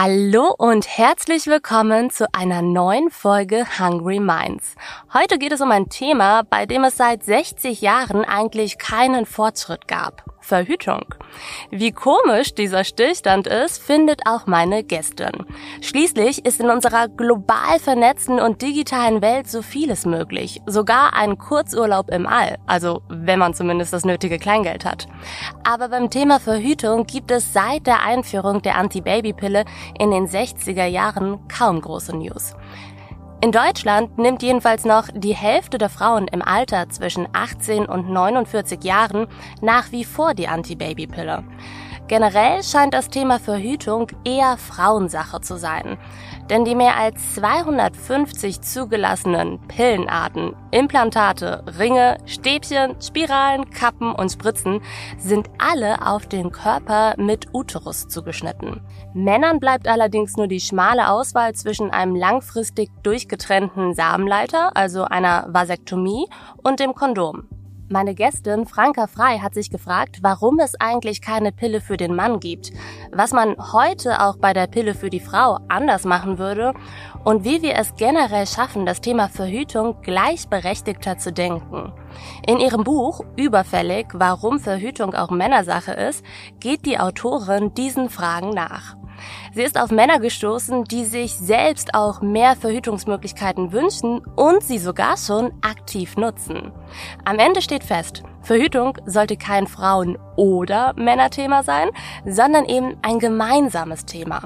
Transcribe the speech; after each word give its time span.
Hallo 0.00 0.54
und 0.56 0.86
herzlich 0.86 1.48
willkommen 1.48 2.10
zu 2.10 2.32
einer 2.32 2.62
neuen 2.62 3.10
Folge 3.10 3.66
Hungry 3.80 4.20
Minds. 4.20 4.76
Heute 5.12 5.40
geht 5.40 5.50
es 5.50 5.60
um 5.60 5.72
ein 5.72 5.88
Thema, 5.88 6.44
bei 6.44 6.66
dem 6.66 6.84
es 6.84 6.96
seit 6.96 7.24
60 7.24 7.80
Jahren 7.80 8.24
eigentlich 8.24 8.78
keinen 8.78 9.26
Fortschritt 9.26 9.88
gab. 9.88 10.37
Verhütung. 10.48 11.04
Wie 11.70 11.92
komisch 11.92 12.54
dieser 12.54 12.82
Stillstand 12.84 13.46
ist, 13.46 13.82
findet 13.82 14.22
auch 14.26 14.46
meine 14.46 14.82
Gästin. 14.82 15.46
Schließlich 15.80 16.44
ist 16.44 16.60
in 16.60 16.70
unserer 16.70 17.08
global 17.08 17.78
vernetzten 17.78 18.40
und 18.40 18.62
digitalen 18.62 19.22
Welt 19.22 19.48
so 19.48 19.62
vieles 19.62 20.06
möglich. 20.06 20.62
Sogar 20.66 21.14
ein 21.14 21.38
Kurzurlaub 21.38 22.10
im 22.10 22.26
All. 22.26 22.56
Also, 22.66 23.02
wenn 23.08 23.38
man 23.38 23.54
zumindest 23.54 23.92
das 23.92 24.04
nötige 24.04 24.38
Kleingeld 24.38 24.84
hat. 24.84 25.06
Aber 25.64 25.88
beim 25.88 26.10
Thema 26.10 26.40
Verhütung 26.40 27.06
gibt 27.06 27.30
es 27.30 27.52
seit 27.52 27.86
der 27.86 28.02
Einführung 28.02 28.62
der 28.62 28.76
Anti-Baby-Pille 28.76 29.64
in 29.98 30.10
den 30.10 30.26
60er 30.26 30.86
Jahren 30.86 31.46
kaum 31.48 31.80
große 31.80 32.16
News. 32.16 32.54
In 33.40 33.52
Deutschland 33.52 34.18
nimmt 34.18 34.42
jedenfalls 34.42 34.84
noch 34.84 35.04
die 35.14 35.34
Hälfte 35.34 35.78
der 35.78 35.88
Frauen 35.88 36.26
im 36.26 36.42
Alter 36.42 36.88
zwischen 36.88 37.28
18 37.32 37.86
und 37.86 38.10
49 38.10 38.82
Jahren 38.82 39.28
nach 39.60 39.92
wie 39.92 40.04
vor 40.04 40.34
die 40.34 40.48
Antibabypille. 40.48 41.44
Generell 42.08 42.64
scheint 42.64 42.94
das 42.94 43.10
Thema 43.10 43.38
Verhütung 43.38 44.08
eher 44.24 44.56
Frauensache 44.56 45.40
zu 45.40 45.56
sein. 45.56 45.98
Denn 46.50 46.64
die 46.64 46.74
mehr 46.74 46.96
als 46.96 47.34
250 47.34 48.62
zugelassenen 48.62 49.58
Pillenarten, 49.68 50.56
Implantate, 50.70 51.62
Ringe, 51.78 52.16
Stäbchen, 52.24 52.96
Spiralen, 53.02 53.68
Kappen 53.68 54.12
und 54.12 54.32
Spritzen 54.32 54.80
sind 55.18 55.50
alle 55.58 56.06
auf 56.06 56.26
den 56.26 56.50
Körper 56.50 57.14
mit 57.18 57.48
Uterus 57.52 58.08
zugeschnitten. 58.08 58.80
Männern 59.12 59.60
bleibt 59.60 59.88
allerdings 59.88 60.36
nur 60.36 60.46
die 60.46 60.60
schmale 60.60 61.10
Auswahl 61.10 61.54
zwischen 61.54 61.90
einem 61.90 62.16
langfristig 62.16 62.90
durchgetrennten 63.02 63.92
Samenleiter, 63.92 64.74
also 64.74 65.04
einer 65.04 65.46
Vasektomie, 65.50 66.26
und 66.62 66.80
dem 66.80 66.94
Kondom. 66.94 67.46
Meine 67.90 68.14
Gästin 68.14 68.66
Franka 68.66 69.06
Frei 69.06 69.38
hat 69.38 69.54
sich 69.54 69.70
gefragt, 69.70 70.18
warum 70.20 70.58
es 70.58 70.78
eigentlich 70.78 71.22
keine 71.22 71.52
Pille 71.52 71.80
für 71.80 71.96
den 71.96 72.14
Mann 72.14 72.38
gibt, 72.38 72.70
was 73.12 73.32
man 73.32 73.56
heute 73.72 74.20
auch 74.20 74.36
bei 74.36 74.52
der 74.52 74.66
Pille 74.66 74.92
für 74.94 75.08
die 75.08 75.20
Frau 75.20 75.58
anders 75.68 76.04
machen 76.04 76.36
würde 76.38 76.74
und 77.24 77.46
wie 77.46 77.62
wir 77.62 77.76
es 77.76 77.94
generell 77.96 78.46
schaffen, 78.46 78.84
das 78.84 79.00
Thema 79.00 79.30
Verhütung 79.30 79.96
gleichberechtigter 80.02 81.16
zu 81.16 81.32
denken. 81.32 81.94
In 82.46 82.58
ihrem 82.58 82.84
Buch 82.84 83.24
Überfällig, 83.36 84.08
warum 84.12 84.60
Verhütung 84.60 85.14
auch 85.14 85.30
Männersache 85.30 85.92
ist, 85.92 86.22
geht 86.60 86.84
die 86.84 86.98
Autorin 86.98 87.72
diesen 87.72 88.10
Fragen 88.10 88.50
nach. 88.50 88.97
Sie 89.58 89.64
ist 89.64 89.80
auf 89.80 89.90
Männer 89.90 90.20
gestoßen, 90.20 90.84
die 90.84 91.04
sich 91.04 91.34
selbst 91.34 91.92
auch 91.92 92.20
mehr 92.20 92.54
Verhütungsmöglichkeiten 92.54 93.72
wünschen 93.72 94.20
und 94.36 94.62
sie 94.62 94.78
sogar 94.78 95.16
schon 95.16 95.50
aktiv 95.62 96.16
nutzen. 96.16 96.70
Am 97.24 97.40
Ende 97.40 97.60
steht 97.60 97.82
fest, 97.82 98.22
Verhütung 98.40 98.96
sollte 99.04 99.36
kein 99.36 99.66
Frauen- 99.66 100.16
oder 100.36 100.94
Männerthema 100.94 101.64
sein, 101.64 101.88
sondern 102.24 102.66
eben 102.66 102.98
ein 103.02 103.18
gemeinsames 103.18 104.04
Thema. 104.06 104.42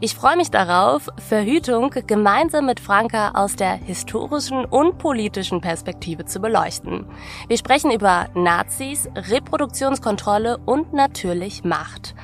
Ich 0.00 0.14
freue 0.14 0.36
mich 0.36 0.52
darauf, 0.52 1.08
Verhütung 1.28 1.90
gemeinsam 2.06 2.66
mit 2.66 2.78
Franka 2.78 3.32
aus 3.34 3.56
der 3.56 3.72
historischen 3.72 4.64
und 4.64 4.98
politischen 4.98 5.62
Perspektive 5.62 6.26
zu 6.26 6.38
beleuchten. 6.38 7.06
Wir 7.48 7.58
sprechen 7.58 7.90
über 7.90 8.28
Nazis, 8.34 9.08
Reproduktionskontrolle 9.16 10.58
und 10.58 10.92
natürlich 10.92 11.64
Macht. 11.64 12.14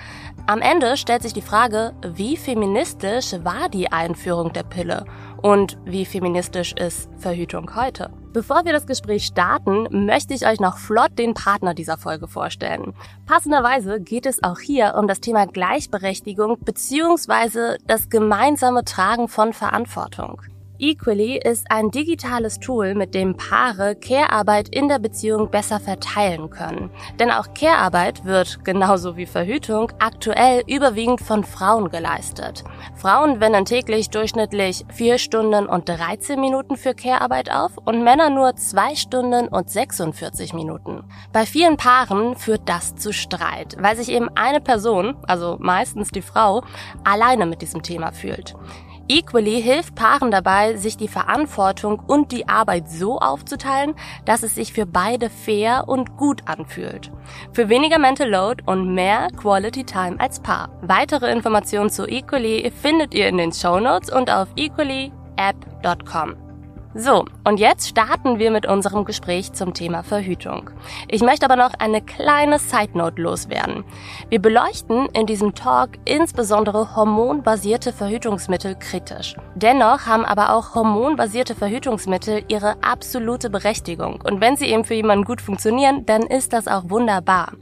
Am 0.47 0.61
Ende 0.61 0.97
stellt 0.97 1.23
sich 1.23 1.33
die 1.33 1.43
Frage, 1.43 1.93
wie 2.03 2.37
feministisch 2.37 3.35
war 3.45 3.69
die 3.69 3.93
Einführung 3.93 4.53
der 4.53 4.65
Pille 4.65 5.05
und 5.43 5.79
wie 5.85 6.05
feministisch 6.05 6.73
ist 6.73 7.09
Verhütung 7.19 7.77
heute? 7.77 8.11
Bevor 8.33 8.65
wir 8.65 8.73
das 8.73 8.87
Gespräch 8.87 9.27
starten, 9.27 10.07
möchte 10.07 10.35
ich 10.35 10.47
euch 10.47 10.61
noch 10.61 10.79
flott 10.79 11.19
den 11.19 11.35
Partner 11.35 11.75
dieser 11.75 11.99
Folge 11.99 12.27
vorstellen. 12.27 12.95
Passenderweise 13.27 14.01
geht 14.01 14.27
es 14.27 14.43
auch 14.43 14.59
hier 14.59 14.95
um 14.97 15.09
das 15.09 15.21
Thema 15.21 15.47
Gleichberechtigung 15.47 16.59
bzw. 16.61 17.79
das 17.87 18.09
gemeinsame 18.09 18.85
Tragen 18.85 19.29
von 19.29 19.53
Verantwortung. 19.53 20.43
Equally 20.81 21.37
ist 21.37 21.71
ein 21.71 21.91
digitales 21.91 22.59
Tool, 22.59 22.95
mit 22.95 23.15
dem 23.15 23.37
Paare 23.37 23.95
Care-Arbeit 23.95 24.71
in 24.71 24.89
der 24.89 24.99
Beziehung 24.99 25.51
besser 25.51 25.79
verteilen 25.79 26.49
können. 26.49 26.91
Denn 27.19 27.31
auch 27.31 27.53
Care-Arbeit 27.53 28.25
wird, 28.25 28.65
genauso 28.65 29.17
wie 29.19 29.27
Verhütung, 29.27 29.93
aktuell 29.99 30.63
überwiegend 30.67 31.21
von 31.21 31.45
Frauen 31.45 31.91
geleistet. 31.91 32.65
Frauen 32.95 33.41
wenden 33.41 33.67
täglich 33.67 34.09
durchschnittlich 34.09 34.87
4 34.95 35.19
Stunden 35.19 35.67
und 35.67 35.87
13 35.87 36.41
Minuten 36.41 36.79
für 36.79 36.95
Care-Arbeit 36.95 37.51
auf 37.51 37.77
und 37.85 38.03
Männer 38.03 38.31
nur 38.31 38.57
2 38.57 38.95
Stunden 38.95 39.49
und 39.49 39.69
46 39.69 40.55
Minuten. 40.55 41.05
Bei 41.31 41.45
vielen 41.45 41.77
Paaren 41.77 42.37
führt 42.37 42.67
das 42.71 42.97
zu 42.97 43.13
Streit, 43.13 43.77
weil 43.79 43.97
sich 43.97 44.11
eben 44.11 44.31
eine 44.35 44.63
Person, 44.63 45.17
also 45.27 45.59
meistens 45.61 46.09
die 46.09 46.23
Frau, 46.23 46.63
alleine 47.05 47.45
mit 47.45 47.61
diesem 47.61 47.83
Thema 47.83 48.13
fühlt. 48.13 48.55
Equally 49.11 49.61
hilft 49.61 49.97
Paaren 49.97 50.31
dabei, 50.31 50.77
sich 50.77 50.97
die 50.97 51.09
Verantwortung 51.09 51.99
und 51.99 52.31
die 52.31 52.49
Arbeit 52.49 52.89
so 52.89 53.19
aufzuteilen, 53.19 53.97
dass 54.25 54.45
es 54.45 54.55
sich 54.55 54.73
für 54.73 54.87
beide 54.87 55.31
fair 55.31 55.89
und 55.89 56.17
gut 56.17 56.43
anfühlt. 56.47 57.11
Für 57.53 57.69
weniger 57.69 57.99
Mental 57.99 58.31
Load 58.31 58.63
und 58.67 58.95
mehr 58.95 59.27
Quality 59.37 59.83
Time 59.83 60.21
als 60.21 60.39
Paar. 60.39 60.71
Weitere 60.83 61.33
Informationen 61.33 61.91
zu 61.91 62.07
Equally 62.07 62.71
findet 62.71 63.13
ihr 63.13 63.27
in 63.27 63.39
den 63.39 63.53
Show 63.53 63.81
Notes 63.81 64.13
und 64.13 64.31
auf 64.31 64.47
equallyapp.com. 64.55 66.50
So, 66.93 67.25
und 67.45 67.61
jetzt 67.61 67.89
starten 67.89 68.41
wir 68.41 68.51
mit 68.51 68.67
unserem 68.67 69.05
Gespräch 69.05 69.53
zum 69.53 69.75
Thema 69.75 70.03
Verhütung. 70.03 70.71
Ich 71.07 71.23
möchte 71.23 71.47
aber 71.47 71.55
noch 71.55 71.75
eine 71.79 72.03
kleine 72.03 72.59
Side 72.59 72.99
Note 72.99 73.23
loswerden. 73.23 73.85
Wir 74.29 74.41
beleuchten 74.41 75.07
in 75.11 75.25
diesem 75.25 75.55
Talk 75.55 75.91
insbesondere 76.05 76.97
hormonbasierte 76.97 77.93
Verhütungsmittel 77.93 78.75
kritisch. 78.75 79.37
Dennoch 79.55 80.07
haben 80.07 80.25
aber 80.25 80.53
auch 80.53 80.75
hormonbasierte 80.75 81.55
Verhütungsmittel 81.55 82.43
ihre 82.49 82.83
absolute 82.83 83.51
Berechtigung. 83.51 84.21
Und 84.25 84.41
wenn 84.41 84.57
sie 84.57 84.67
eben 84.67 84.85
für 84.85 84.95
jemanden 84.95 85.25
gut 85.25 85.41
funktionieren, 85.41 86.07
dann 86.07 86.23
ist 86.23 86.53
das 86.53 86.67
auch 86.67 86.91
wunderbar. 86.91 87.53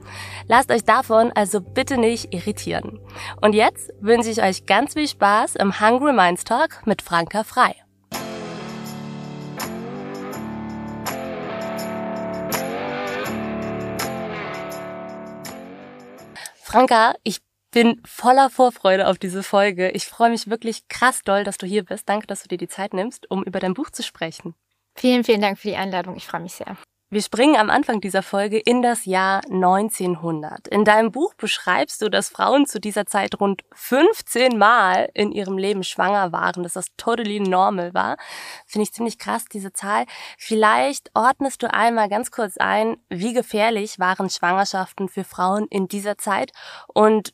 Lasst 0.46 0.72
euch 0.72 0.84
davon 0.84 1.32
also 1.34 1.60
bitte 1.60 1.98
nicht 1.98 2.32
irritieren. 2.32 2.98
Und 3.42 3.54
jetzt 3.54 3.92
wünsche 4.00 4.30
ich 4.30 4.42
euch 4.42 4.64
ganz 4.64 4.94
viel 4.94 5.06
Spaß 5.06 5.56
im 5.56 5.80
Hungry 5.80 6.14
Minds 6.14 6.44
Talk 6.44 6.86
mit 6.86 7.02
Franka 7.02 7.44
Frei. 7.44 7.74
Franka, 16.68 17.14
ich 17.22 17.38
bin 17.70 17.98
voller 18.04 18.50
Vorfreude 18.50 19.08
auf 19.08 19.16
diese 19.16 19.42
Folge. 19.42 19.88
Ich 19.92 20.04
freue 20.04 20.28
mich 20.28 20.50
wirklich 20.50 20.86
krass 20.88 21.22
doll, 21.24 21.42
dass 21.42 21.56
du 21.56 21.66
hier 21.66 21.82
bist. 21.82 22.06
Danke, 22.10 22.26
dass 22.26 22.42
du 22.42 22.48
dir 22.48 22.58
die 22.58 22.68
Zeit 22.68 22.92
nimmst, 22.92 23.30
um 23.30 23.42
über 23.42 23.58
dein 23.58 23.72
Buch 23.72 23.88
zu 23.88 24.02
sprechen. 24.02 24.54
Vielen, 24.94 25.24
vielen 25.24 25.40
Dank 25.40 25.58
für 25.58 25.68
die 25.68 25.76
Einladung. 25.76 26.14
Ich 26.16 26.26
freue 26.26 26.42
mich 26.42 26.52
sehr. 26.52 26.76
Wir 27.10 27.22
springen 27.22 27.56
am 27.56 27.70
Anfang 27.70 28.02
dieser 28.02 28.22
Folge 28.22 28.58
in 28.58 28.82
das 28.82 29.06
Jahr 29.06 29.40
1900. 29.50 30.68
In 30.68 30.84
deinem 30.84 31.10
Buch 31.10 31.32
beschreibst 31.32 32.02
du, 32.02 32.10
dass 32.10 32.28
Frauen 32.28 32.66
zu 32.66 32.80
dieser 32.80 33.06
Zeit 33.06 33.40
rund 33.40 33.62
15 33.72 34.58
Mal 34.58 35.08
in 35.14 35.32
ihrem 35.32 35.56
Leben 35.56 35.84
schwanger 35.84 36.32
waren, 36.32 36.64
dass 36.64 36.74
das 36.74 36.88
totally 36.98 37.40
normal 37.40 37.94
war. 37.94 38.18
Finde 38.66 38.82
ich 38.82 38.92
ziemlich 38.92 39.18
krass, 39.18 39.46
diese 39.50 39.72
Zahl. 39.72 40.04
Vielleicht 40.36 41.10
ordnest 41.14 41.62
du 41.62 41.72
einmal 41.72 42.10
ganz 42.10 42.30
kurz 42.30 42.58
ein, 42.58 42.98
wie 43.08 43.32
gefährlich 43.32 43.98
waren 43.98 44.28
Schwangerschaften 44.28 45.08
für 45.08 45.24
Frauen 45.24 45.66
in 45.70 45.88
dieser 45.88 46.18
Zeit 46.18 46.52
und 46.88 47.32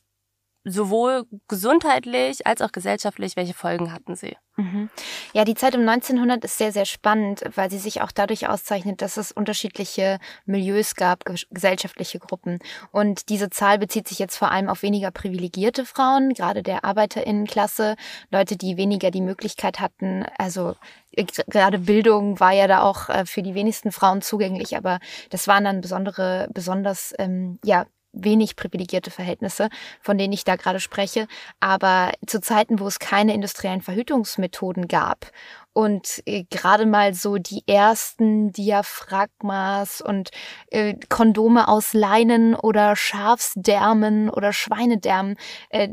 sowohl 0.65 1.25
gesundheitlich 1.47 2.45
als 2.45 2.61
auch 2.61 2.71
gesellschaftlich, 2.71 3.35
welche 3.35 3.53
Folgen 3.53 3.93
hatten 3.93 4.15
sie? 4.15 4.35
Mhm. 4.57 4.89
Ja, 5.33 5.45
die 5.45 5.53
Zeit 5.53 5.75
um 5.75 5.81
1900 5.81 6.43
ist 6.43 6.57
sehr, 6.57 6.71
sehr 6.71 6.85
spannend, 6.85 7.43
weil 7.55 7.69
sie 7.69 7.77
sich 7.77 8.01
auch 8.01 8.11
dadurch 8.11 8.47
auszeichnet, 8.47 9.01
dass 9.01 9.17
es 9.17 9.31
unterschiedliche 9.31 10.17
Milieus 10.45 10.95
gab, 10.95 11.23
gesellschaftliche 11.51 12.19
Gruppen. 12.19 12.59
Und 12.91 13.29
diese 13.29 13.49
Zahl 13.49 13.77
bezieht 13.77 14.07
sich 14.07 14.17
jetzt 14.17 14.37
vor 14.37 14.51
allem 14.51 14.69
auf 14.69 14.81
weniger 14.81 15.11
privilegierte 15.11 15.85
Frauen, 15.85 16.33
gerade 16.33 16.63
der 16.63 16.83
Arbeiterinnenklasse, 16.83 17.95
Leute, 18.31 18.57
die 18.57 18.77
weniger 18.77 19.11
die 19.11 19.21
Möglichkeit 19.21 19.79
hatten, 19.79 20.25
also 20.37 20.75
äh, 21.11 21.25
gerade 21.47 21.79
Bildung 21.79 22.39
war 22.39 22.53
ja 22.53 22.67
da 22.67 22.81
auch 22.81 23.09
äh, 23.09 23.25
für 23.25 23.41
die 23.41 23.55
wenigsten 23.55 23.91
Frauen 23.91 24.21
zugänglich, 24.21 24.77
aber 24.77 24.99
das 25.29 25.47
waren 25.47 25.65
dann 25.65 25.81
besondere, 25.81 26.47
besonders 26.53 27.13
ähm, 27.19 27.59
ja 27.63 27.85
wenig 28.15 28.55
privilegierte 28.55 29.11
Verhältnisse, 29.11 29.69
von 30.01 30.17
denen 30.17 30.33
ich 30.33 30.43
da 30.43 30.55
gerade 30.55 30.79
spreche. 30.79 31.27
Aber 31.59 32.11
zu 32.25 32.41
Zeiten, 32.41 32.79
wo 32.79 32.87
es 32.87 32.99
keine 32.99 33.33
industriellen 33.33 33.81
Verhütungsmethoden 33.81 34.87
gab 34.87 35.31
und 35.75 36.23
äh, 36.25 36.45
gerade 36.49 36.85
mal 36.85 37.13
so 37.13 37.37
die 37.37 37.63
ersten 37.67 38.53
Diaphragmas 38.53 39.99
und 39.99 40.29
äh, 40.71 40.95
Kondome 41.09 41.67
aus 41.67 41.93
Leinen 41.93 42.55
oder 42.55 42.95
Schafsdärmen 42.95 44.29
oder 44.29 44.53
Schweinedärmen 44.53 45.35
äh, 45.69 45.89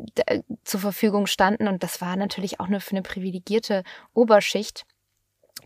zur 0.63 0.79
Verfügung 0.79 1.27
standen. 1.27 1.67
Und 1.67 1.83
das 1.83 2.01
war 2.01 2.15
natürlich 2.15 2.61
auch 2.61 2.69
nur 2.69 2.81
für 2.81 2.93
eine 2.93 3.03
privilegierte 3.03 3.83
Oberschicht 4.15 4.85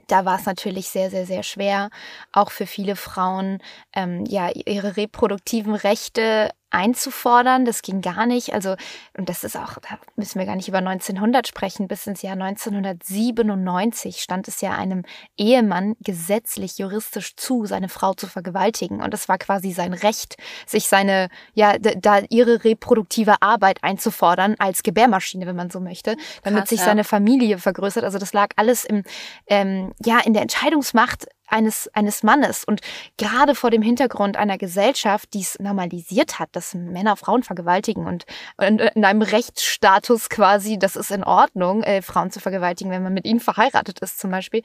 da 0.09 0.25
war 0.25 0.39
es 0.39 0.47
natürlich 0.47 0.89
sehr, 0.89 1.11
sehr, 1.11 1.27
sehr 1.27 1.43
schwer, 1.43 1.91
auch 2.33 2.51
für 2.51 2.67
viele 2.67 2.97
Frauen, 2.97 3.59
ähm, 3.95 4.25
ja, 4.27 4.51
ihre 4.51 4.97
reproduktiven 4.97 5.75
Rechte 5.75 6.51
einzufordern. 6.71 7.65
Das 7.65 7.83
ging 7.83 8.01
gar 8.01 8.27
nicht. 8.27 8.53
Also, 8.53 8.77
und 9.17 9.29
das 9.29 9.45
ist 9.45 9.57
auch, 9.57 9.75
da 9.75 9.99
müssen 10.17 10.39
wir 10.39 10.47
gar 10.47 10.57
nicht 10.57 10.69
über 10.69 10.79
1900 10.79 11.47
sprechen. 11.47 11.89
Bis 11.89 12.07
ins 12.07 12.23
Jahr 12.23 12.35
1997 12.35 14.21
stand 14.21 14.49
es 14.49 14.61
ja 14.61 14.73
einem 14.73 15.05
Ehemann 15.37 15.95
gesetzlich, 16.01 16.79
juristisch 16.79 17.37
zu, 17.37 17.67
seine 17.67 17.89
Frau 17.89 18.15
zu 18.15 18.27
vergewaltigen. 18.27 19.03
Und 19.03 19.13
das 19.13 19.29
war 19.29 19.39
quasi 19.39 19.73
sein 19.73 19.93
Recht, 19.93 20.37
sich 20.67 20.89
seine, 20.89 21.29
ja, 21.55 21.79
da 21.79 22.21
ihre 22.29 22.65
reproduktive 22.65 23.43
Arbeit 23.43 23.83
einzufordern 23.83 24.57
als 24.59 24.83
Gebärmaschine, 24.83 25.47
wenn 25.47 25.57
man 25.57 25.71
so 25.71 25.81
möchte, 25.81 26.17
damit 26.43 26.61
Krass, 26.61 26.69
sich 26.71 26.81
ja. 26.81 26.87
seine 26.87 27.05
Familie 27.05 27.59
vergrößert. 27.59 28.05
Also 28.05 28.19
das 28.19 28.33
lag 28.33 28.49
alles 28.57 28.85
im, 28.85 29.03
ähm, 29.47 29.93
ja, 30.05 30.21
in 30.21 30.33
der 30.33 30.43
Entscheidungsmacht 30.43 31.27
eines, 31.47 31.89
eines 31.95 32.23
Mannes. 32.23 32.65
Und 32.65 32.81
gerade 33.17 33.55
vor 33.55 33.71
dem 33.71 33.83
Hintergrund 33.83 34.37
einer 34.37 34.59
Gesellschaft, 34.59 35.33
die 35.35 35.41
es 35.41 35.59
normalisiert 35.59 36.39
hat, 36.39 36.51
dass 36.53 36.75
Männer 36.75 37.17
Frauen 37.17 37.43
vergewaltigen 37.43 38.07
und, 38.07 38.25
und 38.57 38.81
in 38.81 39.05
einem 39.05 39.23
Rechtsstatus 39.23 40.29
quasi, 40.29 40.79
das 40.79 40.97
ist 40.97 41.11
in 41.11 41.25
Ordnung, 41.25 41.83
äh, 41.83 42.03
Frauen 42.03 42.31
zu 42.31 42.41
vergewaltigen, 42.41 42.91
wenn 42.91 43.03
man 43.03 43.15
mit 43.15 43.27
ihnen 43.27 43.41
verheiratet 43.41 43.99
ist 44.01 44.19
zum 44.19 44.31
Beispiel, 44.31 44.63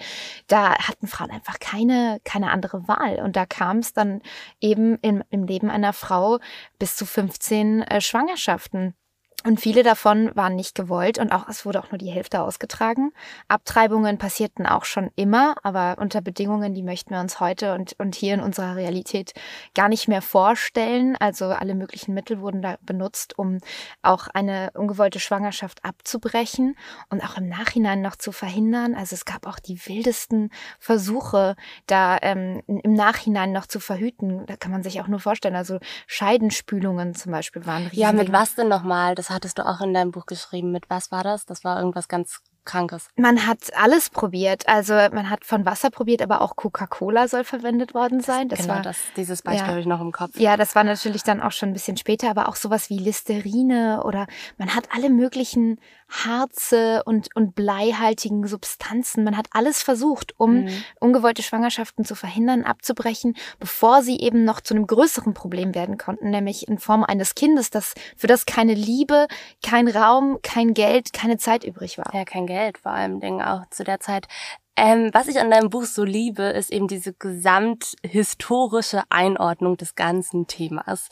da 0.48 0.78
hatten 0.78 1.07
Frauen 1.07 1.31
einfach 1.31 1.60
keine, 1.60 2.19
keine 2.24 2.51
andere 2.51 2.88
Wahl. 2.88 3.22
Und 3.22 3.36
da 3.36 3.45
kam 3.45 3.80
es 3.80 3.94
dann 3.94 4.22
eben 4.60 4.98
im, 5.01 5.24
im 5.30 5.45
Leben 5.45 5.69
einer 5.69 5.94
Frau 5.94 6.39
bis 6.80 6.95
zu 6.95 7.06
15 7.06 7.81
äh, 7.83 8.01
Schwangerschaften. 8.01 8.95
Und 9.44 9.60
viele 9.60 9.82
davon 9.82 10.30
waren 10.36 10.56
nicht 10.56 10.76
gewollt 10.76 11.18
und 11.18 11.32
auch 11.32 11.48
es 11.48 11.66
wurde 11.66 11.80
auch 11.80 11.92
nur 11.92 11.98
die 11.98 12.12
Hälfte 12.12 12.42
ausgetragen. 12.42 13.12
Abtreibungen 13.48 14.20
passierten 14.20 14.68
auch 14.68 14.86
schon 14.86 15.10
immer, 15.16 15.56
aber 15.64 15.98
unter 16.00 16.22
Bedingungen, 16.22 16.76
die 16.76 16.84
möchten 16.84 17.12
wir 17.12 17.20
uns 17.20 17.40
heute 17.40 17.74
und, 17.74 17.94
und 18.00 18.14
hier 18.14 18.36
in 18.36 18.40
unserer 18.40 18.76
Realität 18.76 19.34
gar 19.74 19.90
nicht 19.90 20.08
mehr 20.08 20.22
vorstellen. 20.22 21.16
Also 21.20 21.46
alle 21.46 21.74
möglichen 21.74 22.14
Mittel 22.14 22.40
wurden 22.40 22.62
da 22.62 22.78
benutzt, 22.82 23.40
um 23.40 23.58
auch 24.04 24.28
eine 24.28 24.70
ungewollte 24.76 25.20
Schwangerschaft 25.20 25.84
abzubrechen 25.84 26.76
und 27.10 27.24
auch 27.24 27.38
im 27.38 27.50
Nachhinein 27.50 28.02
noch 28.02 28.18
zu 28.18 28.32
verhindern. 28.32 28.94
Also 28.94 29.16
es 29.16 29.26
gab 29.26 29.48
auch 29.48 29.58
die 29.58 29.80
wildesten 29.88 30.52
Versuche, 30.78 31.56
da 31.88 32.18
ähm, 32.22 32.62
im 32.68 32.94
Nachhinein 32.94 33.52
noch 33.52 33.66
zu 33.66 33.80
verhüten. 33.80 34.46
Da 34.46 34.56
kann 34.56 34.72
man 34.72 34.84
sich 34.84 35.02
auch 35.02 35.08
nur 35.08 35.20
vorstellen. 35.20 35.56
Also 35.56 35.80
Scheidenspülungen 36.06 37.16
zum 37.16 37.32
Beispiel 37.32 37.66
waren 37.66 37.84
riesig. 37.84 37.98
Ja, 37.98 38.12
mit 38.12 38.32
was 38.32 38.54
denn 38.54 38.68
nochmal? 38.68 39.16
Das 39.16 39.31
hattest 39.33 39.57
du 39.57 39.66
auch 39.66 39.81
in 39.81 39.94
deinem 39.94 40.12
Buch 40.12 40.25
geschrieben. 40.25 40.72
Mit 40.72 40.89
was 40.89 41.12
war 41.12 41.24
das? 41.24 41.45
Das 41.45 41.63
war 41.63 41.78
irgendwas 41.78 42.07
ganz 42.07 42.42
Krankes. 42.66 43.08
Man 43.16 43.48
hat 43.48 43.74
alles 43.75 44.10
probiert. 44.10 44.68
Also 44.68 44.94
man 44.94 45.30
hat 45.30 45.46
von 45.46 45.66
Wasser 45.66 45.90
probiert, 45.90 46.22
aber 46.22 46.42
auch 46.42 46.56
Coca-Cola 46.56 47.28
soll 47.28 47.44
verwendet 47.44 47.94
worden 47.94 48.22
sein. 48.22 48.50
Das 48.50 48.62
genau, 48.62 48.75
war, 48.75 48.81
das, 48.81 48.98
dieses 49.16 49.42
Beispiel 49.42 49.66
ja, 49.66 49.68
habe 49.68 49.80
ich 49.80 49.86
noch 49.86 50.02
im 50.02 50.12
Kopf. 50.12 50.38
Ja, 50.38 50.58
das 50.58 50.75
war 50.75 50.84
natürlich 50.84 51.24
dann 51.24 51.42
auch 51.42 51.52
schon 51.52 51.69
ein 51.69 51.74
bisschen 51.74 51.98
später, 51.98 52.30
aber 52.30 52.48
auch 52.48 52.56
sowas 52.56 52.90
wie 52.90 52.98
Listerine 52.98 54.04
oder 54.04 54.28
man 54.58 54.75
hat 54.75 54.90
alle 54.94 55.10
möglichen 55.10 55.80
Harze 56.12 57.04
und, 57.06 57.30
und 57.36 57.56
bleihaltigen 57.56 58.46
Substanzen. 58.46 59.24
Man 59.24 59.38
hat 59.38 59.48
alles 59.52 59.81
versucht, 59.81 60.34
um 60.38 60.64
mhm. 60.64 60.84
ungewollte 61.00 61.42
Schwangerschaften 61.42 62.06
zu 62.06 62.16
verhindern, 62.16 62.64
abzubrechen, 62.64 63.36
bevor 63.60 64.02
sie 64.02 64.19
eben 64.19 64.44
noch 64.44 64.62
zu 64.62 64.74
einem 64.74 64.88
größeren 64.88 65.34
Problem 65.34 65.74
werden 65.74 65.98
konnten, 65.98 66.30
nämlich 66.30 66.68
in 66.68 66.78
Form 66.80 67.04
eines 67.04 67.34
Kindes, 67.34 67.69
das, 67.69 67.94
für 68.18 68.28
das 68.28 68.46
keine 68.46 68.74
Liebe, 68.74 69.28
kein 69.64 69.88
Raum, 69.88 70.40
kein 70.44 70.74
Geld, 70.74 71.14
keine 71.14 71.38
Zeit 71.38 71.64
übrig 71.64 71.98
war. 71.98 72.14
Ja, 72.14 72.25
kein 72.25 72.46
Geld 72.51 72.77
vor 72.77 72.92
allem 72.92 73.19
Dingen 73.19 73.42
auch 73.42 73.65
zu 73.69 73.83
der 73.83 74.00
Zeit. 74.00 74.27
Ähm, 74.75 75.09
was 75.13 75.27
ich 75.27 75.39
an 75.39 75.51
deinem 75.51 75.69
Buch 75.69 75.86
so 75.86 76.03
liebe, 76.03 76.44
ist 76.44 76.71
eben 76.71 76.88
diese 76.88 77.13
gesamthistorische 77.13 79.03
Einordnung 79.09 79.77
des 79.77 79.95
ganzen 79.95 80.48
Themas. 80.48 81.09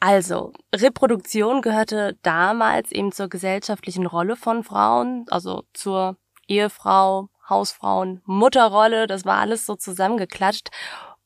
Also, 0.00 0.52
Reproduktion 0.74 1.60
gehörte 1.60 2.18
damals 2.22 2.90
eben 2.90 3.12
zur 3.12 3.28
gesellschaftlichen 3.28 4.06
Rolle 4.06 4.34
von 4.34 4.64
Frauen, 4.64 5.26
also 5.30 5.64
zur 5.74 6.16
Ehefrau, 6.48 7.28
Hausfrauen, 7.48 8.22
Mutterrolle, 8.24 9.06
das 9.06 9.24
war 9.24 9.38
alles 9.38 9.66
so 9.66 9.76
zusammengeklatscht. 9.76 10.70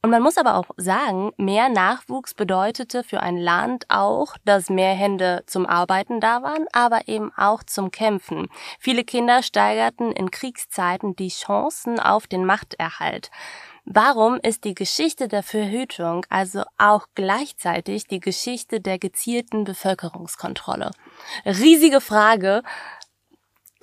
Und 0.05 0.11
man 0.11 0.23
muss 0.23 0.37
aber 0.37 0.57
auch 0.57 0.67
sagen, 0.77 1.33
mehr 1.39 1.71
Nachwuchs 1.71 2.35
bedeutete 2.35 3.05
für 3.05 3.21
ein 3.21 3.39
Land 3.39 3.87
auch, 3.89 4.37
dass 4.45 4.69
mehr 4.69 4.93
Hände 4.93 5.45
zum 5.47 5.65
Arbeiten 5.65 6.21
da 6.21 6.43
waren, 6.43 6.67
aber 6.73 7.09
eben 7.09 7.33
auch 7.39 7.63
zum 7.63 7.91
Kämpfen. 7.91 8.49
Viele 8.79 9.03
Kinder 9.05 9.43
steigerten 9.43 10.13
in 10.13 10.31
Kriegszeiten 10.31 11.17
die 11.17 11.31
Chancen 11.31 11.99
auf 11.99 12.27
den 12.27 12.45
Machterhalt. 12.45 13.31
Warum 13.87 14.39
ist 14.43 14.65
die 14.65 14.75
Geschichte 14.75 15.27
der 15.27 15.43
Verhütung 15.43 16.27
also 16.29 16.65
auch 16.77 17.07
gleichzeitig 17.15 18.07
die 18.07 18.21
Geschichte 18.21 18.83
der 18.83 18.99
gezielten 18.99 19.65
Bevölkerungskontrolle? 19.65 20.91
Riesige 21.47 22.03
Frage, 22.03 22.63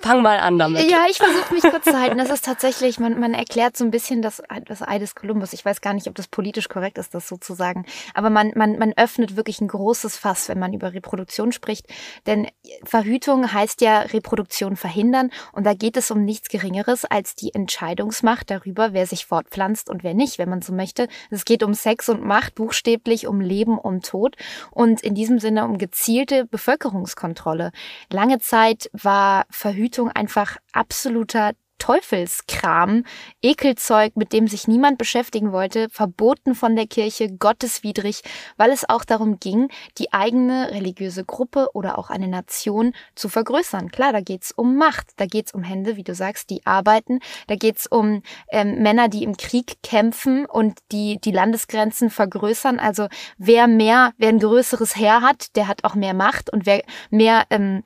Fang 0.02 0.20
mal 0.20 0.40
an 0.40 0.58
damit. 0.58 0.90
Ja, 0.90 1.04
ich 1.08 1.18
versuche 1.18 1.54
mich 1.54 1.62
kurz 1.62 1.84
zu 1.84 1.98
halten. 1.98 2.18
Das 2.18 2.28
ist 2.28 2.44
tatsächlich, 2.44 2.98
man, 2.98 3.20
man 3.20 3.34
erklärt 3.34 3.76
so 3.76 3.84
ein 3.84 3.92
bisschen 3.92 4.20
das, 4.20 4.42
das 4.66 4.82
Ei 4.82 4.98
des 4.98 5.14
Kolumbus. 5.14 5.52
Ich 5.52 5.64
weiß 5.64 5.80
gar 5.80 5.94
nicht, 5.94 6.08
ob 6.08 6.16
das 6.16 6.26
politisch 6.26 6.68
korrekt 6.68 6.98
ist, 6.98 7.14
das 7.14 7.28
sozusagen. 7.28 7.86
Aber 8.12 8.28
man, 8.28 8.50
man, 8.56 8.78
man 8.78 8.92
öffnet 8.96 9.36
wirklich 9.36 9.60
ein 9.60 9.68
großes 9.68 10.16
Fass, 10.16 10.48
wenn 10.48 10.58
man 10.58 10.72
über 10.72 10.92
Reproduktion 10.92 11.52
spricht. 11.52 11.86
Denn 12.26 12.48
Verhütung 12.82 13.52
heißt 13.52 13.80
ja 13.80 14.00
Reproduktion 14.00 14.74
verhindern. 14.74 15.30
Und 15.52 15.64
da 15.66 15.74
geht 15.74 15.96
es 15.96 16.10
um 16.10 16.24
nichts 16.24 16.48
Geringeres 16.48 17.04
als 17.04 17.36
die 17.36 17.54
Entscheidungsmacht 17.54 18.50
darüber, 18.50 18.92
wer 18.92 19.06
sich 19.06 19.26
fortpflanzt 19.26 19.88
und 19.88 20.02
wer 20.02 20.14
nicht, 20.14 20.38
wenn 20.38 20.48
man 20.48 20.62
so 20.62 20.72
möchte. 20.72 21.06
Es 21.30 21.44
geht 21.44 21.62
um 21.62 21.74
Sex 21.74 22.08
und 22.08 22.24
Macht, 22.24 22.56
buchstäblich 22.56 23.28
um 23.28 23.40
Leben, 23.40 23.78
um 23.78 24.00
Tod. 24.00 24.34
Und 24.72 25.00
in 25.00 25.14
diesem 25.14 25.38
Sinne 25.38 25.64
um 25.64 25.78
gezielte 25.78 26.44
Bevölkerungskontrolle. 26.46 27.70
Lange 28.10 28.40
Zeit 28.40 28.90
war 28.92 29.46
Verhütung 29.48 29.91
Verhütung 29.92 30.10
einfach 30.10 30.56
absoluter 30.72 31.52
Teufelskram, 31.76 33.04
Ekelzeug, 33.42 34.16
mit 34.16 34.32
dem 34.32 34.46
sich 34.46 34.68
niemand 34.68 34.98
beschäftigen 34.98 35.50
wollte, 35.50 35.88
verboten 35.90 36.54
von 36.54 36.76
der 36.76 36.86
Kirche, 36.86 37.28
gotteswidrig, 37.28 38.22
weil 38.56 38.70
es 38.70 38.88
auch 38.88 39.04
darum 39.04 39.40
ging, 39.40 39.68
die 39.98 40.12
eigene 40.12 40.70
religiöse 40.70 41.24
Gruppe 41.24 41.70
oder 41.74 41.98
auch 41.98 42.08
eine 42.08 42.28
Nation 42.28 42.94
zu 43.16 43.28
vergrößern. 43.28 43.90
Klar, 43.90 44.12
da 44.12 44.20
geht's 44.20 44.52
um 44.52 44.76
Macht, 44.76 45.08
da 45.16 45.26
geht's 45.26 45.52
um 45.52 45.64
Hände, 45.64 45.96
wie 45.96 46.04
du 46.04 46.14
sagst, 46.14 46.50
die 46.50 46.64
arbeiten, 46.64 47.18
da 47.48 47.56
geht's 47.56 47.88
um 47.88 48.22
ähm, 48.50 48.80
Männer, 48.80 49.08
die 49.08 49.24
im 49.24 49.36
Krieg 49.36 49.82
kämpfen 49.82 50.46
und 50.46 50.78
die 50.92 51.20
die 51.20 51.32
Landesgrenzen 51.32 52.10
vergrößern. 52.10 52.78
Also 52.78 53.08
wer 53.38 53.66
mehr, 53.66 54.12
wer 54.18 54.28
ein 54.28 54.38
größeres 54.38 54.94
Heer 54.94 55.20
hat, 55.20 55.56
der 55.56 55.66
hat 55.66 55.82
auch 55.82 55.96
mehr 55.96 56.14
Macht 56.14 56.52
und 56.52 56.64
wer 56.64 56.82
mehr 57.10 57.44
ähm, 57.50 57.82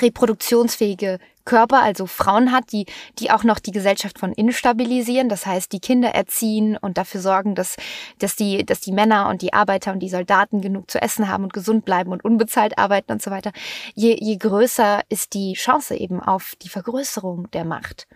reproduktionsfähige 0.00 1.18
Körper, 1.44 1.82
also 1.82 2.06
Frauen 2.06 2.52
hat, 2.52 2.72
die, 2.72 2.86
die 3.18 3.30
auch 3.30 3.44
noch 3.44 3.58
die 3.58 3.72
Gesellschaft 3.72 4.18
von 4.18 4.32
innen 4.32 4.52
stabilisieren, 4.52 5.28
das 5.28 5.46
heißt, 5.46 5.72
die 5.72 5.80
Kinder 5.80 6.10
erziehen 6.10 6.76
und 6.76 6.98
dafür 6.98 7.20
sorgen, 7.20 7.54
dass, 7.54 7.76
dass 8.18 8.36
die, 8.36 8.64
dass 8.64 8.80
die 8.80 8.92
Männer 8.92 9.28
und 9.28 9.42
die 9.42 9.52
Arbeiter 9.52 9.92
und 9.92 10.00
die 10.00 10.08
Soldaten 10.08 10.60
genug 10.60 10.90
zu 10.90 11.00
essen 11.00 11.28
haben 11.28 11.44
und 11.44 11.52
gesund 11.52 11.84
bleiben 11.84 12.12
und 12.12 12.24
unbezahlt 12.24 12.78
arbeiten 12.78 13.12
und 13.12 13.22
so 13.22 13.30
weiter. 13.30 13.52
Je, 13.94 14.16
je 14.18 14.36
größer 14.36 15.02
ist 15.08 15.34
die 15.34 15.54
Chance 15.54 15.96
eben 15.96 16.20
auf 16.20 16.54
die 16.62 16.68
Vergrößerung 16.68 17.50
der 17.50 17.64
Macht. 17.64 18.06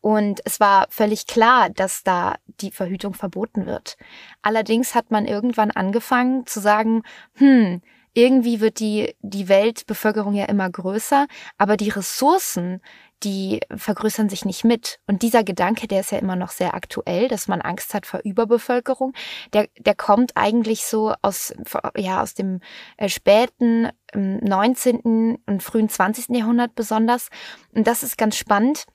Und 0.00 0.40
es 0.44 0.60
war 0.60 0.86
völlig 0.88 1.26
klar, 1.26 1.68
dass 1.68 2.02
da 2.02 2.36
die 2.60 2.70
Verhütung 2.70 3.12
verboten 3.12 3.66
wird. 3.66 3.96
Allerdings 4.40 4.94
hat 4.94 5.10
man 5.10 5.26
irgendwann 5.26 5.70
angefangen 5.70 6.46
zu 6.46 6.60
sagen, 6.60 7.02
hm, 7.34 7.82
irgendwie 8.14 8.60
wird 8.60 8.80
die, 8.80 9.14
die 9.20 9.48
Weltbevölkerung 9.48 10.34
ja 10.34 10.46
immer 10.46 10.68
größer, 10.68 11.26
aber 11.58 11.76
die 11.76 11.90
Ressourcen, 11.90 12.80
die 13.22 13.60
vergrößern 13.74 14.28
sich 14.28 14.44
nicht 14.44 14.64
mit. 14.64 14.98
Und 15.06 15.22
dieser 15.22 15.44
Gedanke, 15.44 15.86
der 15.86 16.00
ist 16.00 16.10
ja 16.10 16.18
immer 16.18 16.36
noch 16.36 16.50
sehr 16.50 16.74
aktuell, 16.74 17.28
dass 17.28 17.48
man 17.48 17.60
Angst 17.60 17.94
hat 17.94 18.06
vor 18.06 18.20
Überbevölkerung, 18.24 19.12
der, 19.52 19.68
der 19.78 19.94
kommt 19.94 20.32
eigentlich 20.36 20.84
so 20.84 21.14
aus, 21.22 21.52
ja, 21.96 22.22
aus 22.22 22.34
dem 22.34 22.60
äh, 22.96 23.08
späten 23.08 23.90
19. 24.14 25.00
Ähm, 25.04 25.38
und 25.46 25.62
frühen 25.62 25.88
20. 25.88 26.36
Jahrhundert 26.36 26.74
besonders. 26.74 27.28
Und 27.74 27.86
das 27.86 28.02
ist 28.02 28.18
ganz 28.18 28.36
spannend 28.36 28.86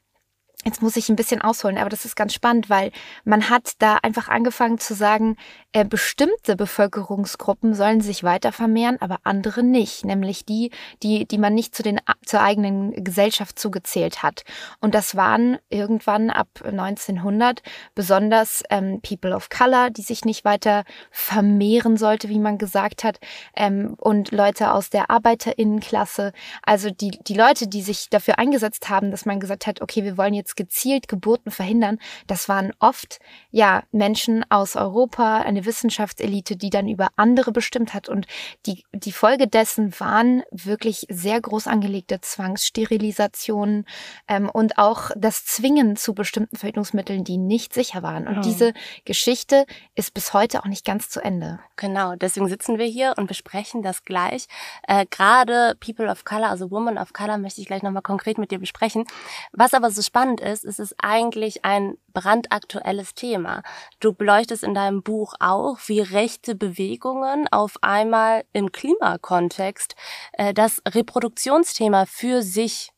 Jetzt 0.67 0.81
muss 0.81 0.95
ich 0.95 1.09
ein 1.09 1.15
bisschen 1.15 1.43
ausholen, 1.43 1.77
aber 1.77 1.91
das 1.91 2.05
ist 2.05 2.15
ganz 2.15 2.33
spannend, 2.33 2.71
weil 2.71 2.91
man 3.23 3.51
hat 3.51 3.73
da 3.77 3.97
einfach 4.01 4.29
angefangen 4.29 4.79
zu 4.79 4.95
sagen, 4.95 5.37
äh, 5.73 5.85
bestimmte 5.85 6.55
Bevölkerungsgruppen 6.55 7.75
sollen 7.75 8.01
sich 8.01 8.23
weiter 8.23 8.51
vermehren, 8.51 8.97
aber 8.99 9.19
andere 9.25 9.61
nicht, 9.61 10.05
nämlich 10.05 10.43
die, 10.43 10.71
die, 11.03 11.27
die 11.27 11.37
man 11.37 11.53
nicht 11.53 11.75
zu 11.75 11.83
den 11.83 11.99
zur 12.25 12.41
eigenen 12.41 13.03
Gesellschaft 13.03 13.59
zugezählt 13.59 14.23
hat. 14.23 14.41
Und 14.79 14.95
das 14.95 15.15
waren 15.15 15.59
irgendwann 15.69 16.31
ab 16.31 16.47
1900 16.63 17.61
besonders 17.93 18.63
ähm, 18.71 19.01
People 19.01 19.35
of 19.35 19.49
Color, 19.49 19.91
die 19.91 20.01
sich 20.01 20.25
nicht 20.25 20.45
weiter 20.45 20.83
vermehren 21.11 21.95
sollte, 21.95 22.27
wie 22.29 22.39
man 22.39 22.57
gesagt 22.57 23.03
hat, 23.03 23.19
ähm, 23.55 23.93
und 23.99 24.31
Leute 24.31 24.71
aus 24.71 24.89
der 24.89 25.11
Arbeiterinnenklasse, 25.11 26.33
also 26.63 26.89
die 26.89 27.11
die 27.11 27.35
Leute, 27.35 27.67
die 27.67 27.83
sich 27.83 28.09
dafür 28.09 28.39
eingesetzt 28.39 28.89
haben, 28.89 29.11
dass 29.11 29.27
man 29.27 29.39
gesagt 29.39 29.67
hat, 29.67 29.81
okay, 29.81 30.03
wir 30.03 30.17
wollen 30.17 30.33
jetzt 30.33 30.54
gezielt 30.55 31.07
Geburten 31.07 31.51
verhindern, 31.51 31.99
das 32.27 32.49
waren 32.49 32.71
oft 32.79 33.19
ja 33.51 33.83
Menschen 33.91 34.45
aus 34.49 34.75
Europa, 34.75 35.39
eine 35.39 35.65
Wissenschaftselite, 35.65 36.55
die 36.55 36.69
dann 36.69 36.87
über 36.87 37.09
andere 37.15 37.51
bestimmt 37.51 37.93
hat. 37.93 38.09
Und 38.09 38.27
die, 38.65 38.83
die 38.93 39.11
Folge 39.11 39.47
dessen 39.47 39.99
waren 39.99 40.43
wirklich 40.51 41.05
sehr 41.09 41.39
groß 41.39 41.67
angelegte 41.67 42.21
Zwangssterilisationen 42.21 43.85
ähm, 44.27 44.49
und 44.49 44.77
auch 44.77 45.11
das 45.15 45.45
Zwingen 45.45 45.95
zu 45.95 46.13
bestimmten 46.13 46.57
Verhütungsmitteln, 46.57 47.23
die 47.23 47.37
nicht 47.37 47.73
sicher 47.73 48.03
waren. 48.03 48.27
Und 48.27 48.39
oh. 48.39 48.41
diese 48.41 48.73
Geschichte 49.05 49.65
ist 49.95 50.13
bis 50.13 50.33
heute 50.33 50.61
auch 50.61 50.67
nicht 50.67 50.85
ganz 50.85 51.09
zu 51.09 51.23
Ende. 51.23 51.59
Genau, 51.75 52.15
deswegen 52.15 52.47
sitzen 52.47 52.77
wir 52.77 52.85
hier 52.85 53.13
und 53.17 53.27
besprechen 53.27 53.81
das 53.81 54.03
gleich. 54.03 54.47
Äh, 54.87 55.05
Gerade 55.09 55.75
People 55.79 56.09
of 56.09 56.25
Color, 56.25 56.49
also 56.49 56.71
Women 56.71 56.97
of 56.97 57.13
Color, 57.13 57.37
möchte 57.37 57.61
ich 57.61 57.67
gleich 57.67 57.83
nochmal 57.83 58.01
konkret 58.01 58.37
mit 58.37 58.51
dir 58.51 58.59
besprechen. 58.59 59.05
Was 59.51 59.73
aber 59.73 59.91
so 59.91 60.01
spannend 60.01 60.41
ist, 60.45 60.63
ist 60.63 60.79
es 60.79 60.95
eigentlich 60.99 61.65
ein 61.65 61.97
brandaktuelles 62.13 63.13
Thema. 63.13 63.63
Du 63.99 64.13
beleuchtest 64.13 64.63
in 64.63 64.73
deinem 64.73 65.03
Buch 65.03 65.33
auch, 65.39 65.77
wie 65.87 66.01
rechte 66.01 66.55
Bewegungen 66.55 67.47
auf 67.51 67.77
einmal 67.81 68.45
im 68.53 68.71
Klimakontext 68.71 69.95
äh, 70.33 70.53
das 70.53 70.81
Reproduktionsthema 70.87 72.05
für 72.05 72.41
sich 72.41 72.91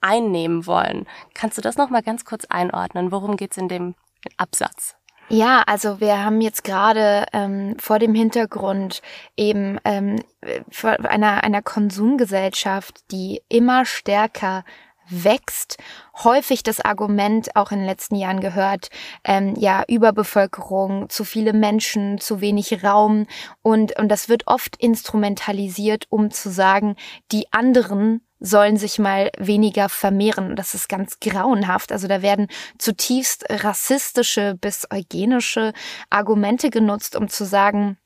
einnehmen 0.00 0.66
wollen. 0.66 1.06
Kannst 1.34 1.58
du 1.58 1.62
das 1.62 1.76
noch 1.76 1.90
mal 1.90 2.02
ganz 2.02 2.24
kurz 2.24 2.44
einordnen? 2.46 3.12
Worum 3.12 3.36
geht's 3.36 3.56
in 3.56 3.68
dem 3.68 3.94
Absatz? 4.36 4.96
Ja, 5.32 5.62
also 5.66 6.00
wir 6.00 6.24
haben 6.24 6.40
jetzt 6.40 6.64
gerade 6.64 7.24
ähm, 7.32 7.76
vor 7.78 8.00
dem 8.00 8.14
Hintergrund 8.14 9.00
eben 9.36 9.78
ähm, 9.84 10.20
einer, 10.84 11.44
einer 11.44 11.62
Konsumgesellschaft, 11.62 13.08
die 13.12 13.40
immer 13.48 13.84
stärker 13.84 14.64
wächst, 15.10 15.76
häufig 16.22 16.62
das 16.62 16.80
Argument 16.80 17.54
auch 17.56 17.72
in 17.72 17.78
den 17.78 17.86
letzten 17.86 18.16
Jahren 18.16 18.40
gehört, 18.40 18.88
ähm, 19.24 19.54
ja, 19.56 19.84
Überbevölkerung, 19.88 21.08
zu 21.08 21.24
viele 21.24 21.52
Menschen, 21.52 22.18
zu 22.18 22.40
wenig 22.40 22.82
Raum 22.82 23.26
und, 23.62 23.98
und 23.98 24.08
das 24.08 24.28
wird 24.28 24.46
oft 24.46 24.76
instrumentalisiert, 24.76 26.06
um 26.08 26.30
zu 26.30 26.50
sagen, 26.50 26.96
die 27.32 27.52
anderen 27.52 28.22
sollen 28.40 28.78
sich 28.78 28.98
mal 28.98 29.30
weniger 29.38 29.90
vermehren. 29.90 30.56
Das 30.56 30.74
ist 30.74 30.88
ganz 30.88 31.20
grauenhaft. 31.20 31.92
Also 31.92 32.08
da 32.08 32.22
werden 32.22 32.48
zutiefst 32.78 33.44
rassistische 33.50 34.56
bis 34.58 34.86
eugenische 34.90 35.74
Argumente 36.08 36.70
genutzt, 36.70 37.16
um 37.16 37.28
zu 37.28 37.44
sagen, 37.44 37.98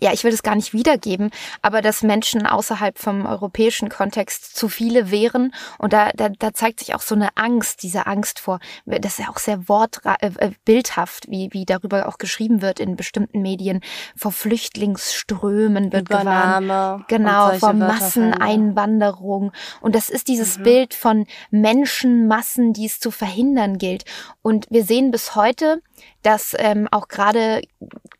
ja, 0.00 0.12
ich 0.12 0.24
will 0.24 0.30
das 0.30 0.42
gar 0.42 0.54
nicht 0.54 0.72
wiedergeben, 0.72 1.30
aber 1.62 1.82
dass 1.82 2.02
Menschen 2.02 2.46
außerhalb 2.46 2.98
vom 2.98 3.26
europäischen 3.26 3.88
Kontext 3.88 4.56
zu 4.56 4.68
viele 4.68 5.10
wären 5.10 5.52
und 5.78 5.92
da, 5.92 6.10
da, 6.14 6.28
da 6.28 6.52
zeigt 6.52 6.80
sich 6.80 6.94
auch 6.94 7.00
so 7.00 7.14
eine 7.14 7.28
Angst, 7.36 7.82
diese 7.82 8.06
Angst 8.06 8.38
vor, 8.38 8.58
das 8.84 9.12
ist 9.12 9.18
ja 9.18 9.30
auch 9.30 9.38
sehr 9.38 9.68
wortbildhaft, 9.68 11.26
äh, 11.26 11.30
wie, 11.30 11.48
wie 11.52 11.64
darüber 11.64 12.08
auch 12.08 12.18
geschrieben 12.18 12.62
wird 12.62 12.80
in 12.80 12.96
bestimmten 12.96 13.42
Medien, 13.42 13.80
vor 14.16 14.32
Flüchtlingsströmen 14.32 15.92
wird 15.92 16.08
Übernahme 16.08 16.66
gewarnt. 16.66 17.08
Genau, 17.08 17.52
vor 17.58 17.72
Masseneinwanderung. 17.72 19.52
Und 19.80 19.94
das 19.94 20.10
ist 20.10 20.28
dieses 20.28 20.58
mhm. 20.58 20.62
Bild 20.62 20.94
von 20.94 21.26
Menschenmassen, 21.50 22.72
die 22.72 22.86
es 22.86 23.00
zu 23.00 23.10
verhindern 23.10 23.78
gilt. 23.78 24.04
Und 24.42 24.66
wir 24.70 24.84
sehen 24.84 25.10
bis 25.10 25.34
heute, 25.34 25.82
dass 26.22 26.54
ähm, 26.58 26.88
auch 26.90 27.08
gerade 27.08 27.62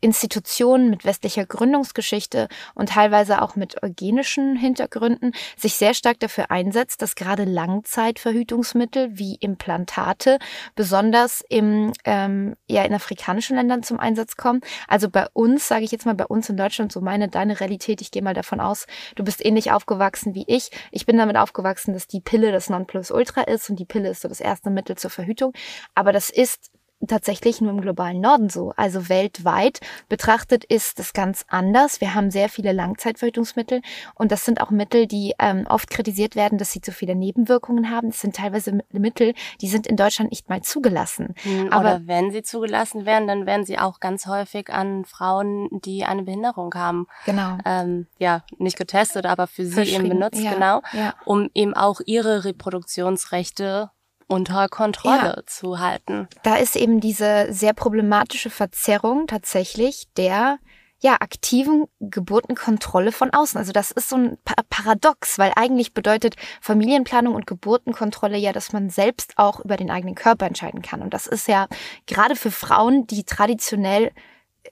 Institutionen 0.01 0.89
mit 0.89 1.05
westlicher 1.05 1.45
Gründungsgeschichte 1.45 2.47
und 2.75 2.89
teilweise 2.89 3.41
auch 3.41 3.55
mit 3.55 3.81
eugenischen 3.83 4.55
Hintergründen 4.55 5.33
sich 5.57 5.75
sehr 5.75 5.93
stark 5.93 6.19
dafür 6.19 6.51
einsetzt, 6.51 7.01
dass 7.01 7.15
gerade 7.15 7.43
Langzeitverhütungsmittel 7.43 9.17
wie 9.17 9.35
Implantate 9.35 10.39
besonders 10.75 11.43
im, 11.49 11.91
ähm, 12.05 12.55
ja, 12.67 12.83
in 12.83 12.93
afrikanischen 12.93 13.57
Ländern 13.57 13.83
zum 13.83 13.99
Einsatz 13.99 14.37
kommen. 14.37 14.61
Also 14.87 15.09
bei 15.09 15.27
uns, 15.33 15.67
sage 15.67 15.83
ich 15.83 15.91
jetzt 15.91 16.05
mal, 16.05 16.15
bei 16.15 16.25
uns 16.25 16.49
in 16.49 16.57
Deutschland, 16.57 16.91
so 16.91 17.01
meine, 17.01 17.27
deine 17.27 17.59
Realität, 17.59 18.01
ich 18.01 18.11
gehe 18.11 18.21
mal 18.21 18.33
davon 18.33 18.59
aus, 18.59 18.85
du 19.15 19.23
bist 19.23 19.43
ähnlich 19.45 19.71
aufgewachsen 19.71 20.35
wie 20.35 20.45
ich. 20.47 20.71
Ich 20.91 21.05
bin 21.05 21.17
damit 21.17 21.37
aufgewachsen, 21.37 21.93
dass 21.93 22.07
die 22.07 22.21
Pille 22.21 22.51
das 22.51 22.69
Nonplusultra 22.69 23.41
ist 23.41 23.69
und 23.69 23.79
die 23.79 23.85
Pille 23.85 24.09
ist 24.09 24.21
so 24.21 24.27
das 24.27 24.39
erste 24.39 24.69
Mittel 24.69 24.97
zur 24.97 25.11
Verhütung. 25.11 25.53
Aber 25.95 26.11
das 26.11 26.29
ist 26.29 26.71
tatsächlich 27.05 27.61
nur 27.61 27.71
im 27.71 27.81
globalen 27.81 28.19
Norden 28.19 28.49
so. 28.49 28.73
Also 28.75 29.09
weltweit 29.09 29.79
betrachtet 30.09 30.63
ist 30.63 30.99
das 30.99 31.13
ganz 31.13 31.45
anders. 31.47 32.01
Wir 32.01 32.15
haben 32.15 32.31
sehr 32.31 32.49
viele 32.49 32.71
Langzeitverhütungsmittel 32.71 33.81
und 34.15 34.31
das 34.31 34.45
sind 34.45 34.61
auch 34.61 34.71
Mittel, 34.71 35.07
die 35.07 35.33
ähm, 35.39 35.65
oft 35.67 35.89
kritisiert 35.89 36.35
werden, 36.35 36.57
dass 36.57 36.71
sie 36.71 36.81
zu 36.81 36.91
viele 36.91 37.15
Nebenwirkungen 37.15 37.91
haben. 37.91 38.09
Das 38.09 38.21
sind 38.21 38.35
teilweise 38.35 38.79
Mittel, 38.91 39.33
die 39.61 39.67
sind 39.67 39.85
in 39.85 39.95
Deutschland 39.95 40.31
nicht 40.31 40.49
mal 40.49 40.61
zugelassen. 40.61 41.35
Hm, 41.43 41.71
Aber 41.71 41.81
oder 41.81 42.07
wenn 42.07 42.31
sie 42.31 42.41
zugelassen 42.41 43.05
werden, 43.05 43.27
dann 43.27 43.45
werden 43.45 43.65
sie 43.65 43.77
auch 43.77 43.99
ganz 43.99 44.25
häufig 44.25 44.69
an 44.69 45.05
Frauen, 45.05 45.69
die 45.71 46.03
eine 46.03 46.23
Behinderung 46.23 46.73
haben, 46.73 47.07
genau. 47.25 47.57
ähm, 47.65 48.07
ja 48.17 48.43
nicht 48.57 48.77
getestet, 48.77 49.25
aber 49.25 49.47
für 49.47 49.65
sie 49.65 49.81
eben 49.81 50.09
benutzt, 50.09 50.41
ja, 50.41 50.53
genau, 50.53 50.81
ja. 50.93 51.13
um 51.25 51.49
eben 51.53 51.75
auch 51.75 52.01
ihre 52.05 52.43
Reproduktionsrechte 52.43 53.91
unter 54.27 54.67
Kontrolle 54.69 55.35
ja. 55.37 55.45
zu 55.45 55.79
halten. 55.79 56.27
Da 56.43 56.55
ist 56.55 56.75
eben 56.75 56.99
diese 56.99 57.47
sehr 57.49 57.73
problematische 57.73 58.49
Verzerrung 58.49 59.27
tatsächlich 59.27 60.07
der 60.17 60.59
ja, 60.99 61.17
aktiven 61.19 61.85
Geburtenkontrolle 61.99 63.11
von 63.11 63.31
außen. 63.31 63.57
Also 63.57 63.71
das 63.71 63.91
ist 63.91 64.09
so 64.09 64.15
ein 64.15 64.37
Paradox, 64.69 65.37
weil 65.37 65.53
eigentlich 65.55 65.93
bedeutet 65.93 66.35
Familienplanung 66.59 67.35
und 67.35 67.45
Geburtenkontrolle 67.45 68.37
ja, 68.37 68.51
dass 68.51 68.73
man 68.73 68.89
selbst 68.89 69.33
auch 69.37 69.59
über 69.59 69.77
den 69.77 69.91
eigenen 69.91 70.15
Körper 70.15 70.47
entscheiden 70.47 70.81
kann. 70.81 71.01
Und 71.01 71.13
das 71.13 71.27
ist 71.27 71.47
ja 71.47 71.67
gerade 72.07 72.35
für 72.35 72.49
Frauen, 72.49 73.05
die 73.05 73.23
traditionell 73.25 74.11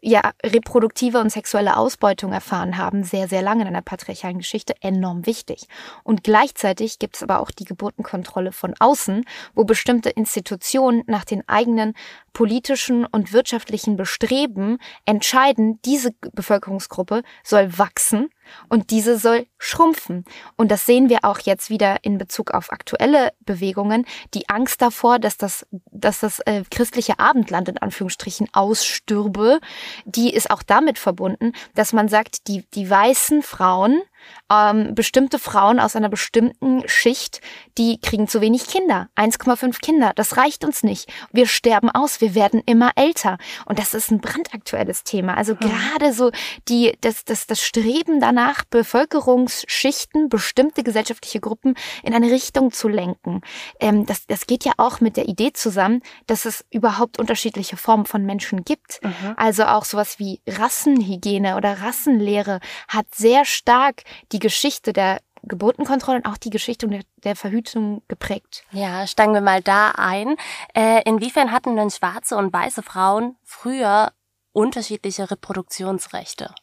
ja 0.01 0.31
reproduktive 0.43 1.19
und 1.19 1.29
sexuelle 1.29 1.77
Ausbeutung 1.77 2.33
erfahren 2.33 2.77
haben, 2.77 3.03
sehr, 3.03 3.27
sehr 3.27 3.41
lange 3.41 3.61
in 3.61 3.67
einer 3.67 3.81
patriarchalen 3.81 4.37
Geschichte, 4.37 4.75
enorm 4.81 5.25
wichtig. 5.25 5.67
Und 6.03 6.23
gleichzeitig 6.23 6.99
gibt 6.99 7.15
es 7.15 7.23
aber 7.23 7.39
auch 7.39 7.51
die 7.51 7.65
Geburtenkontrolle 7.65 8.51
von 8.51 8.73
außen, 8.79 9.25
wo 9.53 9.63
bestimmte 9.63 10.09
Institutionen 10.09 11.03
nach 11.07 11.25
den 11.25 11.47
eigenen 11.47 11.93
politischen 12.33 13.05
und 13.05 13.33
wirtschaftlichen 13.33 13.95
Bestreben 13.95 14.77
entscheiden, 15.05 15.79
diese 15.85 16.11
Bevölkerungsgruppe 16.33 17.23
soll 17.43 17.77
wachsen 17.77 18.29
und 18.69 18.91
diese 18.91 19.17
soll 19.17 19.47
schrumpfen. 19.57 20.25
Und 20.55 20.71
das 20.71 20.85
sehen 20.85 21.09
wir 21.09 21.19
auch 21.23 21.39
jetzt 21.39 21.69
wieder 21.69 21.97
in 22.03 22.17
Bezug 22.17 22.51
auf 22.51 22.71
aktuelle 22.71 23.33
Bewegungen. 23.41 24.05
Die 24.33 24.49
Angst 24.49 24.81
davor, 24.81 25.19
dass 25.19 25.37
das, 25.37 25.65
dass 25.91 26.19
das 26.19 26.39
äh, 26.41 26.63
christliche 26.69 27.19
Abendland 27.19 27.69
in 27.69 27.77
Anführungsstrichen 27.77 28.47
ausstürbe, 28.53 29.59
die 30.05 30.33
ist 30.33 30.51
auch 30.51 30.63
damit 30.63 30.99
verbunden, 30.99 31.53
dass 31.73 31.93
man 31.93 32.07
sagt, 32.07 32.47
die, 32.47 32.63
die 32.73 32.89
weißen 32.89 33.41
Frauen 33.41 34.01
Ähm, 34.51 34.93
bestimmte 34.93 35.39
Frauen 35.39 35.79
aus 35.79 35.95
einer 35.95 36.09
bestimmten 36.09 36.87
Schicht, 36.87 37.41
die 37.77 37.99
kriegen 37.99 38.27
zu 38.27 38.41
wenig 38.41 38.67
Kinder. 38.67 39.09
1,5 39.15 39.79
Kinder. 39.81 40.11
Das 40.15 40.37
reicht 40.37 40.63
uns 40.63 40.83
nicht. 40.83 41.11
Wir 41.31 41.47
sterben 41.47 41.89
aus. 41.89 42.21
Wir 42.21 42.35
werden 42.35 42.61
immer 42.65 42.91
älter. 42.95 43.37
Und 43.65 43.79
das 43.79 43.93
ist 43.93 44.11
ein 44.11 44.19
brandaktuelles 44.19 45.03
Thema. 45.03 45.35
Also 45.35 45.53
mhm. 45.53 45.59
gerade 45.59 46.13
so 46.13 46.31
die, 46.67 46.95
das, 47.01 47.25
das, 47.25 47.47
das 47.47 47.61
Streben 47.61 48.19
danach, 48.19 48.63
Bevölkerungsschichten, 48.65 50.29
bestimmte 50.29 50.83
gesellschaftliche 50.83 51.39
Gruppen 51.39 51.75
in 52.03 52.13
eine 52.13 52.29
Richtung 52.31 52.71
zu 52.71 52.87
lenken. 52.87 53.41
Ähm, 53.79 54.05
das, 54.05 54.27
das 54.27 54.47
geht 54.47 54.63
ja 54.65 54.73
auch 54.77 55.01
mit 55.01 55.17
der 55.17 55.27
Idee 55.27 55.53
zusammen, 55.53 56.01
dass 56.27 56.45
es 56.45 56.65
überhaupt 56.69 57.19
unterschiedliche 57.19 57.77
Formen 57.77 58.05
von 58.05 58.25
Menschen 58.25 58.63
gibt. 58.63 58.99
Mhm. 59.03 59.33
Also 59.37 59.65
auch 59.65 59.85
sowas 59.85 60.19
wie 60.19 60.39
Rassenhygiene 60.47 61.55
oder 61.55 61.81
Rassenlehre 61.81 62.59
hat 62.87 63.13
sehr 63.13 63.45
stark 63.45 64.03
die 64.31 64.39
Geschichte 64.39 64.93
der 64.93 65.19
Geburtenkontrolle 65.43 66.17
und 66.17 66.25
auch 66.25 66.37
die 66.37 66.49
Geschichte 66.49 66.87
der, 66.87 67.01
der 67.23 67.35
Verhütung 67.35 68.01
geprägt. 68.07 68.63
Ja, 68.71 69.05
steigen 69.07 69.33
wir 69.33 69.41
mal 69.41 69.61
da 69.61 69.91
ein. 69.91 70.35
Äh, 70.73 71.03
inwiefern 71.05 71.51
hatten 71.51 71.75
denn 71.75 71.91
schwarze 71.91 72.35
und 72.35 72.51
weiße 72.51 72.81
Frauen 72.81 73.35
früher 73.43 74.11
unterschiedliche 74.53 75.29
Reproduktionsrechte? 75.29 76.53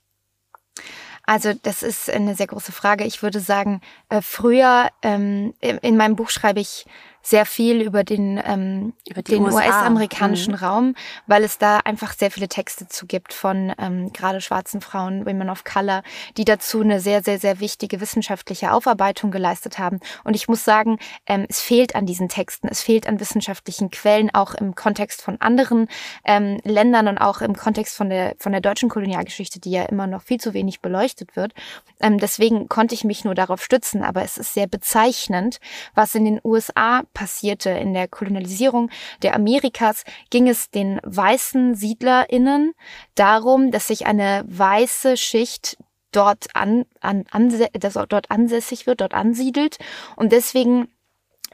Also 1.25 1.53
das 1.55 1.83
ist 1.83 2.11
eine 2.11 2.35
sehr 2.35 2.49
große 2.49 2.73
Frage. 2.73 3.05
Ich 3.05 3.23
würde 3.23 3.39
sagen, 3.39 3.81
äh, 4.09 4.23
früher 4.23 4.91
ähm, 5.03 5.55
in 5.61 5.97
meinem 5.97 6.17
Buch 6.17 6.31
schreibe 6.31 6.61
ich 6.61 6.87
sehr 7.23 7.47
viel 7.47 7.81
über 7.81 8.05
den, 8.05 8.41
ähm, 8.45 8.93
über 9.09 9.23
den 9.23 9.45
US-amerikanischen 9.45 10.55
mhm. 10.55 10.59
Raum, 10.59 10.95
weil 11.27 11.45
es 11.45 11.59
da 11.59 11.79
einfach 11.79 12.13
sehr 12.15 12.31
viele 12.31 12.49
Texte 12.49 12.89
zu 12.89 13.07
gibt 13.07 13.33
von 13.33 13.73
ähm, 13.79 14.13
gerade 14.13 14.41
schwarzen 14.41 14.81
Frauen, 14.81 15.25
Women 15.25 15.49
of 15.49 15.65
Color, 15.65 16.03
die 16.37 16.45
dazu 16.45 16.81
eine 16.81 17.01
sehr, 17.01 17.23
sehr, 17.23 17.39
sehr 17.39 17.61
wichtige 17.61 18.01
wissenschaftliche 18.01 18.73
Aufarbeitung 18.73 19.31
geleistet 19.31 19.79
haben. 19.79 20.01
Und 20.25 20.35
ich 20.35 20.49
muss 20.49 20.65
sagen, 20.65 20.99
ähm, 21.27 21.47
es 21.49 21.61
fehlt 21.61 21.95
an 21.95 22.07
diesen 22.07 22.29
Texten, 22.29 22.69
es 22.69 22.83
fehlt 22.83 23.07
an 23.07 23.21
wissenschaftlichen 23.21 23.91
Quellen, 23.91 24.35
auch 24.35 24.55
im 24.55 24.75
Kontext 24.75 25.23
von 25.23 25.41
anderen 25.41 25.89
ähm, 26.25 26.59
Ländern 26.65 27.07
und 27.07 27.19
auch 27.19 27.41
im 27.41 27.55
Kontext 27.55 27.97
von 27.97 28.11
der, 28.11 28.35
von 28.39 28.53
der 28.53 28.61
deutschen 28.61 28.89
Kolonialgeschichte, 28.89 29.61
die 29.61 29.71
ja 29.71 29.85
immer 29.85 30.07
noch 30.07 30.23
viel 30.23 30.41
zu 30.41 30.55
wenig 30.55 30.81
beleuchtet 30.81 31.37
wird. 31.37 31.53
Ähm, 32.01 32.19
deswegen 32.19 32.69
konnte 32.69 32.95
ich 32.95 33.05
mich 33.05 33.25
nur 33.25 33.35
darauf 33.35 33.63
stützen, 33.63 34.03
aber 34.03 34.23
es 34.23 34.39
ist 34.39 34.55
sehr 34.55 34.67
bezeichnend, 34.67 35.61
was 35.95 36.15
in 36.15 36.25
den 36.25 36.41
USA 36.43 37.03
passierte. 37.13 37.71
In 37.71 37.95
der 37.95 38.09
Kolonialisierung 38.09 38.91
der 39.23 39.35
Amerikas 39.35 40.05
ging 40.31 40.49
es 40.49 40.71
den 40.71 41.01
weißen 41.05 41.75
SiedlerInnen 41.75 42.73
darum, 43.15 43.71
dass 43.71 43.89
sich 43.89 44.07
eine 44.07 44.45
weiße 44.47 45.17
Schicht 45.17 45.77
dort 46.13 46.47
an, 46.55 46.85
an, 47.01 47.25
an 47.31 47.51
dort 48.09 48.31
ansässig 48.31 48.87
wird, 48.87 49.01
dort 49.01 49.15
ansiedelt 49.15 49.79
und 50.17 50.33
deswegen 50.33 50.89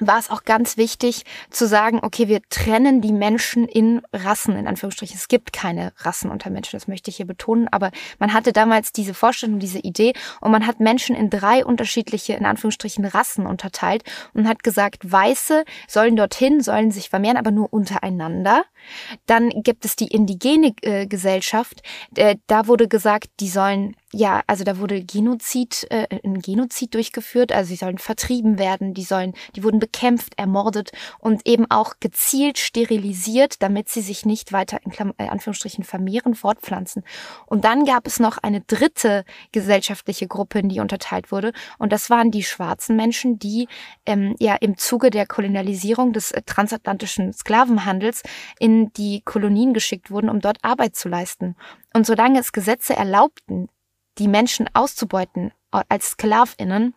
war 0.00 0.18
es 0.18 0.30
auch 0.30 0.44
ganz 0.44 0.76
wichtig 0.76 1.24
zu 1.50 1.66
sagen, 1.66 2.00
okay, 2.02 2.28
wir 2.28 2.40
trennen 2.48 3.00
die 3.00 3.12
Menschen 3.12 3.66
in 3.66 4.02
Rassen, 4.12 4.56
in 4.56 4.66
Anführungsstrichen. 4.66 5.16
Es 5.16 5.28
gibt 5.28 5.52
keine 5.52 5.92
Rassen 5.98 6.30
unter 6.30 6.50
Menschen, 6.50 6.76
das 6.76 6.88
möchte 6.88 7.10
ich 7.10 7.16
hier 7.16 7.26
betonen, 7.26 7.68
aber 7.68 7.90
man 8.18 8.32
hatte 8.32 8.52
damals 8.52 8.92
diese 8.92 9.14
Vorstellung, 9.14 9.58
diese 9.58 9.78
Idee 9.78 10.12
und 10.40 10.50
man 10.50 10.66
hat 10.66 10.80
Menschen 10.80 11.16
in 11.16 11.30
drei 11.30 11.64
unterschiedliche, 11.64 12.34
in 12.34 12.46
Anführungsstrichen, 12.46 13.04
Rassen 13.04 13.46
unterteilt 13.46 14.04
und 14.34 14.48
hat 14.48 14.62
gesagt, 14.62 15.10
Weiße 15.10 15.64
sollen 15.86 16.16
dorthin, 16.16 16.60
sollen 16.60 16.90
sich 16.90 17.10
vermehren, 17.10 17.36
aber 17.36 17.50
nur 17.50 17.72
untereinander. 17.72 18.64
Dann 19.26 19.50
gibt 19.50 19.84
es 19.84 19.96
die 19.96 20.08
indigene 20.08 20.74
äh, 20.82 21.06
Gesellschaft, 21.06 21.82
äh, 22.16 22.36
da 22.46 22.66
wurde 22.66 22.88
gesagt, 22.88 23.28
die 23.40 23.48
sollen 23.48 23.96
ja, 24.12 24.42
also 24.46 24.64
da 24.64 24.78
wurde 24.78 25.04
Genozid, 25.04 25.86
äh, 25.90 26.06
ein 26.24 26.40
Genozid 26.40 26.94
durchgeführt, 26.94 27.52
also 27.52 27.68
sie 27.68 27.76
sollen 27.76 27.98
vertrieben 27.98 28.58
werden, 28.58 28.94
die 28.94 29.02
sollen, 29.02 29.34
die 29.54 29.62
wurden 29.62 29.80
bekämpft, 29.80 30.32
ermordet 30.38 30.92
und 31.18 31.46
eben 31.46 31.70
auch 31.70 31.94
gezielt 32.00 32.56
sterilisiert, 32.56 33.62
damit 33.62 33.90
sie 33.90 34.00
sich 34.00 34.24
nicht 34.24 34.52
weiter 34.52 34.78
in 34.82 34.92
Klam 34.92 35.12
äh, 35.18 35.28
Anführungsstrichen 35.28 35.84
vermehren, 35.84 36.34
fortpflanzen. 36.34 37.04
Und 37.44 37.66
dann 37.66 37.84
gab 37.84 38.06
es 38.06 38.18
noch 38.18 38.38
eine 38.38 38.62
dritte 38.62 39.24
gesellschaftliche 39.52 40.26
Gruppe, 40.26 40.60
in 40.60 40.70
die 40.70 40.80
unterteilt 40.80 41.30
wurde, 41.30 41.52
und 41.78 41.92
das 41.92 42.08
waren 42.08 42.30
die 42.30 42.44
schwarzen 42.44 42.96
Menschen, 42.96 43.38
die 43.38 43.68
ähm, 44.06 44.34
ja 44.38 44.54
im 44.54 44.78
Zuge 44.78 45.10
der 45.10 45.26
Kolonialisierung 45.26 46.14
des 46.14 46.30
äh, 46.30 46.40
transatlantischen 46.40 47.34
Sklavenhandels 47.34 48.22
in 48.58 48.90
die 48.94 49.20
Kolonien 49.20 49.74
geschickt 49.74 50.10
wurden, 50.10 50.30
um 50.30 50.40
dort 50.40 50.58
Arbeit 50.62 50.96
zu 50.96 51.10
leisten. 51.10 51.56
Und 51.92 52.06
solange 52.06 52.40
es 52.40 52.52
Gesetze 52.52 52.96
erlaubten, 52.96 53.68
die 54.18 54.28
Menschen 54.28 54.68
auszubeuten 54.74 55.52
als 55.70 56.10
Sklavinnen, 56.10 56.94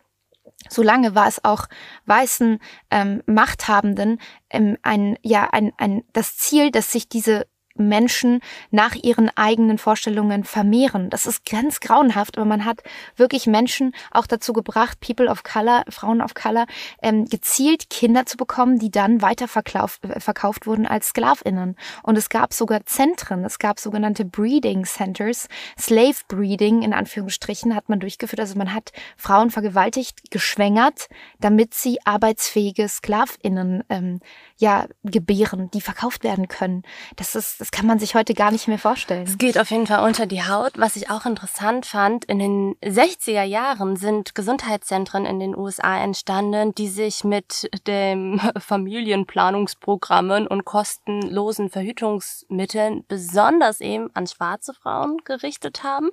solange 0.68 1.14
war 1.14 1.28
es 1.28 1.44
auch 1.44 1.66
weißen 2.06 2.58
ähm, 2.90 3.22
Machthabenden 3.26 4.20
ähm, 4.50 4.76
ein 4.82 5.18
ja 5.22 5.48
ein, 5.50 5.72
ein 5.76 6.04
das 6.12 6.36
Ziel, 6.36 6.70
dass 6.70 6.92
sich 6.92 7.08
diese 7.08 7.46
Menschen 7.74 8.40
nach 8.70 8.94
ihren 8.94 9.30
eigenen 9.36 9.78
Vorstellungen 9.78 10.44
vermehren. 10.44 11.10
Das 11.10 11.26
ist 11.26 11.44
ganz 11.44 11.80
grauenhaft, 11.80 12.36
aber 12.38 12.46
man 12.46 12.64
hat 12.64 12.82
wirklich 13.16 13.46
Menschen 13.46 13.94
auch 14.10 14.26
dazu 14.26 14.52
gebracht, 14.52 15.00
People 15.00 15.28
of 15.28 15.42
Color, 15.42 15.84
Frauen 15.88 16.20
of 16.20 16.34
Color, 16.34 16.66
ähm, 17.02 17.26
gezielt 17.26 17.90
Kinder 17.90 18.26
zu 18.26 18.36
bekommen, 18.36 18.78
die 18.78 18.90
dann 18.90 19.22
weiter 19.22 19.48
verkauft, 19.48 20.04
äh, 20.04 20.20
verkauft 20.20 20.66
wurden 20.66 20.86
als 20.86 21.08
Sklavinnen. 21.08 21.76
Und 22.02 22.16
es 22.18 22.28
gab 22.28 22.52
sogar 22.52 22.84
Zentren, 22.86 23.44
es 23.44 23.58
gab 23.58 23.78
sogenannte 23.78 24.24
Breeding 24.24 24.84
Centers, 24.84 25.48
Slave 25.78 26.16
Breeding 26.28 26.82
in 26.82 26.92
Anführungsstrichen 26.92 27.74
hat 27.74 27.88
man 27.88 28.00
durchgeführt. 28.00 28.40
Also 28.40 28.56
man 28.56 28.74
hat 28.74 28.92
Frauen 29.16 29.50
vergewaltigt, 29.50 30.30
geschwängert, 30.30 31.08
damit 31.40 31.74
sie 31.74 31.98
arbeitsfähige 32.04 32.88
Sklavinnen 32.88 33.84
ähm, 33.88 34.20
ja 34.58 34.86
gebären, 35.02 35.70
die 35.70 35.80
verkauft 35.80 36.24
werden 36.24 36.48
können. 36.48 36.82
Das 37.16 37.34
ist 37.34 37.61
das 37.62 37.70
kann 37.70 37.86
man 37.86 38.00
sich 38.00 38.16
heute 38.16 38.34
gar 38.34 38.50
nicht 38.50 38.66
mehr 38.66 38.76
vorstellen. 38.76 39.22
Es 39.22 39.38
geht 39.38 39.56
auf 39.56 39.70
jeden 39.70 39.86
Fall 39.86 40.04
unter 40.04 40.26
die 40.26 40.42
Haut. 40.42 40.72
Was 40.74 40.96
ich 40.96 41.12
auch 41.12 41.26
interessant 41.26 41.86
fand, 41.86 42.24
in 42.24 42.40
den 42.40 42.74
60er 42.82 43.44
Jahren 43.44 43.94
sind 43.94 44.34
Gesundheitszentren 44.34 45.26
in 45.26 45.38
den 45.38 45.56
USA 45.56 45.96
entstanden, 46.02 46.74
die 46.74 46.88
sich 46.88 47.22
mit 47.22 47.70
dem 47.86 48.40
Familienplanungsprogrammen 48.58 50.48
und 50.48 50.64
kostenlosen 50.64 51.70
Verhütungsmitteln 51.70 53.04
besonders 53.06 53.80
eben 53.80 54.10
an 54.14 54.26
schwarze 54.26 54.74
Frauen 54.74 55.18
gerichtet 55.24 55.84
haben, 55.84 56.10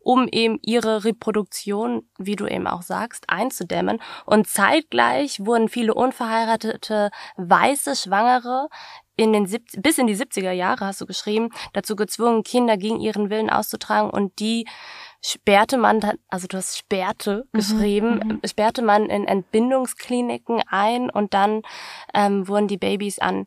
um 0.00 0.26
eben 0.28 0.58
ihre 0.62 1.04
Reproduktion, 1.04 2.08
wie 2.16 2.36
du 2.36 2.46
eben 2.46 2.66
auch 2.66 2.80
sagst, 2.80 3.28
einzudämmen. 3.28 4.00
Und 4.24 4.48
zeitgleich 4.48 5.44
wurden 5.44 5.68
viele 5.68 5.92
unverheiratete 5.92 7.10
weiße 7.36 7.96
Schwangere 7.96 8.68
in 9.16 9.32
den 9.32 9.44
bis 9.78 9.98
in 9.98 10.06
die 10.06 10.16
70er 10.16 10.52
Jahre, 10.52 10.86
hast 10.86 11.00
du 11.00 11.06
geschrieben, 11.06 11.50
dazu 11.72 11.96
gezwungen, 11.96 12.42
Kinder 12.42 12.76
gegen 12.76 13.00
ihren 13.00 13.30
Willen 13.30 13.50
auszutragen 13.50 14.10
und 14.10 14.38
die 14.38 14.66
sperrte 15.22 15.78
man, 15.78 16.00
also 16.28 16.46
du 16.46 16.56
hast 16.56 16.76
sperrte 16.76 17.46
mhm, 17.52 17.58
geschrieben, 17.58 18.14
mhm, 18.14 18.40
sperrte 18.48 18.82
man 18.82 19.06
in 19.06 19.26
Entbindungskliniken 19.26 20.62
ein 20.68 21.10
und 21.10 21.34
dann 21.34 21.62
ähm, 22.14 22.46
wurden 22.46 22.68
die 22.68 22.76
Babys 22.76 23.18
an 23.18 23.46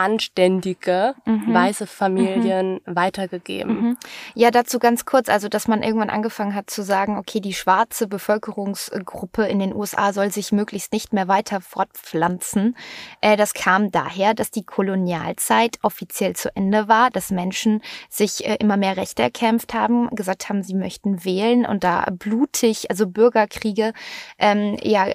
anständige 0.00 1.14
mhm. 1.26 1.52
weiße 1.52 1.86
Familien 1.86 2.80
mhm. 2.86 2.96
weitergegeben. 2.96 3.82
Mhm. 3.82 3.96
Ja, 4.34 4.50
dazu 4.50 4.78
ganz 4.78 5.04
kurz, 5.04 5.28
also 5.28 5.50
dass 5.50 5.68
man 5.68 5.82
irgendwann 5.82 6.08
angefangen 6.08 6.54
hat 6.54 6.70
zu 6.70 6.82
sagen, 6.82 7.18
okay, 7.18 7.40
die 7.40 7.52
schwarze 7.52 8.06
Bevölkerungsgruppe 8.06 9.44
in 9.44 9.58
den 9.58 9.74
USA 9.74 10.14
soll 10.14 10.30
sich 10.30 10.52
möglichst 10.52 10.94
nicht 10.94 11.12
mehr 11.12 11.28
weiter 11.28 11.60
fortpflanzen. 11.60 12.76
Äh, 13.20 13.36
das 13.36 13.52
kam 13.52 13.90
daher, 13.90 14.32
dass 14.32 14.50
die 14.50 14.64
Kolonialzeit 14.64 15.76
offiziell 15.82 16.34
zu 16.34 16.54
Ende 16.56 16.88
war, 16.88 17.10
dass 17.10 17.30
Menschen 17.30 17.82
sich 18.08 18.46
äh, 18.46 18.56
immer 18.58 18.78
mehr 18.78 18.96
Rechte 18.96 19.22
erkämpft 19.22 19.74
haben, 19.74 20.08
gesagt 20.16 20.48
haben, 20.48 20.62
sie 20.62 20.74
möchten 20.74 21.26
wählen 21.26 21.66
und 21.66 21.84
da 21.84 22.06
blutig, 22.10 22.88
also 22.88 23.06
Bürgerkriege, 23.06 23.92
ähm, 24.38 24.78
ja, 24.82 25.06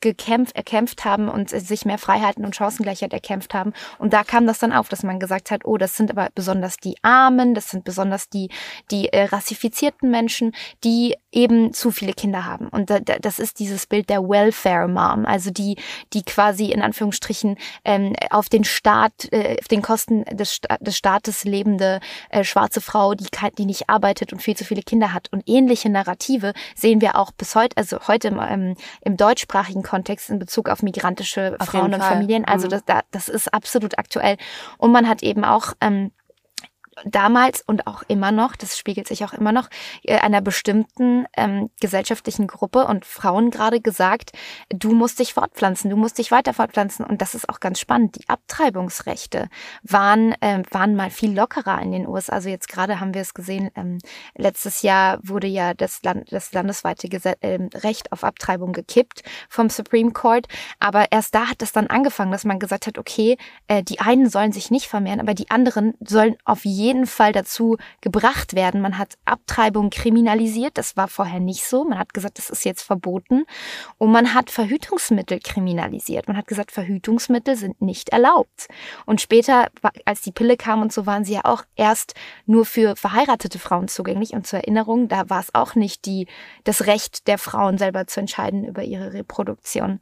gekämpft, 0.00 0.54
erkämpft 0.54 1.06
haben 1.06 1.30
und 1.30 1.48
sich 1.48 1.86
mehr 1.86 1.98
Freiheiten 1.98 2.44
und 2.44 2.54
Chancengleichheit 2.54 3.14
erkämpft 3.14 3.54
haben. 3.54 3.72
Und 3.98 4.12
da 4.12 4.22
kam 4.34 4.48
das 4.48 4.58
dann 4.58 4.72
auf, 4.72 4.88
dass 4.88 5.04
man 5.04 5.20
gesagt 5.20 5.52
hat, 5.52 5.64
oh, 5.64 5.76
das 5.76 5.96
sind 5.96 6.10
aber 6.10 6.28
besonders 6.34 6.76
die 6.78 6.96
Armen, 7.02 7.54
das 7.54 7.70
sind 7.70 7.84
besonders 7.84 8.28
die, 8.28 8.48
die 8.90 9.12
äh, 9.12 9.26
rassifizierten 9.26 10.10
Menschen, 10.10 10.56
die 10.82 11.14
eben 11.34 11.72
zu 11.72 11.90
viele 11.90 12.12
Kinder 12.14 12.46
haben. 12.46 12.68
Und 12.68 12.90
da, 12.90 13.00
das 13.00 13.38
ist 13.38 13.58
dieses 13.58 13.86
Bild 13.86 14.08
der 14.08 14.22
Welfare 14.22 14.88
Mom, 14.88 15.26
also 15.26 15.50
die, 15.50 15.76
die 16.12 16.22
quasi 16.22 16.66
in 16.66 16.82
Anführungsstrichen 16.82 17.56
ähm, 17.84 18.14
auf 18.30 18.48
den 18.48 18.64
Staat, 18.64 19.30
äh, 19.32 19.58
auf 19.60 19.68
den 19.68 19.82
Kosten 19.82 20.24
des, 20.24 20.60
des 20.80 20.96
Staates 20.96 21.44
lebende 21.44 22.00
äh, 22.30 22.44
schwarze 22.44 22.80
Frau, 22.80 23.14
die, 23.14 23.26
die 23.58 23.66
nicht 23.66 23.90
arbeitet 23.90 24.32
und 24.32 24.40
viel 24.40 24.56
zu 24.56 24.64
viele 24.64 24.82
Kinder 24.82 25.12
hat. 25.12 25.28
Und 25.32 25.42
ähnliche 25.46 25.90
Narrative 25.90 26.54
sehen 26.74 27.00
wir 27.00 27.16
auch 27.16 27.30
bis 27.32 27.54
heute, 27.54 27.76
also 27.76 27.98
heute 28.08 28.28
im, 28.28 28.40
ähm, 28.40 28.76
im 29.02 29.16
deutschsprachigen 29.16 29.82
Kontext 29.82 30.30
in 30.30 30.38
Bezug 30.38 30.68
auf 30.68 30.82
migrantische 30.82 31.56
auf 31.58 31.68
Frauen 31.68 31.92
und 31.92 32.02
Familien. 32.02 32.44
Also 32.44 32.66
mhm. 32.68 32.80
das, 32.86 33.02
das 33.10 33.28
ist 33.28 33.52
absolut 33.52 33.98
aktuell 33.98 34.14
aktuell. 34.14 34.36
Und 34.78 34.92
man 34.92 35.08
hat 35.08 35.22
eben 35.22 35.44
auch 35.44 35.72
ähm, 35.80 36.12
damals 37.04 37.62
und 37.62 37.86
auch 37.86 38.02
immer 38.08 38.32
noch, 38.32 38.56
das 38.56 38.78
spiegelt 38.78 39.08
sich 39.08 39.24
auch 39.24 39.32
immer 39.32 39.52
noch, 39.52 39.68
äh, 40.02 40.18
einer 40.18 40.40
bestimmten 40.40 41.26
ähm, 41.36 41.70
gesellschaftlichen 41.80 42.46
Gruppe 42.46 42.86
und 42.86 43.04
Frauen 43.04 43.50
gerade 43.50 43.80
gesagt, 43.80 44.32
du 44.68 44.92
musst 44.92 45.18
dich 45.18 45.34
fortpflanzen, 45.34 45.90
du 45.90 45.96
musst 45.96 46.18
dich 46.18 46.30
weiter 46.30 46.54
fortpflanzen. 46.54 47.04
Und 47.04 47.20
das 47.22 47.34
ist 47.34 47.48
auch 47.48 47.60
ganz 47.60 47.80
spannend. 47.80 48.16
Die 48.16 48.28
Abtreibungsrechte 48.28 49.48
waren, 49.82 50.32
äh, 50.40 50.62
waren 50.70 50.96
mal 50.96 51.10
viel 51.10 51.34
lockerer 51.34 51.80
in 51.82 51.92
den 51.92 52.06
USA. 52.06 52.34
Also 52.34 52.48
jetzt 52.48 52.68
gerade 52.68 53.00
haben 53.00 53.14
wir 53.14 53.22
es 53.22 53.34
gesehen, 53.34 53.70
ähm, 53.76 53.98
letztes 54.36 54.82
Jahr 54.82 55.18
wurde 55.22 55.46
ja 55.46 55.74
das, 55.74 56.02
Land, 56.02 56.30
das 56.32 56.52
landesweite 56.52 57.08
Gesetz, 57.08 57.38
äh, 57.40 57.58
Recht 57.74 58.12
auf 58.12 58.24
Abtreibung 58.24 58.72
gekippt 58.72 59.22
vom 59.48 59.70
Supreme 59.70 60.12
Court. 60.12 60.46
Aber 60.78 61.10
erst 61.10 61.34
da 61.34 61.48
hat 61.48 61.62
es 61.62 61.72
dann 61.72 61.86
angefangen, 61.86 62.32
dass 62.32 62.44
man 62.44 62.58
gesagt 62.58 62.86
hat, 62.86 62.98
okay, 62.98 63.36
äh, 63.68 63.82
die 63.82 64.00
einen 64.00 64.28
sollen 64.28 64.52
sich 64.52 64.70
nicht 64.70 64.86
vermehren, 64.86 65.20
aber 65.20 65.34
die 65.34 65.50
anderen 65.50 65.94
sollen 66.00 66.36
auf 66.44 66.64
jeden 66.64 66.83
Fall 67.06 67.32
dazu 67.32 67.76
gebracht 68.00 68.54
werden. 68.54 68.80
Man 68.80 68.98
hat 68.98 69.14
Abtreibung 69.24 69.90
kriminalisiert. 69.90 70.76
Das 70.76 70.96
war 70.96 71.08
vorher 71.08 71.40
nicht 71.40 71.64
so. 71.64 71.84
Man 71.84 71.98
hat 71.98 72.14
gesagt, 72.14 72.38
das 72.38 72.50
ist 72.50 72.64
jetzt 72.64 72.82
verboten. 72.82 73.44
Und 73.98 74.12
man 74.12 74.34
hat 74.34 74.50
Verhütungsmittel 74.50 75.40
kriminalisiert. 75.40 76.28
Man 76.28 76.36
hat 76.36 76.46
gesagt, 76.46 76.72
Verhütungsmittel 76.72 77.56
sind 77.56 77.80
nicht 77.80 78.10
erlaubt. 78.10 78.68
Und 79.06 79.20
später, 79.20 79.68
als 80.04 80.20
die 80.20 80.32
Pille 80.32 80.56
kam 80.56 80.82
und 80.82 80.92
so, 80.92 81.06
waren 81.06 81.24
sie 81.24 81.34
ja 81.34 81.44
auch 81.44 81.64
erst 81.76 82.14
nur 82.46 82.64
für 82.64 82.96
verheiratete 82.96 83.58
Frauen 83.58 83.88
zugänglich. 83.88 84.32
Und 84.32 84.46
zur 84.46 84.60
Erinnerung, 84.60 85.08
da 85.08 85.30
war 85.30 85.40
es 85.40 85.54
auch 85.54 85.74
nicht 85.74 86.06
die, 86.06 86.26
das 86.64 86.86
Recht 86.86 87.26
der 87.26 87.38
Frauen 87.38 87.78
selber 87.78 88.06
zu 88.06 88.20
entscheiden 88.20 88.64
über 88.64 88.82
ihre 88.82 89.12
Reproduktion. 89.12 90.00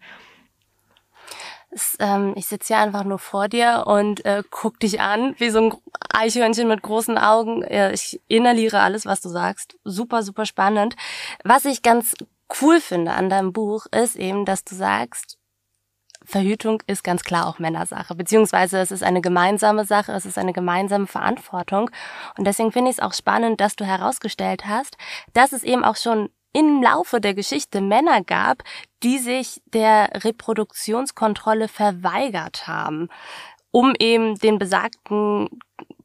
Es, 1.75 1.97
ähm, 2.01 2.35
ich 2.37 2.47
sitze 2.47 2.75
hier 2.75 2.83
einfach 2.83 3.05
nur 3.05 3.19
vor 3.19 3.49
dir 3.49 3.85
und 3.87 4.25
äh, 4.25 4.43
guck 4.51 4.79
dich 4.79 5.01
an, 5.01 5.35
wie 5.39 5.51
so 5.51 5.59
ein 5.59 5.75
Eichhörnchen 6.13 6.69
mit 6.69 6.83
großen 6.83 7.17
Augen. 7.17 7.65
Ich 7.93 8.21
inhaliere 8.29 8.81
alles, 8.81 9.07
was 9.07 9.23
du 9.23 9.31
sagst. 9.31 9.77
Super, 9.83 10.23
super 10.23 10.45
spannend. 10.45 10.95
Was 11.43 11.65
ich 11.65 11.81
ganz 11.83 12.15
cool 12.61 12.81
finde 12.81 13.13
an 13.13 13.31
deinem 13.31 13.55
Buch, 13.55 13.87
ist 13.91 14.17
eben, 14.17 14.45
dass 14.45 14.65
du 14.65 14.75
sagst, 14.75 15.39
Verhütung 16.25 16.83
ist 16.87 17.03
ganz 17.03 17.25
klar 17.25 17.47
auch 17.47 17.59
Männersache, 17.59 18.15
beziehungsweise 18.15 18.79
es 18.79 18.91
ist 18.91 19.03
eine 19.03 19.21
gemeinsame 19.21 19.85
Sache, 19.85 20.13
es 20.13 20.27
ist 20.27 20.39
eine 20.39 20.53
gemeinsame 20.53 21.07
Verantwortung. 21.07 21.91
Und 22.39 22.47
deswegen 22.47 22.73
finde 22.73 22.91
ich 22.91 22.99
es 22.99 23.03
auch 23.03 23.13
spannend, 23.13 23.61
dass 23.61 23.77
du 23.77 23.85
herausgestellt 23.85 24.67
hast, 24.67 24.97
dass 25.33 25.53
es 25.53 25.63
eben 25.63 25.85
auch 25.85 25.97
schon 25.97 26.31
im 26.53 26.83
Laufe 26.83 27.21
der 27.21 27.35
Geschichte 27.35 27.81
Männer 27.81 28.23
gab, 28.23 28.63
die 29.03 29.19
sich 29.19 29.63
der 29.67 30.11
Reproduktionskontrolle 30.25 31.69
verweigert 31.69 32.67
haben, 32.67 33.09
um 33.71 33.95
eben 33.99 34.37
den 34.37 34.59
besagten 34.59 35.49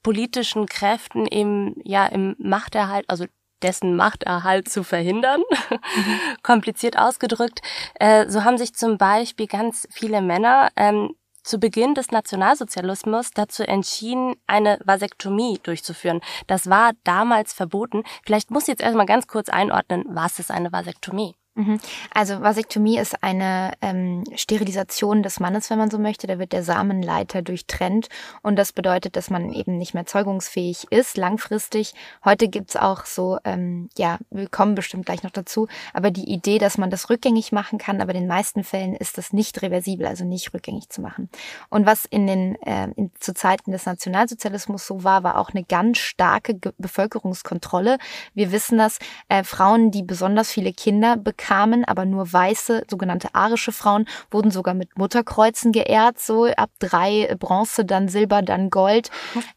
politischen 0.03 0.67
Kräften 0.67 1.25
eben 1.25 1.75
ja 1.83 2.05
im 2.05 2.35
Machterhalt, 2.39 3.05
also 3.09 3.25
dessen 3.61 3.95
Machterhalt 3.95 4.69
zu 4.69 4.83
verhindern. 4.83 5.41
Mhm. 5.69 6.19
Kompliziert 6.43 6.97
ausgedrückt. 6.97 7.61
Äh, 7.95 8.29
so 8.29 8.43
haben 8.43 8.57
sich 8.57 8.73
zum 8.73 8.97
Beispiel 8.97 9.47
ganz 9.47 9.87
viele 9.91 10.21
Männer 10.21 10.69
ähm, 10.75 11.15
zu 11.47 11.59
Beginn 11.59 11.95
des 11.95 12.11
Nationalsozialismus 12.11 13.31
dazu 13.31 13.63
entschieden, 13.63 14.35
eine 14.47 14.79
Vasektomie 14.83 15.59
durchzuführen. 15.63 16.19
Das 16.45 16.69
war 16.69 16.91
damals 17.05 17.53
verboten. 17.53 18.03
Vielleicht 18.25 18.51
muss 18.51 18.63
ich 18.63 18.69
jetzt 18.69 18.81
erstmal 18.81 19.05
ganz 19.05 19.27
kurz 19.27 19.47
einordnen, 19.49 20.03
was 20.09 20.39
ist 20.39 20.51
eine 20.51 20.71
Vasektomie? 20.71 21.35
Mhm. 21.57 21.79
Also 22.13 22.41
Vasektomie 22.41 22.99
ist 22.99 23.23
eine 23.23 23.71
ähm, 23.81 24.23
Sterilisation 24.35 25.23
des 25.23 25.39
Mannes, 25.39 25.71
wenn 25.71 25.79
man 25.79 25.89
so 25.89 25.97
möchte. 25.97 26.27
Da 26.27 26.37
wird 26.37 26.53
der 26.53 26.63
Samenleiter 26.63 27.41
durchtrennt 27.41 28.09
und 28.43 28.57
das 28.57 28.73
bedeutet, 28.73 29.15
dass 29.15 29.31
man 29.31 29.51
eben 29.51 29.77
nicht 29.77 29.95
mehr 29.95 30.05
zeugungsfähig 30.05 30.85
ist, 30.91 31.17
langfristig. 31.17 31.95
Heute 32.23 32.47
gibt's 32.47 32.75
auch 32.75 33.05
so, 33.05 33.39
ähm, 33.43 33.89
ja, 33.97 34.19
wir 34.29 34.47
kommen 34.49 34.75
bestimmt 34.75 35.07
gleich 35.07 35.23
noch 35.23 35.31
dazu, 35.31 35.67
aber 35.93 36.11
die 36.11 36.31
Idee, 36.31 36.59
dass 36.59 36.77
man 36.77 36.91
das 36.91 37.09
rückgängig 37.09 37.51
machen 37.51 37.79
kann, 37.79 38.01
aber 38.01 38.13
in 38.13 38.21
den 38.21 38.27
meisten 38.27 38.63
Fällen 38.63 38.95
ist 38.95 39.17
das 39.17 39.33
nicht 39.33 39.59
reversibel, 39.63 40.05
also 40.05 40.25
nicht 40.25 40.53
rückgängig 40.53 40.89
zu 40.89 41.01
machen. 41.01 41.27
Und 41.69 41.87
was 41.87 42.05
in 42.05 42.27
den 42.27 42.55
äh, 42.61 42.89
in, 42.95 43.09
zu 43.19 43.33
Zeiten 43.33 43.71
des 43.71 43.87
Nationalsozialismus 43.87 44.85
so 44.85 45.03
war, 45.03 45.23
war 45.23 45.39
auch 45.39 45.49
eine 45.49 45.63
ganz 45.63 45.97
starke 45.97 46.53
Ge 46.53 46.71
Bevölkerungskontrolle. 46.77 47.97
Wir 48.35 48.51
wissen 48.51 48.77
das, 48.77 48.99
äh, 49.29 49.43
Frauen, 49.43 49.89
die 49.89 50.03
besonders 50.03 50.51
viele 50.51 50.71
Kinder 50.71 51.17
bekamen, 51.17 51.46
kamen, 51.47 51.85
aber 51.85 52.03
nur 52.03 52.31
weiße, 52.31 52.83
sogenannte 52.89 53.33
arische 53.33 53.71
Frauen 53.71 54.05
wurden 54.31 54.51
sogar 54.51 54.73
mit 54.73 54.97
Mutterkreuzen 54.97 55.71
geehrt, 55.71 56.19
so 56.19 56.45
ab 56.45 56.69
drei 56.79 57.33
Bronze, 57.39 57.85
dann 57.85 58.09
Silber, 58.09 58.41
dann 58.41 58.69
Gold. 58.69 59.09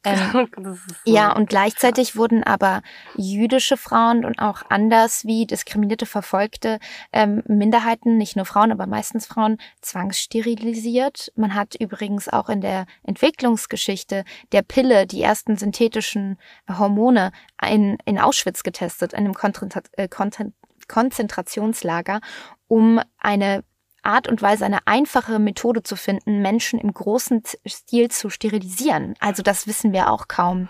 Ähm, 0.04 0.48
so 0.62 0.76
ja, 1.04 1.32
und 1.32 1.48
gleichzeitig 1.48 2.14
wurden 2.14 2.44
aber 2.44 2.82
jüdische 3.16 3.76
Frauen 3.76 4.24
und 4.24 4.38
auch 4.38 4.62
anders 4.68 5.24
wie 5.24 5.46
diskriminierte, 5.46 6.06
verfolgte 6.06 6.78
ähm, 7.12 7.42
Minderheiten, 7.48 8.16
nicht 8.16 8.36
nur 8.36 8.44
Frauen, 8.44 8.70
aber 8.70 8.86
meistens 8.86 9.26
Frauen, 9.26 9.58
zwangssterilisiert. 9.80 11.32
Man 11.34 11.56
hat 11.56 11.74
übrigens 11.74 12.28
auch 12.28 12.48
in 12.48 12.60
der 12.60 12.86
Entwicklungsgeschichte 13.02 14.24
der 14.52 14.62
Pille 14.62 15.08
die 15.08 15.22
ersten 15.22 15.56
synthetischen 15.56 16.38
Hormone 16.68 17.32
in, 17.68 17.98
in 18.04 18.20
Auschwitz 18.20 18.62
getestet, 18.62 19.12
in 19.12 19.24
einem 19.24 19.34
Kontent, 19.34 19.74
äh, 19.96 20.06
Kontent 20.06 20.54
Konzentrationslager, 20.90 22.20
um 22.66 23.00
eine 23.18 23.62
Art 24.02 24.28
und 24.28 24.42
Weise, 24.42 24.64
eine 24.64 24.86
einfache 24.86 25.38
Methode 25.38 25.82
zu 25.82 25.96
finden, 25.96 26.42
Menschen 26.42 26.78
im 26.80 26.92
großen 26.92 27.42
Stil 27.66 28.10
zu 28.10 28.30
sterilisieren. 28.30 29.14
Also 29.20 29.42
das 29.42 29.66
wissen 29.66 29.92
wir 29.92 30.10
auch 30.10 30.28
kaum. 30.28 30.68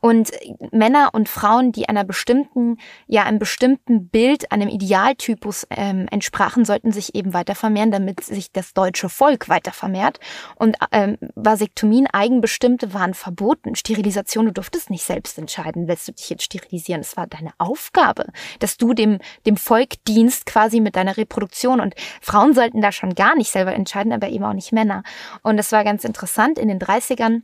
Und 0.00 0.30
Männer 0.72 1.10
und 1.12 1.28
Frauen, 1.28 1.72
die 1.72 1.88
einer 1.88 2.04
bestimmten, 2.04 2.78
ja, 3.06 3.24
einem 3.24 3.38
bestimmten 3.38 4.08
Bild, 4.08 4.52
einem 4.52 4.68
Idealtypus 4.68 5.66
ähm, 5.70 6.06
entsprachen, 6.10 6.64
sollten 6.64 6.92
sich 6.92 7.14
eben 7.14 7.34
weiter 7.34 7.54
vermehren, 7.54 7.90
damit 7.90 8.24
sich 8.24 8.52
das 8.52 8.72
deutsche 8.72 9.08
Volk 9.08 9.48
weiter 9.48 9.72
vermehrt. 9.72 10.20
Und 10.56 10.76
ähm, 10.92 11.16
Vasektomien, 11.34 12.06
eigenbestimmte, 12.06 12.94
waren 12.94 13.14
verboten. 13.14 13.74
Sterilisation, 13.74 14.46
du 14.46 14.52
durftest 14.52 14.90
nicht 14.90 15.04
selbst 15.04 15.38
entscheiden, 15.38 15.86
lässt 15.86 16.08
du 16.08 16.12
dich 16.12 16.30
jetzt 16.30 16.44
sterilisieren. 16.44 17.00
Es 17.00 17.16
war 17.16 17.26
deine 17.26 17.50
Aufgabe, 17.58 18.26
dass 18.58 18.76
du 18.76 18.94
dem, 18.94 19.18
dem 19.46 19.56
Volk 19.56 20.04
dienst 20.06 20.46
quasi 20.46 20.80
mit 20.80 20.96
deiner 20.96 21.16
Reproduktion. 21.16 21.80
Und 21.80 21.94
Frauen 22.20 22.54
sollten 22.54 22.69
sollten 22.70 22.80
da 22.80 22.92
schon 22.92 23.14
gar 23.14 23.36
nicht 23.36 23.50
selber 23.50 23.74
entscheiden, 23.74 24.12
aber 24.12 24.28
eben 24.28 24.44
auch 24.44 24.52
nicht 24.52 24.72
Männer. 24.72 25.02
Und 25.42 25.58
es 25.58 25.72
war 25.72 25.84
ganz 25.84 26.04
interessant 26.04 26.58
in 26.58 26.68
den 26.68 26.78
30ern. 26.78 27.42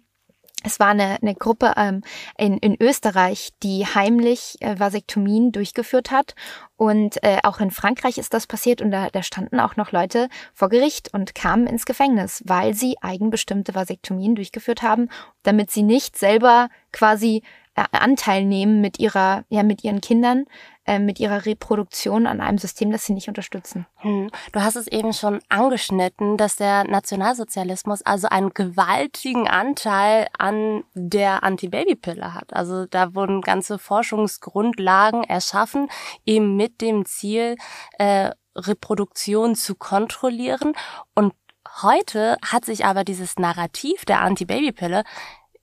Es 0.65 0.81
war 0.81 0.89
eine, 0.89 1.19
eine 1.21 1.35
Gruppe 1.35 1.75
ähm, 1.77 2.03
in, 2.39 2.57
in 2.59 2.77
Österreich, 2.81 3.51
die 3.63 3.85
heimlich 3.87 4.57
äh, 4.61 4.79
Vasektomien 4.79 5.53
durchgeführt 5.53 6.11
hat. 6.11 6.35
Und 6.77 7.23
äh, 7.23 7.39
auch 7.43 7.61
in 7.61 7.71
Frankreich 7.71 8.19
ist 8.19 8.33
das 8.33 8.47
passiert 8.47 8.81
und 8.81 8.91
da, 8.91 9.11
da 9.11 9.23
standen 9.23 9.61
auch 9.61 9.77
noch 9.77 9.93
Leute 9.93 10.29
vor 10.55 10.69
Gericht 10.69 11.13
und 11.13 11.35
kamen 11.35 11.67
ins 11.67 11.85
Gefängnis, 11.85 12.43
weil 12.47 12.75
sie 12.75 12.97
eigenbestimmte 13.01 13.75
Vasektomien 13.75 14.35
durchgeführt 14.35 14.83
haben, 14.83 15.09
damit 15.43 15.71
sie 15.71 15.83
nicht 15.83 16.17
selber 16.17 16.69
quasi 16.91 17.43
Anteil 17.77 18.45
nehmen 18.45 18.81
mit 18.81 18.99
ihrer, 18.99 19.45
ja, 19.49 19.63
mit 19.63 19.85
ihren 19.85 20.01
Kindern, 20.01 20.45
äh, 20.87 20.99
mit 20.99 21.21
ihrer 21.21 21.45
Reproduktion 21.47 22.27
an 22.27 22.41
einem 22.41 22.59
System, 22.59 22.91
das 22.91 23.05
sie 23.05 23.13
nicht 23.13 23.29
unterstützen. 23.29 23.87
Hm. 23.97 24.31
Du 24.53 24.61
hast 24.63 24.77
es 24.77 24.87
eben 24.87 25.13
schon 25.13 25.41
angeschnitten, 25.49 26.37
dass 26.37 26.57
der 26.57 26.85
Nationalsozialismus 26.85 28.03
also 28.03 28.29
einen 28.29 28.55
gewaltigen 28.55 29.49
Anteil 29.49 30.29
an 30.39 30.85
der 30.95 31.43
Antibabypille 31.43 32.35
hat. 32.35 32.55
Also 32.55 32.87
da 32.87 33.15
wurden 33.15 33.43
ganze 33.43 33.79
Forschungsgrundlagen 33.79 35.25
erschaffen, 35.25 35.89
eben 36.25 36.57
mit 36.57 36.81
dem 36.81 37.05
Ziel, 37.05 37.57
äh, 37.99 38.31
Reproduktion 38.57 39.55
zu 39.55 39.75
kontrollieren. 39.75 40.73
Und 41.15 41.35
heute 41.83 42.39
hat 42.43 42.65
sich 42.65 42.85
aber 42.87 43.05
dieses 43.05 43.37
Narrativ 43.37 44.05
der 44.07 44.23
Antibabypille 44.23 45.05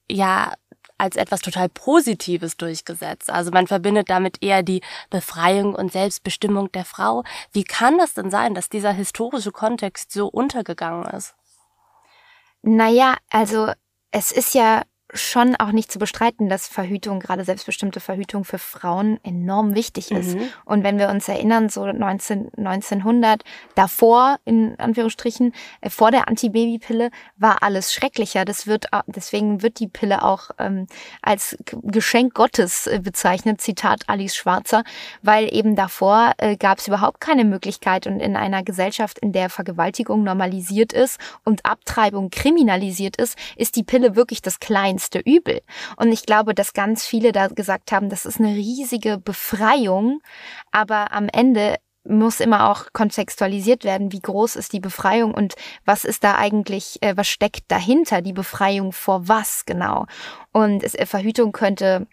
ja 0.09 0.53
als 0.97 1.15
etwas 1.15 1.41
total 1.41 1.69
Positives 1.69 2.57
durchgesetzt. 2.57 3.29
Also 3.29 3.51
man 3.51 3.67
verbindet 3.67 4.09
damit 4.09 4.41
eher 4.41 4.63
die 4.63 4.81
Befreiung 5.09 5.75
und 5.75 5.91
Selbstbestimmung 5.91 6.71
der 6.71 6.85
Frau. 6.85 7.23
Wie 7.51 7.63
kann 7.63 7.97
das 7.97 8.13
denn 8.13 8.29
sein, 8.31 8.53
dass 8.53 8.69
dieser 8.69 8.91
historische 8.91 9.51
Kontext 9.51 10.11
so 10.11 10.27
untergegangen 10.27 11.05
ist? 11.05 11.35
Naja, 12.61 13.17
also 13.29 13.71
es 14.11 14.31
ist 14.31 14.53
ja 14.53 14.83
schon 15.13 15.55
auch 15.55 15.71
nicht 15.71 15.91
zu 15.91 15.99
bestreiten, 15.99 16.49
dass 16.49 16.67
Verhütung, 16.67 17.19
gerade 17.19 17.43
selbstbestimmte 17.43 17.99
Verhütung 17.99 18.43
für 18.43 18.57
Frauen 18.57 19.19
enorm 19.23 19.75
wichtig 19.75 20.11
ist. 20.11 20.35
Mhm. 20.35 20.49
Und 20.65 20.83
wenn 20.83 20.97
wir 20.97 21.09
uns 21.09 21.27
erinnern, 21.27 21.69
so 21.69 21.85
19, 21.85 22.51
1900, 22.57 23.43
davor, 23.75 24.37
in 24.45 24.77
Anführungsstrichen, 24.79 25.53
äh, 25.81 25.89
vor 25.89 26.11
der 26.11 26.27
Antibabypille, 26.27 27.11
war 27.37 27.61
alles 27.61 27.93
schrecklicher. 27.93 28.43
Das 28.45 28.67
wird, 28.67 28.87
deswegen 29.07 29.61
wird 29.61 29.79
die 29.79 29.87
Pille 29.87 30.23
auch 30.23 30.49
ähm, 30.57 30.87
als 31.21 31.57
Geschenk 31.83 32.33
Gottes 32.33 32.87
äh, 32.87 32.99
bezeichnet, 32.99 33.61
Zitat 33.61 34.03
Alice 34.07 34.35
Schwarzer, 34.35 34.83
weil 35.21 35.53
eben 35.53 35.75
davor 35.75 36.33
äh, 36.37 36.57
gab 36.57 36.79
es 36.79 36.87
überhaupt 36.87 37.21
keine 37.21 37.45
Möglichkeit 37.45 38.07
und 38.07 38.19
in 38.19 38.35
einer 38.35 38.63
Gesellschaft, 38.63 39.19
in 39.19 39.31
der 39.31 39.49
Vergewaltigung 39.49 40.23
normalisiert 40.23 40.91
ist 40.91 41.19
und 41.43 41.65
Abtreibung 41.65 42.29
kriminalisiert 42.29 43.17
ist, 43.17 43.37
ist 43.55 43.75
die 43.75 43.83
Pille 43.83 44.15
wirklich 44.15 44.41
das 44.41 44.59
Kleinste 44.59 45.02
kleinste 45.03 45.19
Übel. 45.19 45.61
Und 45.97 46.11
ich 46.11 46.25
glaube, 46.25 46.53
dass 46.53 46.73
ganz 46.73 47.05
viele 47.05 47.31
da 47.31 47.47
gesagt 47.47 47.91
haben, 47.91 48.09
das 48.09 48.25
ist 48.25 48.39
eine 48.39 48.55
riesige 48.55 49.17
Befreiung, 49.17 50.21
aber 50.71 51.11
am 51.11 51.27
Ende 51.29 51.77
muss 52.05 52.41
immer 52.41 52.69
auch 52.69 52.87
kontextualisiert 52.91 53.85
werden, 53.85 54.11
wie 54.11 54.19
groß 54.19 54.57
ist 54.57 54.73
die 54.73 54.81
Befreiung 54.81 55.33
und 55.33 55.53
was 55.85 56.03
ist 56.03 56.25
da 56.25 56.35
eigentlich, 56.35 57.01
äh, 57.01 57.15
was 57.15 57.29
steckt 57.29 57.63
dahinter, 57.69 58.21
die 58.21 58.33
Befreiung 58.33 58.91
vor 58.91 59.29
was 59.29 59.63
genau. 59.65 60.05
Und 60.51 60.83
es, 60.83 60.95
äh, 60.95 61.05
Verhütung 61.05 61.53
könnte 61.53 62.07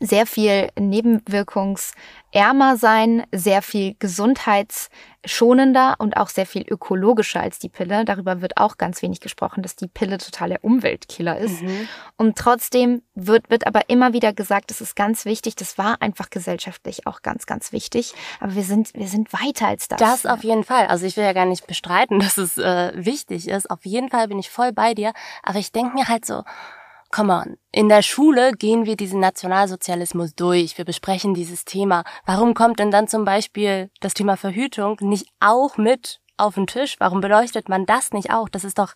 sehr 0.00 0.26
viel 0.26 0.68
nebenwirkungsärmer 0.78 2.76
sein, 2.76 3.24
sehr 3.32 3.62
viel 3.62 3.96
gesundheitsschonender 3.98 5.96
und 5.98 6.16
auch 6.16 6.28
sehr 6.28 6.46
viel 6.46 6.64
ökologischer 6.68 7.40
als 7.40 7.58
die 7.58 7.68
Pille. 7.68 8.04
Darüber 8.04 8.40
wird 8.40 8.56
auch 8.56 8.76
ganz 8.76 9.02
wenig 9.02 9.20
gesprochen, 9.20 9.62
dass 9.62 9.76
die 9.76 9.88
Pille 9.88 10.18
total 10.18 10.50
der 10.50 10.64
Umweltkiller 10.64 11.38
ist. 11.38 11.62
Mhm. 11.62 11.88
Und 12.16 12.36
trotzdem 12.36 13.02
wird, 13.14 13.50
wird 13.50 13.66
aber 13.66 13.88
immer 13.88 14.12
wieder 14.12 14.32
gesagt, 14.32 14.70
das 14.70 14.80
ist 14.80 14.96
ganz 14.96 15.24
wichtig. 15.24 15.56
Das 15.56 15.78
war 15.78 16.00
einfach 16.00 16.30
gesellschaftlich 16.30 17.06
auch 17.06 17.22
ganz, 17.22 17.46
ganz 17.46 17.72
wichtig. 17.72 18.14
Aber 18.40 18.54
wir 18.54 18.64
sind, 18.64 18.94
wir 18.94 19.08
sind 19.08 19.32
weiter 19.32 19.68
als 19.68 19.88
das. 19.88 19.98
Das 19.98 20.26
auf 20.26 20.44
jeden 20.44 20.64
Fall. 20.64 20.86
Also 20.86 21.06
ich 21.06 21.16
will 21.16 21.24
ja 21.24 21.32
gar 21.32 21.46
nicht 21.46 21.66
bestreiten, 21.66 22.20
dass 22.20 22.38
es 22.38 22.58
äh, 22.58 22.92
wichtig 22.94 23.48
ist. 23.48 23.70
Auf 23.70 23.84
jeden 23.84 24.10
Fall 24.10 24.28
bin 24.28 24.38
ich 24.38 24.50
voll 24.50 24.72
bei 24.72 24.94
dir. 24.94 25.12
Aber 25.42 25.58
ich 25.58 25.72
denke 25.72 25.94
mir 25.94 26.08
halt 26.08 26.24
so, 26.24 26.44
come 27.14 27.32
on. 27.32 27.56
In 27.70 27.88
der 27.88 28.02
Schule 28.02 28.52
gehen 28.52 28.86
wir 28.86 28.96
diesen 28.96 29.20
Nationalsozialismus 29.20 30.34
durch. 30.34 30.76
Wir 30.76 30.84
besprechen 30.84 31.32
dieses 31.32 31.64
Thema. 31.64 32.02
Warum 32.26 32.54
kommt 32.54 32.80
denn 32.80 32.90
dann 32.90 33.06
zum 33.06 33.24
Beispiel 33.24 33.90
das 34.00 34.14
Thema 34.14 34.36
Verhütung 34.36 34.96
nicht 35.00 35.28
auch 35.38 35.76
mit 35.76 36.20
auf 36.36 36.54
den 36.54 36.66
Tisch? 36.66 36.96
Warum 36.98 37.20
beleuchtet 37.20 37.68
man 37.68 37.86
das 37.86 38.12
nicht 38.12 38.32
auch? 38.32 38.48
Das 38.48 38.64
ist 38.64 38.78
doch, 38.78 38.94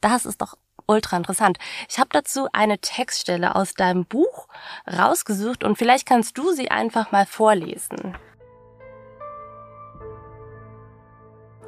das 0.00 0.24
ist 0.24 0.40
doch 0.40 0.54
ultra 0.86 1.18
interessant. 1.18 1.58
Ich 1.88 1.98
habe 1.98 2.08
dazu 2.12 2.48
eine 2.54 2.78
Textstelle 2.78 3.54
aus 3.54 3.74
deinem 3.74 4.06
Buch 4.06 4.48
rausgesucht 4.90 5.62
und 5.62 5.76
vielleicht 5.76 6.06
kannst 6.06 6.38
du 6.38 6.52
sie 6.52 6.70
einfach 6.70 7.12
mal 7.12 7.26
vorlesen. 7.26 8.16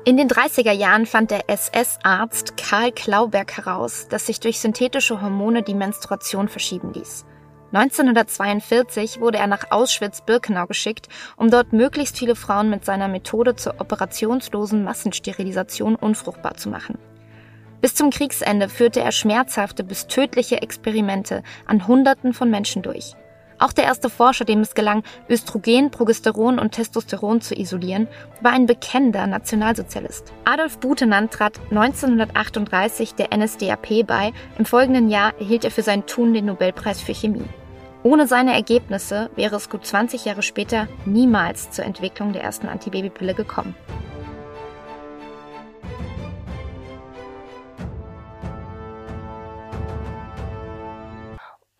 In 0.04 0.16
den 0.16 0.28
30er 0.28 0.72
Jahren 0.72 1.06
fand 1.06 1.30
der 1.30 1.48
SS-Arzt 1.48 2.56
Karl 2.56 2.90
Klauberg 2.90 3.56
heraus, 3.56 4.08
dass 4.08 4.26
sich 4.26 4.40
durch 4.40 4.58
synthetische 4.58 5.22
Hormone 5.22 5.62
die 5.62 5.76
Menstruation 5.76 6.48
verschieben 6.48 6.92
ließ. 6.92 7.24
1942 7.72 9.20
wurde 9.20 9.38
er 9.38 9.46
nach 9.46 9.70
Auschwitz-Birkenau 9.70 10.66
geschickt, 10.66 11.08
um 11.36 11.52
dort 11.52 11.72
möglichst 11.72 12.18
viele 12.18 12.34
Frauen 12.34 12.68
mit 12.68 12.84
seiner 12.84 13.06
Methode 13.06 13.54
zur 13.54 13.80
operationslosen 13.80 14.82
Massensterilisation 14.82 15.94
unfruchtbar 15.94 16.56
zu 16.56 16.68
machen. 16.68 16.98
Bis 17.80 17.94
zum 17.94 18.10
Kriegsende 18.10 18.68
führte 18.68 19.00
er 19.00 19.12
schmerzhafte 19.12 19.84
bis 19.84 20.08
tödliche 20.08 20.62
Experimente 20.62 21.44
an 21.66 21.86
Hunderten 21.86 22.34
von 22.34 22.50
Menschen 22.50 22.82
durch. 22.82 23.14
Auch 23.62 23.72
der 23.72 23.84
erste 23.84 24.10
Forscher, 24.10 24.44
dem 24.44 24.58
es 24.58 24.74
gelang, 24.74 25.04
Östrogen, 25.30 25.92
Progesteron 25.92 26.58
und 26.58 26.72
Testosteron 26.72 27.40
zu 27.40 27.54
isolieren, 27.54 28.08
war 28.40 28.50
ein 28.50 28.66
bekennender 28.66 29.28
Nationalsozialist. 29.28 30.32
Adolf 30.44 30.78
Butenandt 30.78 31.34
trat 31.34 31.60
1938 31.70 33.14
der 33.14 33.28
NSDAP 33.32 34.04
bei. 34.04 34.32
Im 34.58 34.64
folgenden 34.64 35.08
Jahr 35.10 35.38
erhielt 35.38 35.64
er 35.64 35.70
für 35.70 35.82
sein 35.82 36.06
Tun 36.06 36.34
den 36.34 36.46
Nobelpreis 36.46 37.00
für 37.00 37.14
Chemie. 37.14 37.44
Ohne 38.02 38.26
seine 38.26 38.52
Ergebnisse 38.52 39.30
wäre 39.36 39.54
es 39.54 39.70
gut 39.70 39.86
20 39.86 40.24
Jahre 40.24 40.42
später 40.42 40.88
niemals 41.04 41.70
zur 41.70 41.84
Entwicklung 41.84 42.32
der 42.32 42.42
ersten 42.42 42.66
Antibabypille 42.66 43.34
gekommen. 43.34 43.76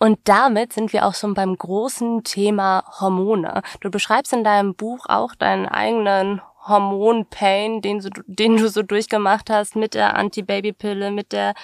Und 0.02 0.18
damit 0.24 0.72
sind 0.72 0.92
wir 0.92 1.06
auch 1.06 1.14
schon 1.14 1.32
beim 1.34 1.56
großen 1.56 2.24
Thema 2.24 2.82
Hormone. 2.98 3.62
Du 3.78 3.88
beschreibst 3.88 4.32
in 4.32 4.42
deinem 4.42 4.74
Buch 4.74 5.06
auch 5.06 5.36
deinen 5.36 5.66
eigenen 5.68 6.40
Hormonpain, 6.66 7.82
den, 7.82 8.02
den 8.26 8.56
du 8.56 8.68
so 8.68 8.82
durchgemacht 8.82 9.48
hast 9.48 9.76
mit 9.76 9.94
der 9.94 10.16
Antibabypille, 10.16 11.12
mit 11.12 11.30
der 11.30 11.54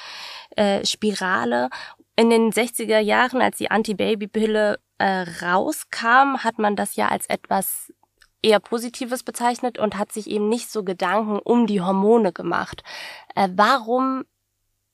äh, 0.55 0.87
Spirale. 0.87 1.69
In 2.15 2.31
den 2.31 2.53
60er 2.53 3.01
Jahren, 3.01 3.43
als 3.43 3.57
die 3.57 3.73
Antibabypille 3.73 4.79
äh, 4.99 5.25
rauskam, 5.43 6.39
hat 6.39 6.61
man 6.61 6.77
das 6.77 6.95
ja 6.95 7.09
als 7.09 7.27
etwas 7.29 7.93
eher 8.41 8.61
Positives 8.61 9.25
bezeichnet 9.25 9.79
und 9.79 9.99
hat 9.99 10.13
sich 10.13 10.31
eben 10.31 10.49
nicht 10.49 10.71
so 10.71 10.85
Gedanken 10.85 11.41
um 11.41 11.67
die 11.67 11.81
Hormone 11.81 12.33
gemacht. 12.33 12.85
Äh, 13.35 13.49
warum 13.57 14.23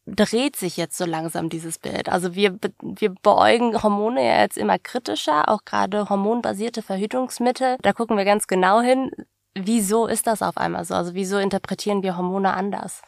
dreht 0.06 0.56
sich 0.56 0.76
jetzt 0.76 0.96
so 0.96 1.04
langsam 1.04 1.48
dieses 1.48 1.78
Bild. 1.78 2.08
Also 2.08 2.34
wir, 2.34 2.58
wir 2.82 3.14
beäugen 3.22 3.82
Hormone 3.82 4.24
ja 4.24 4.40
jetzt 4.42 4.58
immer 4.58 4.78
kritischer, 4.78 5.48
auch 5.48 5.64
gerade 5.64 6.08
hormonbasierte 6.08 6.82
Verhütungsmittel. 6.82 7.76
Da 7.82 7.92
gucken 7.92 8.16
wir 8.16 8.24
ganz 8.24 8.46
genau 8.46 8.80
hin, 8.80 9.10
wieso 9.54 10.06
ist 10.06 10.26
das 10.26 10.42
auf 10.42 10.58
einmal 10.58 10.84
so? 10.84 10.94
Also 10.94 11.14
wieso 11.14 11.38
interpretieren 11.38 12.02
wir 12.02 12.16
Hormone 12.16 12.52
anders? 12.52 13.02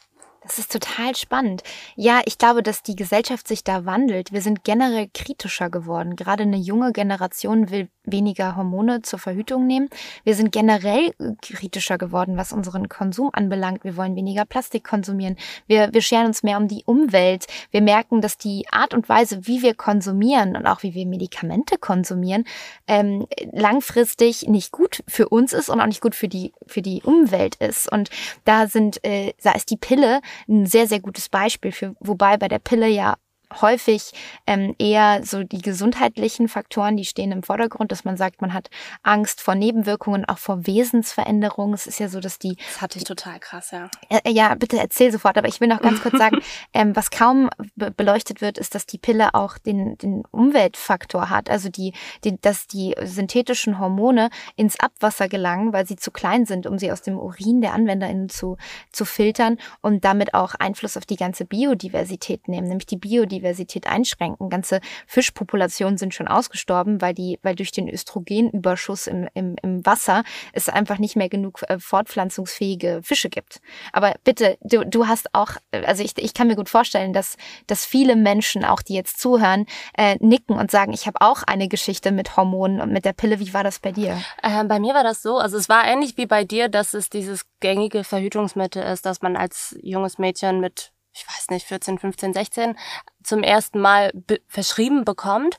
Das 0.47 0.59
ist 0.59 0.71
total 0.71 1.17
spannend. 1.17 1.65
Ja, 1.97 2.21
ich 2.25 2.39
glaube, 2.39 2.63
dass 2.63 2.83
die 2.83 2.95
Gesellschaft 2.95 3.49
sich 3.49 3.65
da 3.65 3.85
wandelt. 3.85 4.33
Wir 4.33 4.43
sind 4.43 4.63
generell 4.63 5.09
kritischer 5.13 5.71
geworden. 5.71 6.15
Gerade 6.15 6.45
eine 6.45 6.57
junge 6.57 6.93
Generation 6.93 7.71
will 7.71 7.89
weniger 8.05 8.55
Hormone 8.55 9.03
zur 9.03 9.19
Verhütung 9.19 9.67
nehmen. 9.67 9.89
Wir 10.23 10.37
sind 10.37 10.53
generell 10.53 11.13
kritischer 11.43 11.99
geworden, 11.99 12.37
was 12.37 12.53
unseren 12.53 12.89
Konsum 12.89 13.31
anbelangt. 13.33 13.83
Wir 13.83 13.97
wollen 13.97 14.15
weniger 14.15 14.45
Plastik 14.45 14.85
konsumieren. 14.85 15.37
Wir, 15.67 15.93
wir 15.93 16.01
scheren 16.01 16.27
uns 16.27 16.45
mehr 16.45 16.59
um 16.59 16.69
die 16.69 16.85
Umwelt. 16.87 17.47
Wir 17.73 17.83
merken, 17.83 18.21
dass 18.21 18.39
die 18.39 18.67
Art 18.71 18.95
und 18.95 19.09
Weise, 19.09 19.49
wie 19.49 19.63
wir 19.63 19.75
konsumieren 19.75 20.55
und 20.57 20.67
auch 20.69 20.85
wie 20.85 20.95
wir 20.95 21.07
Medikamente 21.07 21.77
konsumieren, 21.79 22.45
ähm, 22.87 23.27
langfristig 23.51 24.47
nicht 24.47 24.71
gut 24.71 25.03
für 25.09 25.29
uns 25.29 25.53
ist 25.53 25.69
und 25.69 25.81
auch 25.81 25.87
nicht 25.87 26.01
gut 26.01 26.15
für 26.15 26.29
die, 26.29 26.53
für 26.69 26.83
die 26.83 27.03
Umwelt 27.03 27.57
ist. 27.57 27.91
Und 27.91 28.11
da 28.45 28.69
sind, 28.69 29.05
äh, 29.05 29.33
da 29.43 29.53
ist 29.53 29.71
die 29.71 29.77
Pille 29.77 30.21
ein 30.49 30.67
sehr, 30.67 30.87
sehr 30.87 31.01
gutes 31.01 31.29
Beispiel 31.29 31.73
für, 31.73 31.95
wobei 32.01 32.37
bei 32.37 32.49
der 32.49 32.59
Pille 32.59 32.89
ja 32.89 33.17
häufig 33.61 34.13
ähm, 34.47 34.75
eher 34.79 35.25
so 35.25 35.45
die 35.45 35.63
gesundheitlichen 35.63 36.49
Faktoren, 36.49 36.97
die 36.97 37.05
stehen 37.05 37.33
im 37.33 37.43
Vordergrund, 37.43 37.93
dass 37.93 38.05
man 38.05 38.17
sagt, 38.17 38.41
man 38.41 38.53
hat 38.53 38.71
Angst 39.03 39.41
vor 39.41 39.55
Nebenwirkungen, 39.55 40.25
auch 40.25 40.39
vor 40.39 40.67
Wesensveränderungen. 40.67 41.75
Es 41.75 41.87
ist 41.87 42.01
ja 42.01 42.09
so, 42.09 42.21
dass 42.21 42.39
die. 42.39 42.57
Das 42.57 42.81
hatte 42.81 42.99
ich 42.99 43.05
total 43.05 43.39
krass, 43.39 43.71
ja. 43.71 43.89
Äh, 44.09 44.31
ja, 44.31 44.55
bitte 44.55 44.79
erzähl 44.79 45.13
sofort, 45.13 45.39
aber 45.39 45.49
ich 45.49 45.61
will 45.61 45.69
noch 45.69 45.81
ganz 45.81 46.03
kurz 46.03 46.19
sagen, 46.19 46.41
ähm, 46.75 46.95
was 46.97 47.11
kaum 47.11 47.51
be 47.75 47.91
beleuchtet 47.91 48.41
wird, 48.41 48.59
ist, 48.59 48.75
dass 48.75 48.87
die 48.87 48.99
Pille 48.99 49.35
auch 49.35 49.59
den, 49.59 49.97
den 49.99 50.25
Umweltfaktor 50.31 51.31
hat, 51.31 51.49
also 51.49 51.69
die, 51.69 51.93
die, 52.25 52.39
dass 52.41 52.67
die 52.67 52.95
synthetischen 53.03 53.79
Hormone 53.79 54.31
ins 54.57 54.79
Abwasser 54.79 55.29
gelangen, 55.29 55.73
weil 55.73 55.87
sie 55.87 55.97
zu 55.97 56.11
klein 56.11 56.47
sind, 56.47 56.67
um 56.67 56.79
sie 56.79 56.93
aus 56.93 57.03
dem 57.03 57.19
Urin 57.19 57.61
der 57.61 57.73
AnwenderInnen 57.73 58.29
zu, 58.29 58.57
zu 58.93 59.05
filtern 59.05 59.59
und 59.81 60.05
damit 60.05 60.35
auch 60.35 60.55
Einfluss 60.55 60.97
auf 60.97 61.07
die 61.07 61.17
ganze 61.17 61.45
Biodiversität 61.45 62.49
nehmen, 62.49 62.69
nämlich 62.69 62.87
die 62.87 62.97
Biodiversität 62.97 63.46
Biodiversität 63.47 63.87
einschränken. 63.87 64.51
Ganze 64.51 64.81
Fischpopulationen 65.07 65.99
sind 65.99 66.15
schon 66.15 66.29
ausgestorben, 66.29 67.01
weil 67.01 67.15
die, 67.15 67.39
weil 67.43 67.55
durch 67.55 67.71
den 67.71 67.89
Östrogenüberschuss 67.89 69.07
im, 69.07 69.29
im, 69.35 69.57
im 69.63 69.87
Wasser 69.87 70.25
es 70.53 70.69
einfach 70.69 70.99
nicht 70.99 71.17
mehr 71.17 71.29
genug 71.29 71.63
äh, 71.69 71.79
fortpflanzungsfähige 71.79 73.01
Fische 73.03 73.29
gibt. 73.29 73.61
Aber 73.93 74.15
bitte, 74.25 74.59
du, 74.63 74.85
du 74.85 75.07
hast 75.07 75.35
auch, 75.35 75.53
also 75.71 76.03
ich, 76.03 76.19
ich 76.19 76.35
kann 76.35 76.49
mir 76.49 76.57
gut 76.57 76.69
vorstellen, 76.69 77.13
dass, 77.13 77.37
dass 77.67 77.87
viele 77.87 78.17
Menschen, 78.17 78.65
auch 78.65 78.83
die 78.83 78.95
jetzt 78.95 79.21
zuhören, 79.21 79.67
äh, 79.97 80.17
nicken 80.21 80.57
und 80.57 80.71
sagen, 80.71 80.93
ich 80.93 81.07
habe 81.07 81.21
auch 81.21 81.43
eine 81.45 81.69
Geschichte 81.69 82.13
mit 82.13 82.37
Hormonen 82.37 82.81
und 82.81 82.93
mit 82.93 83.05
der 83.05 83.13
Pille. 83.13 83.39
Wie 83.39 83.55
war 83.55 83.65
das 83.65 83.79
bei 83.79 83.93
dir? 83.93 84.21
Äh, 84.43 84.65
bei 84.65 84.81
mir 84.81 84.95
war 84.95 85.05
das 85.05 85.23
so, 85.23 85.39
also 85.39 85.57
es 85.57 85.69
war 85.69 85.87
ähnlich 85.87 86.17
wie 86.17 86.27
bei 86.27 86.45
dir, 86.45 86.69
dass 86.69 86.95
es 86.95 87.11
dieses 87.11 87.43
gängige 87.61 88.05
Verhütungsmittel 88.05 88.83
ist, 88.83 89.07
dass 89.07 89.23
man 89.23 89.37
als 89.37 89.77
junges 89.83 90.19
Mädchen 90.19 90.61
mit 90.61 90.93
ich 91.17 91.27
weiß 91.27 91.49
nicht, 91.49 91.67
14, 91.67 91.99
15, 91.99 92.35
16 92.35 92.79
zum 93.23 93.43
ersten 93.43 93.81
Mal 93.81 94.13
verschrieben 94.49 95.05
bekommt. 95.05 95.59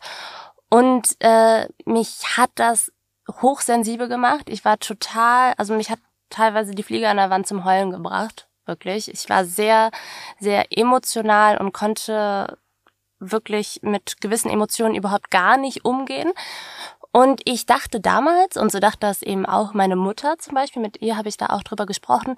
Und 0.70 1.16
äh, 1.20 1.68
mich 1.86 2.38
hat 2.38 2.52
das 2.56 2.92
hochsensibel 3.42 4.08
gemacht. 4.08 4.50
Ich 4.50 4.64
war 4.66 4.78
total, 4.78 5.54
also 5.58 5.74
mich 5.74 5.90
hat 5.90 6.00
teilweise 6.30 6.76
die 6.76 6.84
Fliege 6.84 7.10
an 7.10 7.18
der 7.18 7.32
Wand 7.32 7.48
zum 7.48 7.66
Heulen 7.66 7.90
gebracht. 7.90 8.48
Wirklich. 8.66 9.12
Ich 9.12 9.30
war 9.30 9.46
sehr, 9.46 9.92
sehr 10.40 10.78
emotional 10.78 11.58
und 11.58 11.74
konnte 11.74 12.58
wirklich 13.20 13.80
mit 13.82 14.22
gewissen 14.22 14.52
Emotionen 14.52 14.94
überhaupt 14.94 15.32
gar 15.32 15.58
nicht 15.58 15.86
umgehen. 15.86 16.34
Und 17.12 17.42
ich 17.46 17.66
dachte 17.66 18.00
damals, 18.00 18.58
und 18.58 18.72
so 18.72 18.80
dachte 18.80 19.00
das 19.00 19.24
eben 19.24 19.48
auch 19.48 19.74
meine 19.74 19.96
Mutter 19.96 20.38
zum 20.38 20.54
Beispiel, 20.54 20.84
mit 20.84 21.02
ihr 21.02 21.18
habe 21.18 21.30
ich 21.30 21.38
da 21.38 21.48
auch 21.48 21.64
drüber 21.64 21.88
gesprochen, 21.88 22.36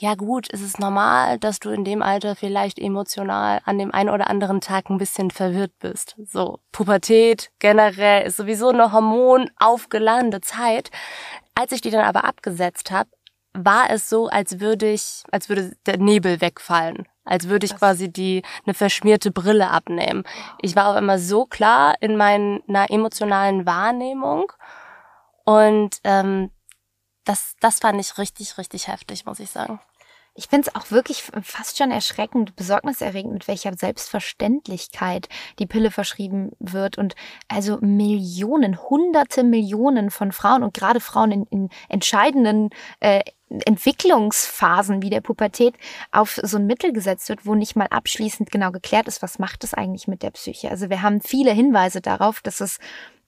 ja 0.00 0.14
gut, 0.14 0.46
es 0.52 0.60
ist 0.60 0.78
normal, 0.78 1.38
dass 1.38 1.58
du 1.58 1.70
in 1.70 1.84
dem 1.84 2.02
Alter 2.02 2.36
vielleicht 2.36 2.78
emotional 2.78 3.60
an 3.64 3.78
dem 3.78 3.92
einen 3.92 4.10
oder 4.10 4.30
anderen 4.30 4.60
Tag 4.60 4.90
ein 4.90 4.98
bisschen 4.98 5.32
verwirrt 5.32 5.72
bist. 5.80 6.14
So, 6.24 6.60
Pubertät 6.70 7.50
generell 7.58 8.26
ist 8.26 8.36
sowieso 8.36 8.68
eine 8.68 8.92
hormonaufgeladene 8.92 10.40
Zeit. 10.40 10.90
Als 11.56 11.72
ich 11.72 11.80
die 11.80 11.90
dann 11.90 12.04
aber 12.04 12.24
abgesetzt 12.24 12.92
habe, 12.92 13.10
war 13.54 13.90
es 13.90 14.08
so, 14.08 14.28
als 14.28 14.60
würde 14.60 14.88
ich, 14.88 15.24
als 15.32 15.48
würde 15.48 15.72
der 15.86 15.98
Nebel 15.98 16.40
wegfallen. 16.40 17.08
Als 17.24 17.48
würde 17.48 17.66
ich 17.66 17.76
quasi 17.76 18.10
die, 18.10 18.42
eine 18.64 18.74
verschmierte 18.74 19.32
Brille 19.32 19.68
abnehmen. 19.68 20.22
Ich 20.62 20.76
war 20.76 20.88
auf 20.88 20.96
einmal 20.96 21.18
so 21.18 21.44
klar 21.44 21.96
in 22.00 22.16
meiner 22.16 22.88
emotionalen 22.88 23.66
Wahrnehmung. 23.66 24.52
Und 25.44 25.98
ähm, 26.04 26.50
das, 27.28 27.54
das 27.60 27.80
fand 27.80 28.00
ich 28.00 28.16
richtig, 28.16 28.56
richtig 28.56 28.88
heftig, 28.88 29.26
muss 29.26 29.40
ich 29.40 29.50
sagen. 29.50 29.80
Ich 30.34 30.46
finde 30.46 30.68
es 30.68 30.74
auch 30.76 30.92
wirklich 30.92 31.24
fast 31.42 31.78
schon 31.78 31.90
erschreckend, 31.90 32.54
besorgniserregend, 32.54 33.32
mit 33.32 33.48
welcher 33.48 33.74
Selbstverständlichkeit 33.74 35.28
die 35.58 35.66
Pille 35.66 35.90
verschrieben 35.90 36.52
wird. 36.60 36.96
Und 36.96 37.16
also 37.48 37.78
Millionen, 37.80 38.80
hunderte 38.80 39.42
Millionen 39.42 40.10
von 40.10 40.30
Frauen 40.30 40.62
und 40.62 40.74
gerade 40.74 41.00
Frauen 41.00 41.32
in, 41.32 41.44
in 41.50 41.68
entscheidenden 41.88 42.70
äh, 43.00 43.22
Entwicklungsphasen 43.48 45.02
wie 45.02 45.10
der 45.10 45.22
Pubertät 45.22 45.74
auf 46.12 46.38
so 46.42 46.58
ein 46.58 46.66
Mittel 46.66 46.92
gesetzt 46.92 47.28
wird, 47.28 47.44
wo 47.44 47.56
nicht 47.56 47.74
mal 47.74 47.88
abschließend 47.88 48.52
genau 48.52 48.70
geklärt 48.70 49.08
ist, 49.08 49.22
was 49.22 49.40
macht 49.40 49.64
es 49.64 49.74
eigentlich 49.74 50.06
mit 50.06 50.22
der 50.22 50.30
Psyche. 50.30 50.70
Also 50.70 50.88
wir 50.88 51.02
haben 51.02 51.20
viele 51.20 51.50
Hinweise 51.50 52.00
darauf, 52.00 52.42
dass 52.42 52.60
es 52.60 52.78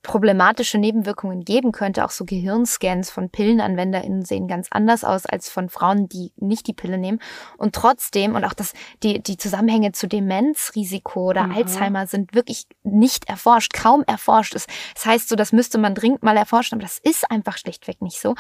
problematische 0.03 0.79
Nebenwirkungen 0.79 1.45
geben 1.45 1.73
könnte. 1.73 2.05
Auch 2.05 2.11
so 2.11 2.25
Gehirnscans 2.25 3.11
von 3.11 3.29
PillenanwenderInnen 3.29 4.25
sehen 4.25 4.49
ganz 4.49 4.69
anders 4.71 5.05
aus 5.05 5.27
als 5.27 5.49
von 5.49 5.69
Frauen, 5.69 6.09
die 6.09 6.33
nicht 6.37 6.67
die 6.67 6.73
Pille 6.73 6.97
nehmen. 6.97 7.21
Und 7.59 7.75
trotzdem, 7.75 8.35
und 8.35 8.45
auch 8.45 8.55
das, 8.55 8.73
die, 9.03 9.23
die 9.23 9.37
Zusammenhänge 9.37 9.93
zu 9.93 10.09
Demenzrisiko 10.09 11.31
oder 11.31 11.47
mhm. 11.47 11.57
Alzheimer 11.57 12.07
sind 12.07 12.35
wirklich 12.35 12.67
nicht 12.83 13.29
erforscht, 13.29 13.75
kaum 13.75 14.03
erforscht. 14.07 14.55
Das 14.55 14.67
heißt 15.05 15.29
so, 15.29 15.37
das 15.37 15.53
müsste 15.53 15.77
man 15.79 15.95
dringend 15.95 16.23
mal 16.23 16.37
erforschen, 16.37 16.77
aber 16.77 16.83
das 16.83 16.99
ist 16.99 17.31
einfach 17.31 17.59
schlichtweg 17.59 18.01
nicht 18.01 18.21
so. 18.21 18.35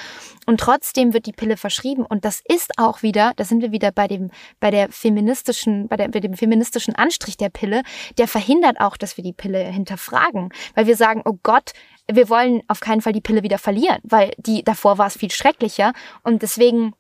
Und 0.47 0.61
trotzdem 0.61 1.13
wird 1.13 1.27
die 1.27 1.33
Pille 1.33 1.59
verschrieben. 1.59 2.07
Und 2.07 2.25
das 2.25 2.43
ist 2.49 2.79
auch 2.79 3.03
wieder, 3.03 3.33
da 3.37 3.45
sind 3.45 3.61
wir 3.61 3.71
wieder 3.71 3.93
bei 3.93 4.09
dem, 4.09 4.31
bei 4.61 4.71
der 4.71 4.91
feministischen, 4.91 5.89
bei, 5.89 5.97
der, 5.97 6.09
bei 6.09 6.21
dem 6.21 6.35
feministischen 6.35 6.95
Anstrich 6.95 7.37
der 7.37 7.51
Pille, 7.51 7.83
der 8.17 8.29
verhindert 8.29 8.81
auch, 8.81 8.97
dass 8.97 9.19
wir 9.19 9.25
die 9.25 9.35
Pille 9.35 9.59
hinterfragen. 9.59 10.51
Weil 10.75 10.87
wir 10.87 10.97
sagen, 10.97 11.23
oh 11.27 11.35
Gott, 11.43 11.50
Gott, 11.51 11.73
wir 12.07 12.29
wollen 12.29 12.63
auf 12.69 12.79
keinen 12.79 13.01
Fall 13.01 13.13
die 13.13 13.21
Pille 13.21 13.43
wieder 13.43 13.59
verlieren, 13.59 13.99
weil 14.05 14.31
die 14.37 14.63
davor 14.63 14.99
war 14.99 15.09
es 15.09 15.17
viel 15.17 15.33
schrecklicher 15.33 15.95
und 16.23 16.43
deswegen 16.43 16.95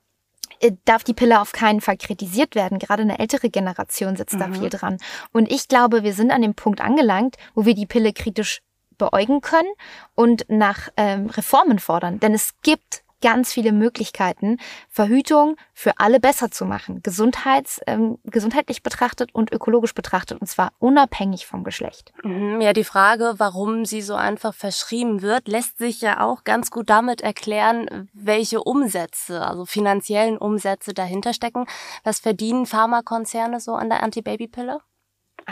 äh, 0.59 0.73
darf 0.85 1.05
die 1.05 1.15
Pille 1.15 1.41
auf 1.41 1.53
keinen 1.53 1.81
Fall 1.81 1.97
kritisiert 1.97 2.57
werden. 2.57 2.81
Gerade 2.81 3.03
eine 3.03 3.21
ältere 3.21 3.49
Generation 3.49 4.17
sitzt 4.17 4.35
mhm. 4.35 4.39
da 4.41 4.53
viel 4.53 4.69
dran. 4.69 4.99
Und 5.33 5.53
ich 5.53 5.69
glaube, 5.69 6.03
wir 6.03 6.15
sind 6.15 6.33
an 6.33 6.43
dem 6.43 6.55
Punkt 6.55 6.81
angelangt, 6.81 7.37
wo 7.55 7.65
wir 7.65 7.77
die 7.77 7.87
Pille 7.87 8.13
kritisch 8.13 8.61
beäugen 8.99 9.41
können 9.41 9.73
und 10.17 10.47
nach 10.49 10.89
ähm, 10.97 11.27
Reformen 11.27 11.79
fordern. 11.79 12.19
Denn 12.19 12.35
es 12.35 12.55
gibt 12.63 13.05
ganz 13.20 13.52
viele 13.52 13.72
Möglichkeiten, 13.72 14.59
Verhütung 14.88 15.56
für 15.72 15.98
alle 15.98 16.20
besser 16.20 16.50
zu 16.50 16.64
machen, 16.64 17.00
gesundheits, 17.02 17.80
ähm, 17.87 18.18
gesundheitlich 18.24 18.83
betrachtet 18.83 19.35
und 19.35 19.52
ökologisch 19.52 19.94
betrachtet, 19.94 20.40
und 20.40 20.46
zwar 20.46 20.72
unabhängig 20.78 21.46
vom 21.46 21.64
Geschlecht. 21.64 22.12
Mhm, 22.22 22.61
ja, 22.61 22.72
die 22.72 22.85
Frage, 22.85 23.35
warum 23.38 23.85
sie 23.85 24.02
so 24.02 24.14
einfach 24.14 24.54
verschrieben 24.54 25.22
wird, 25.22 25.48
lässt 25.48 25.78
sich 25.78 26.00
ja 26.00 26.20
auch 26.20 26.44
ganz 26.44 26.70
gut 26.70 26.90
damit 26.90 27.20
erklären, 27.20 28.09
welche 28.12 28.62
Umsätze, 28.62 29.46
also 29.46 29.64
finanziellen 29.64 30.38
Umsätze 30.38 30.94
dahinter 30.94 31.33
stecken. 31.33 31.66
Was 32.04 32.20
verdienen 32.20 32.66
Pharmakonzerne 32.66 33.61
so 33.61 33.74
an 33.74 33.88
der 33.88 34.02
Antibabypille? 34.02 34.80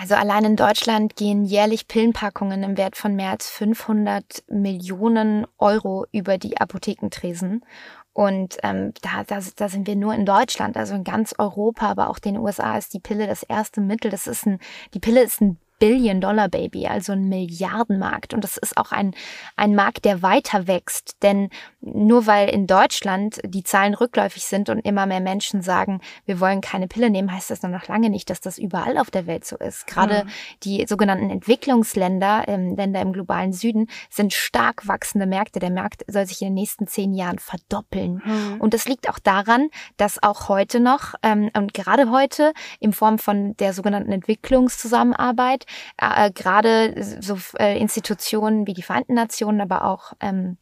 Also 0.01 0.15
allein 0.15 0.45
in 0.45 0.55
Deutschland 0.55 1.17
gehen 1.17 1.45
jährlich 1.45 1.89
Pillenpackungen 1.89 2.63
im 2.63 2.77
Wert 2.77 2.95
von 2.97 3.17
mehr 3.17 3.31
als 3.31 3.51
500 3.51 4.45
Millionen 4.49 5.45
Euro 5.59 6.07
über 6.13 6.39
die 6.39 6.61
Apothekentresen. 6.61 7.65
Und 8.13 8.59
ähm, 8.63 8.93
da, 9.03 9.25
da, 9.25 9.41
da 9.57 9.69
sind 9.69 9.89
wir 9.89 9.97
nur 9.97 10.15
in 10.15 10.25
Deutschland, 10.25 10.77
also 10.77 10.95
in 10.95 11.03
ganz 11.03 11.35
Europa, 11.37 11.89
aber 11.89 12.11
auch 12.11 12.21
den 12.21 12.37
USA 12.37 12.79
ist 12.79 12.95
die 12.95 13.01
Pille 13.01 13.27
das 13.27 13.43
erste 13.43 13.81
Mittel. 13.81 14.09
Das 14.11 14.29
ist 14.29 14.47
ein, 14.47 14.61
die 14.95 15.01
Pille 15.01 15.23
ist 15.23 15.41
ein 15.41 15.59
Billion-Dollar-Baby, 15.79 16.87
also 16.87 17.13
ein 17.13 17.29
Milliardenmarkt. 17.29 18.35
Und 18.35 18.45
das 18.45 18.57
ist 18.57 18.77
auch 18.77 18.93
ein, 18.93 19.15
ein 19.57 19.75
Markt, 19.75 20.05
der 20.05 20.23
weiter 20.23 20.67
wächst. 20.67 21.17
Denn 21.23 21.51
nur 21.81 22.27
weil 22.27 22.49
in 22.49 22.67
Deutschland 22.67 23.41
die 23.45 23.63
Zahlen 23.63 23.95
rückläufig 23.95 24.45
sind 24.45 24.69
und 24.69 24.81
immer 24.81 25.07
mehr 25.07 25.21
Menschen 25.21 25.63
sagen, 25.63 26.01
wir 26.27 26.41
wollen 26.41 26.61
keine 26.61 26.89
Pille 26.89 27.11
nehmen, 27.11 27.33
heißt 27.33 27.51
das 27.51 27.63
noch 27.63 27.89
lange 27.89 28.11
nicht, 28.11 28.31
dass 28.31 28.41
das 28.41 28.59
überall 28.59 28.99
auf 28.99 29.11
der 29.11 29.27
Welt 29.27 29.45
so 29.45 29.57
ist. 29.57 29.87
Gerade 29.87 30.25
mhm. 30.25 30.29
die 30.65 30.87
sogenannten 30.89 31.31
Entwicklungsländer, 31.31 32.45
ähm, 32.49 32.75
Länder 32.75 33.01
im 33.01 33.13
globalen 33.13 33.53
Süden, 33.53 33.89
sind 34.11 34.33
stark 34.33 34.89
wachsende 34.89 35.27
Märkte. 35.27 35.61
Der 35.61 35.71
Markt 35.71 36.05
soll 36.09 36.27
sich 36.27 36.43
in 36.43 36.49
den 36.49 36.55
nächsten 36.55 36.87
zehn 36.87 37.15
Jahren 37.15 37.39
verdoppeln. 37.39 38.23
Mhm. 38.25 38.61
Und 38.61 38.75
das 38.75 38.89
liegt 38.89 39.09
auch 39.09 39.19
daran, 39.19 39.69
dass 39.97 40.23
auch 40.23 40.49
heute 40.49 40.81
noch 40.81 41.15
ähm, 41.23 41.51
und 41.57 41.75
gerade 41.75 42.11
heute 42.11 42.53
in 42.81 42.93
Form 42.93 43.19
von 43.19 43.57
der 43.59 43.73
sogenannten 43.73 44.13
Entwicklungszusammenarbeit 44.13 45.67
äh, 45.99 46.31
gerade 46.33 46.95
so 47.21 47.39
äh, 47.59 47.79
Institutionen 47.79 48.67
wie 48.67 48.75
die 48.75 48.83
Vereinten 48.83 49.15
Nationen, 49.15 49.61
aber 49.61 49.85
auch 49.85 50.13
ähm, 50.21 50.59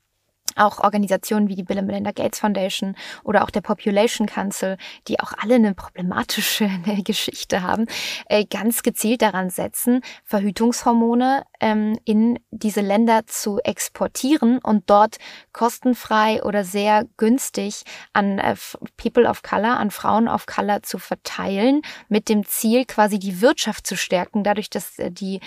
auch 0.56 0.80
Organisationen 0.80 1.48
wie 1.48 1.54
die 1.54 1.62
Bill 1.62 1.82
Melinda 1.82 2.12
Gates 2.12 2.40
Foundation 2.40 2.96
oder 3.24 3.44
auch 3.44 3.50
der 3.50 3.60
Population 3.60 4.26
Council, 4.26 4.76
die 5.08 5.20
auch 5.20 5.32
alle 5.36 5.56
eine 5.56 5.74
problematische 5.74 6.68
Geschichte 7.04 7.62
haben, 7.62 7.86
äh, 8.28 8.44
ganz 8.44 8.82
gezielt 8.82 9.22
daran 9.22 9.50
setzen, 9.50 10.00
Verhütungshormone 10.24 11.44
ähm, 11.60 11.98
in 12.04 12.38
diese 12.50 12.80
Länder 12.80 13.26
zu 13.26 13.58
exportieren 13.62 14.58
und 14.58 14.88
dort 14.88 15.16
kostenfrei 15.52 16.42
oder 16.42 16.64
sehr 16.64 17.04
günstig 17.16 17.82
an 18.12 18.38
äh, 18.38 18.56
People 18.96 19.28
of 19.28 19.42
Color, 19.42 19.78
an 19.78 19.90
Frauen 19.90 20.28
of 20.28 20.46
Color 20.46 20.82
zu 20.82 20.98
verteilen, 20.98 21.82
mit 22.08 22.28
dem 22.28 22.44
Ziel, 22.44 22.84
quasi 22.84 23.18
die 23.18 23.40
Wirtschaft 23.40 23.86
zu 23.86 23.96
stärken, 23.96 24.44
dadurch, 24.44 24.70
dass 24.70 24.98
äh, 24.98 25.10
die 25.10 25.40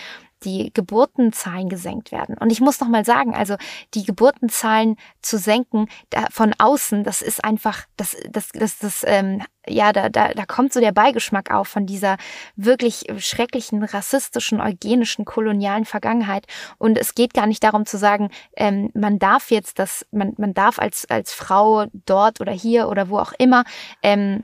die 0.43 0.71
Geburtenzahlen 0.73 1.69
gesenkt 1.69 2.11
werden. 2.11 2.37
Und 2.37 2.51
ich 2.51 2.61
muss 2.61 2.79
noch 2.79 2.87
mal 2.87 3.05
sagen, 3.05 3.35
also 3.35 3.55
die 3.93 4.03
Geburtenzahlen 4.03 4.95
zu 5.21 5.37
senken 5.37 5.87
da, 6.09 6.27
von 6.31 6.53
außen, 6.57 7.03
das 7.03 7.21
ist 7.21 7.43
einfach, 7.43 7.85
das, 7.97 8.15
das, 8.29 8.49
das, 8.49 8.79
das, 8.79 9.03
ähm, 9.05 9.43
ja, 9.67 9.91
da, 9.93 10.09
da, 10.09 10.29
da 10.29 10.45
kommt 10.45 10.73
so 10.73 10.79
der 10.79 10.91
Beigeschmack 10.91 11.51
auf 11.51 11.67
von 11.67 11.85
dieser 11.85 12.17
wirklich 12.55 13.05
schrecklichen, 13.17 13.83
rassistischen, 13.83 14.61
eugenischen, 14.61 15.25
kolonialen 15.25 15.85
Vergangenheit. 15.85 16.45
Und 16.77 16.97
es 16.97 17.15
geht 17.15 17.33
gar 17.33 17.45
nicht 17.45 17.63
darum 17.63 17.85
zu 17.85 17.97
sagen, 17.97 18.29
ähm, 18.55 18.89
man 18.93 19.19
darf 19.19 19.51
jetzt 19.51 19.79
das, 19.79 20.05
man, 20.11 20.33
man 20.37 20.53
darf 20.53 20.79
als, 20.79 21.09
als 21.09 21.33
Frau 21.33 21.85
dort 22.05 22.41
oder 22.41 22.51
hier 22.51 22.87
oder 22.89 23.09
wo 23.09 23.19
auch 23.19 23.33
immer, 23.37 23.63
ähm, 24.01 24.43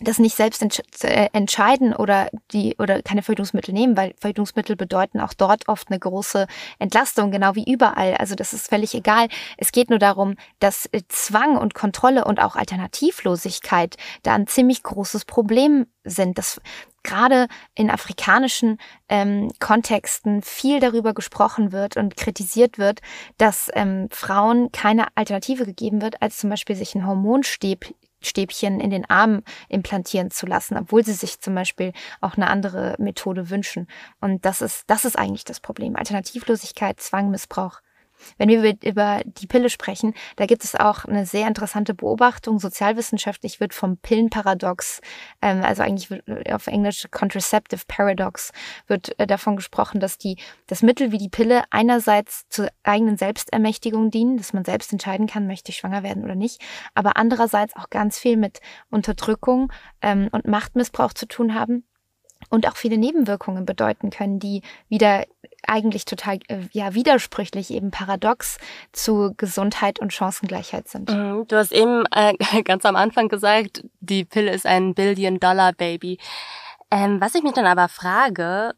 das 0.00 0.18
nicht 0.18 0.36
selbst 0.36 0.62
entsch 0.62 0.80
äh, 1.02 1.28
entscheiden 1.32 1.94
oder 1.94 2.30
die 2.52 2.76
oder 2.78 3.02
keine 3.02 3.22
Verhütungsmittel 3.22 3.72
nehmen, 3.72 3.96
weil 3.96 4.14
Verhütungsmittel 4.18 4.76
bedeuten 4.76 5.20
auch 5.20 5.34
dort 5.34 5.68
oft 5.68 5.88
eine 5.88 5.98
große 5.98 6.46
Entlastung, 6.78 7.30
genau 7.30 7.54
wie 7.54 7.70
überall. 7.70 8.14
Also 8.16 8.34
das 8.34 8.52
ist 8.52 8.68
völlig 8.68 8.94
egal. 8.94 9.28
Es 9.58 9.72
geht 9.72 9.90
nur 9.90 9.98
darum, 9.98 10.36
dass 10.58 10.86
äh, 10.86 11.02
Zwang 11.08 11.56
und 11.56 11.74
Kontrolle 11.74 12.24
und 12.24 12.40
auch 12.40 12.56
Alternativlosigkeit 12.56 13.96
da 14.22 14.34
ein 14.34 14.46
ziemlich 14.46 14.82
großes 14.82 15.24
Problem 15.24 15.86
sind. 16.04 16.38
Das 16.38 16.60
gerade 17.02 17.46
in 17.74 17.90
afrikanischen 17.90 18.78
ähm, 19.08 19.50
Kontexten 19.58 20.42
viel 20.42 20.80
darüber 20.80 21.14
gesprochen 21.14 21.72
wird 21.72 21.96
und 21.96 22.16
kritisiert 22.16 22.78
wird, 22.78 23.00
dass 23.38 23.70
ähm, 23.74 24.08
Frauen 24.10 24.70
keine 24.72 25.06
Alternative 25.14 25.64
gegeben 25.64 26.02
wird, 26.02 26.20
als 26.22 26.38
zum 26.38 26.50
Beispiel 26.50 26.76
sich 26.76 26.94
ein 26.94 27.06
Hormonstäb 27.06 27.94
Stäbchen 28.20 28.80
in 28.80 28.90
den 28.90 29.08
Arm 29.08 29.42
implantieren 29.68 30.30
zu 30.30 30.46
lassen, 30.46 30.76
obwohl 30.76 31.04
sie 31.04 31.12
sich 31.12 31.40
zum 31.40 31.54
Beispiel 31.54 31.92
auch 32.20 32.36
eine 32.36 32.48
andere 32.48 32.96
Methode 32.98 33.50
wünschen. 33.50 33.86
Und 34.20 34.44
das 34.44 34.62
ist, 34.62 34.84
das 34.88 35.04
ist 35.04 35.18
eigentlich 35.18 35.44
das 35.44 35.60
Problem. 35.60 35.96
Alternativlosigkeit, 35.96 37.00
Zwang, 37.00 37.30
Missbrauch. 37.30 37.80
Wenn 38.38 38.48
wir 38.48 38.76
über 38.84 39.20
die 39.24 39.46
Pille 39.46 39.70
sprechen, 39.70 40.14
da 40.36 40.46
gibt 40.46 40.64
es 40.64 40.74
auch 40.74 41.04
eine 41.04 41.26
sehr 41.26 41.46
interessante 41.48 41.94
Beobachtung. 41.94 42.58
Sozialwissenschaftlich 42.58 43.60
wird 43.60 43.74
vom 43.74 43.96
Pillenparadox, 43.98 45.00
ähm, 45.42 45.62
also 45.62 45.82
eigentlich 45.82 46.08
auf 46.52 46.66
Englisch 46.66 47.06
Contraceptive 47.10 47.82
Paradox, 47.86 48.52
wird 48.86 49.18
äh, 49.18 49.26
davon 49.26 49.56
gesprochen, 49.56 50.00
dass 50.00 50.18
die, 50.18 50.36
das 50.66 50.82
Mittel 50.82 51.12
wie 51.12 51.18
die 51.18 51.28
Pille 51.28 51.64
einerseits 51.70 52.48
zur 52.48 52.68
eigenen 52.82 53.16
Selbstermächtigung 53.16 54.10
dienen, 54.10 54.36
dass 54.36 54.52
man 54.52 54.64
selbst 54.64 54.92
entscheiden 54.92 55.26
kann, 55.26 55.46
möchte 55.46 55.70
ich 55.70 55.78
schwanger 55.78 56.02
werden 56.02 56.24
oder 56.24 56.34
nicht, 56.34 56.60
aber 56.94 57.16
andererseits 57.16 57.76
auch 57.76 57.90
ganz 57.90 58.18
viel 58.18 58.36
mit 58.36 58.60
Unterdrückung 58.90 59.72
ähm, 60.02 60.28
und 60.32 60.46
Machtmissbrauch 60.46 61.12
zu 61.12 61.26
tun 61.26 61.54
haben 61.54 61.84
und 62.48 62.66
auch 62.66 62.76
viele 62.76 62.96
Nebenwirkungen 62.96 63.66
bedeuten 63.66 64.10
können, 64.10 64.38
die 64.38 64.62
wieder 64.88 65.24
eigentlich 65.66 66.04
total 66.04 66.38
äh, 66.48 66.66
ja 66.72 66.94
widersprüchlich 66.94 67.70
eben 67.70 67.90
paradox 67.90 68.58
zu 68.92 69.34
Gesundheit 69.36 69.98
und 69.98 70.12
Chancengleichheit 70.12 70.88
sind. 70.88 71.10
Mhm. 71.10 71.46
Du 71.48 71.56
hast 71.56 71.72
eben 71.72 72.04
äh, 72.14 72.34
ganz 72.64 72.84
am 72.84 72.96
Anfang 72.96 73.28
gesagt, 73.28 73.84
die 74.00 74.24
Pille 74.24 74.52
ist 74.52 74.66
ein 74.66 74.94
Billion-Dollar-Baby. 74.94 76.18
Ähm, 76.90 77.20
was 77.20 77.34
ich 77.34 77.42
mich 77.42 77.52
dann 77.52 77.66
aber 77.66 77.88
frage, 77.88 78.74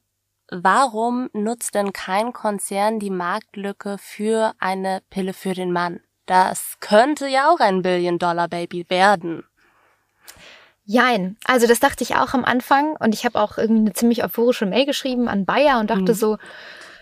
warum 0.50 1.30
nutzt 1.32 1.74
denn 1.74 1.92
kein 1.92 2.32
Konzern 2.32 2.98
die 2.98 3.10
Marktlücke 3.10 3.96
für 3.98 4.52
eine 4.58 5.00
Pille 5.08 5.32
für 5.32 5.54
den 5.54 5.72
Mann? 5.72 6.00
das 6.26 6.76
könnte 6.80 7.26
ja 7.26 7.50
auch 7.50 7.60
ein 7.60 7.82
Billion-Dollar-Baby 7.82 8.86
werden. 8.88 9.44
Jein. 10.84 11.36
Also 11.44 11.66
das 11.66 11.80
dachte 11.80 12.02
ich 12.02 12.16
auch 12.16 12.34
am 12.34 12.44
Anfang 12.44 12.96
und 12.96 13.14
ich 13.14 13.24
habe 13.24 13.40
auch 13.40 13.56
irgendwie 13.56 13.82
eine 13.82 13.92
ziemlich 13.92 14.24
euphorische 14.24 14.66
Mail 14.66 14.86
geschrieben 14.86 15.28
an 15.28 15.44
Bayer 15.44 15.78
und 15.78 15.90
dachte 15.90 16.12
mhm. 16.12 16.14
so, 16.14 16.38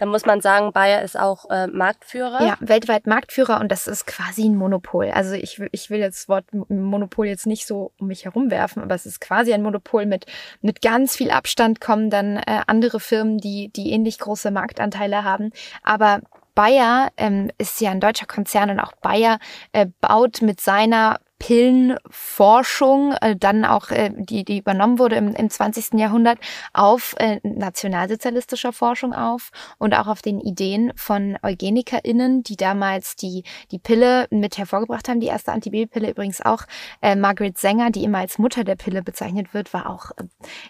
da 0.01 0.07
muss 0.07 0.25
man 0.25 0.41
sagen, 0.41 0.73
Bayer 0.73 1.03
ist 1.03 1.19
auch 1.19 1.51
äh, 1.51 1.67
Marktführer. 1.67 2.43
Ja, 2.43 2.57
weltweit 2.61 3.07
Marktführer 3.07 3.61
und 3.61 3.71
das 3.71 3.87
ist 3.87 4.07
quasi 4.07 4.45
ein 4.49 4.57
Monopol. 4.57 5.11
Also 5.11 5.35
ich, 5.35 5.59
will, 5.59 5.69
ich 5.73 5.91
will 5.91 6.01
das 6.01 6.27
Wort 6.27 6.47
Monopol 6.53 7.27
jetzt 7.27 7.47
nicht 7.47 7.67
so 7.67 7.93
um 7.99 8.07
mich 8.07 8.25
herum 8.25 8.51
werfen, 8.51 8.83
aber 8.83 8.95
es 8.95 9.05
ist 9.05 9.21
quasi 9.21 9.53
ein 9.53 9.63
Monopol 9.63 10.07
mit, 10.07 10.25
mit 10.63 10.81
ganz 10.81 11.17
viel 11.17 11.31
Abstand 11.31 11.83
kommen 11.83 12.09
dann 12.09 12.39
äh, 12.39 12.63
andere 12.67 12.99
Firmen, 12.99 13.39
die, 13.39 13.69
die 13.69 13.91
ähnlich 13.93 14.19
große 14.19 14.51
Marktanteile 14.51 15.23
haben. 15.23 15.53
Aber 15.83 16.21
Bayer 16.55 17.11
ähm, 17.19 17.51
ist 17.59 17.81
ja 17.83 17.91
ein 17.91 18.01
deutscher 18.01 18.27
Konzern 18.27 18.71
und 18.71 18.81
auch 18.81 18.93
Bayer 19.03 19.39
äh, 19.73 19.87
baut 20.01 20.41
mit 20.41 20.61
seiner 20.61 21.21
Pillenforschung, 21.41 23.15
äh, 23.21 23.35
dann 23.35 23.65
auch, 23.65 23.91
äh, 23.91 24.11
die, 24.15 24.45
die 24.45 24.59
übernommen 24.59 24.99
wurde 24.99 25.17
im, 25.17 25.35
im 25.35 25.51
20. 25.51 25.99
Jahrhundert, 25.99 26.39
auf 26.75 27.15
äh, 27.19 27.41
nationalsozialistischer 27.43 28.73
Forschung 28.73 29.15
auf 29.15 29.51
und 29.79 29.95
auch 29.95 30.07
auf 30.07 30.23
den 30.23 30.39
Ideen 30.39 30.93
von 30.95 31.39
EugenikerInnen, 31.43 32.43
die 32.43 32.57
damals 32.57 33.17
die, 33.17 33.43
die 33.73 33.79
Pille 33.79 34.29
mit 34.31 34.59
hervorgebracht 34.59 35.09
haben. 35.09 35.21
Die 35.21 35.29
erste 35.29 35.51
Antibabypille 35.53 36.11
übrigens 36.11 36.43
auch. 36.43 36.65
Äh, 37.01 37.17
Margaret 37.17 37.59
Sanger, 37.59 37.91
die 37.91 38.05
immer 38.05 38.19
als 38.19 38.39
Mutter 38.39 38.63
der 38.63 38.77
Pille 38.77 39.03
bezeichnet 39.03 39.55
wird, 39.55 39.73
war 39.73 39.89
auch 39.89 40.11
äh, 40.19 40.25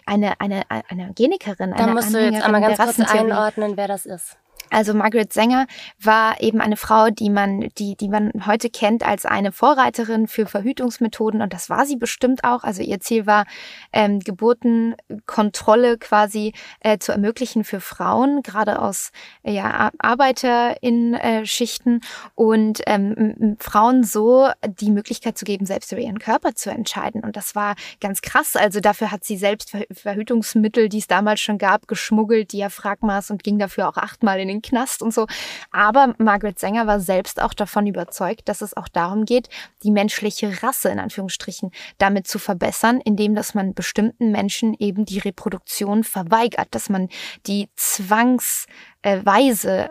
eine, 0.05 0.39
eine, 0.39 0.63
eine 0.69 1.09
Eugenikerin. 1.09 1.73
Da 1.77 1.87
musst 1.87 2.13
du 2.13 2.23
jetzt 2.23 2.43
einmal 2.43 2.61
ganz 2.61 2.77
kurz 2.77 3.11
einordnen, 3.11 3.75
wer 3.75 3.89
das 3.89 4.05
ist. 4.05 4.37
Also 4.71 4.93
Margaret 4.93 5.33
Sanger 5.33 5.67
war 5.99 6.41
eben 6.41 6.61
eine 6.61 6.77
Frau, 6.77 7.09
die 7.09 7.29
man, 7.29 7.67
die, 7.77 7.97
die 7.97 8.07
man 8.07 8.31
heute 8.45 8.69
kennt 8.69 9.05
als 9.05 9.25
eine 9.25 9.51
Vorreiterin 9.51 10.27
für 10.27 10.45
Verhütungsmethoden 10.45 11.41
und 11.41 11.51
das 11.53 11.69
war 11.69 11.85
sie 11.85 11.97
bestimmt 11.97 12.45
auch. 12.45 12.63
Also 12.63 12.81
ihr 12.81 13.01
Ziel 13.01 13.25
war, 13.25 13.45
ähm, 13.91 14.19
Geburtenkontrolle 14.19 15.97
quasi 15.97 16.53
äh, 16.79 16.97
zu 16.99 17.11
ermöglichen 17.11 17.65
für 17.65 17.81
Frauen, 17.81 18.43
gerade 18.43 18.81
aus 18.81 19.11
ja, 19.43 19.91
Arbeiterinnen-Schichten 19.99 21.95
äh, 21.97 21.99
und 22.35 22.81
ähm, 22.87 23.57
Frauen 23.59 24.05
so 24.05 24.49
die 24.65 24.91
Möglichkeit 24.91 25.37
zu 25.37 25.43
geben, 25.43 25.65
selbst 25.65 25.91
über 25.91 25.99
ihren 26.01 26.19
Körper 26.19 26.55
zu 26.55 26.71
entscheiden. 26.71 27.23
Und 27.23 27.35
das 27.35 27.55
war 27.55 27.75
ganz 27.99 28.21
krass. 28.21 28.55
Also 28.55 28.79
dafür 28.79 29.11
hat 29.11 29.25
sie 29.25 29.35
selbst 29.35 29.75
Verhütungsmittel, 29.91 30.87
die 30.87 30.99
es 30.99 31.07
damals 31.07 31.41
schon 31.41 31.57
gab, 31.57 31.89
geschmuggelt, 31.89 32.53
Diaphragmas 32.53 33.31
und 33.31 33.43
ging 33.43 33.59
dafür 33.59 33.89
auch 33.89 33.97
achtmal 33.97 34.39
in 34.39 34.47
den 34.47 34.60
Knast 34.61 35.01
und 35.01 35.13
so. 35.13 35.27
Aber 35.71 36.13
Margaret 36.17 36.59
Sanger 36.59 36.87
war 36.87 36.99
selbst 36.99 37.41
auch 37.41 37.53
davon 37.53 37.87
überzeugt, 37.87 38.49
dass 38.49 38.61
es 38.61 38.75
auch 38.75 38.87
darum 38.87 39.25
geht, 39.25 39.49
die 39.83 39.91
menschliche 39.91 40.63
Rasse 40.63 40.89
in 40.89 40.99
Anführungsstrichen 40.99 41.71
damit 41.97 42.27
zu 42.27 42.39
verbessern, 42.39 43.01
indem 43.03 43.35
dass 43.35 43.53
man 43.53 43.73
bestimmten 43.73 44.31
Menschen 44.31 44.73
eben 44.79 45.05
die 45.05 45.19
Reproduktion 45.19 46.03
verweigert, 46.03 46.67
dass 46.71 46.89
man 46.89 47.09
die 47.47 47.69
zwangsweise 47.75 48.71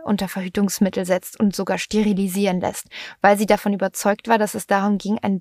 unter 0.05 0.29
Verhütungsmittel 0.29 1.05
setzt 1.05 1.39
und 1.39 1.55
sogar 1.55 1.79
sterilisieren 1.79 2.61
lässt, 2.61 2.87
weil 3.21 3.39
sie 3.39 3.47
davon 3.47 3.73
überzeugt 3.73 4.29
war, 4.29 4.39
dass 4.39 4.55
es 4.55 4.67
darum 4.67 4.99
ging, 4.99 5.19
eine, 5.19 5.41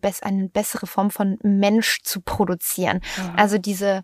bessere 0.49 0.87
Form 0.87 1.11
von 1.11 1.37
Mensch 1.43 2.01
zu 2.03 2.21
produzieren. 2.21 3.01
Mhm. 3.17 3.33
Also 3.37 3.57
diese 3.57 4.03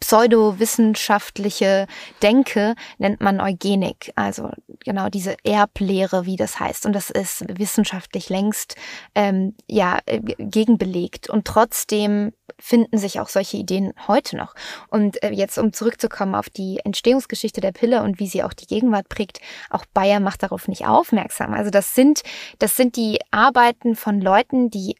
pseudowissenschaftliche 0.00 1.86
Denke 2.22 2.74
nennt 2.98 3.20
man 3.20 3.40
Eugenik, 3.40 4.12
also 4.14 4.50
genau 4.84 5.08
diese 5.08 5.36
Erblehre, 5.44 6.26
wie 6.26 6.36
das 6.36 6.60
heißt. 6.60 6.86
Und 6.86 6.92
das 6.92 7.10
ist 7.10 7.44
wissenschaftlich 7.58 8.28
längst 8.28 8.76
ähm, 9.14 9.54
ja 9.66 9.98
äh, 10.06 10.20
gegenbelegt. 10.20 11.28
Und 11.28 11.46
trotzdem 11.46 12.32
finden 12.58 12.98
sich 12.98 13.20
auch 13.20 13.28
solche 13.28 13.56
Ideen 13.56 13.92
heute 14.06 14.36
noch. 14.36 14.54
Und 14.88 15.22
äh, 15.22 15.30
jetzt, 15.30 15.58
um 15.58 15.72
zurückzukommen 15.72 16.34
auf 16.34 16.50
die 16.50 16.80
Entstehungsgeschichte 16.84 17.60
der 17.60 17.72
Pille 17.72 18.02
und 18.02 18.18
wie 18.18 18.26
sie 18.26 18.42
auch 18.42 18.52
die 18.52 18.66
Gegenwart 18.66 19.08
prägt, 19.08 19.40
auch 19.70 19.84
Bayer 19.94 20.20
macht 20.20 20.42
darauf 20.42 20.68
nicht 20.68 20.86
aufmerksam. 20.86 21.54
Also 21.54 21.70
das 21.70 21.94
sind, 21.94 22.22
das 22.58 22.76
sind 22.76 22.96
die 22.96 23.18
Arbeiten 23.30 23.94
von 23.94 24.20
Leuten, 24.20 24.70
die 24.70 24.96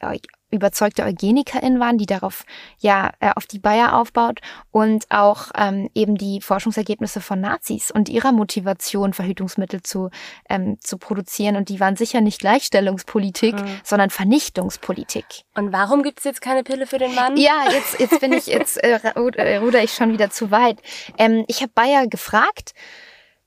überzeugte 0.51 1.05
Eugenikerin 1.05 1.81
waren, 1.81 1.99
die 1.99 2.07
darauf 2.07 2.45
ja 2.79 3.13
äh, 3.21 3.31
auf 3.35 3.47
die 3.47 3.59
Bayer 3.59 3.95
aufbaut 3.95 4.41
und 4.71 5.07
auch 5.11 5.51
ähm, 5.57 5.91
eben 5.95 6.17
die 6.17 6.41
Forschungsergebnisse 6.41 7.21
von 7.21 7.41
Nazis 7.41 7.91
und 7.91 8.09
ihrer 8.09 8.33
Motivation 8.33 9.13
Verhütungsmittel 9.13 9.83
zu 9.83 10.11
ähm, 10.49 10.79
zu 10.81 10.99
produzieren 10.99 11.57
und 11.57 11.69
die 11.69 11.81
waren 11.81 11.97
sicher 11.97 12.21
nicht 12.21 12.41
Gleichstellungspolitik, 12.41 13.55
mhm. 13.55 13.81
sondern 13.85 14.11
Vernichtungspolitik. 14.11 15.25
Und 15.55 15.73
warum 15.73 16.03
gibt 16.03 16.19
es 16.19 16.25
jetzt 16.25 16.41
keine 16.41 16.63
Pille 16.63 16.87
für 16.87 16.99
den 16.99 17.15
Mann? 17.15 17.37
Ja, 17.37 17.65
jetzt 17.71 18.01
jetzt 18.01 18.21
bin 18.21 18.33
ich 18.33 18.47
jetzt 18.47 18.83
äh, 18.83 18.99
äh, 18.99 19.57
ruder 19.59 19.83
ich 19.83 19.93
schon 19.93 20.13
wieder 20.13 20.31
zu 20.31 20.51
weit. 20.51 20.81
Ähm, 21.19 21.45
ich 21.49 21.61
habe 21.61 21.73
Bayer 21.75 22.07
gefragt. 22.07 22.73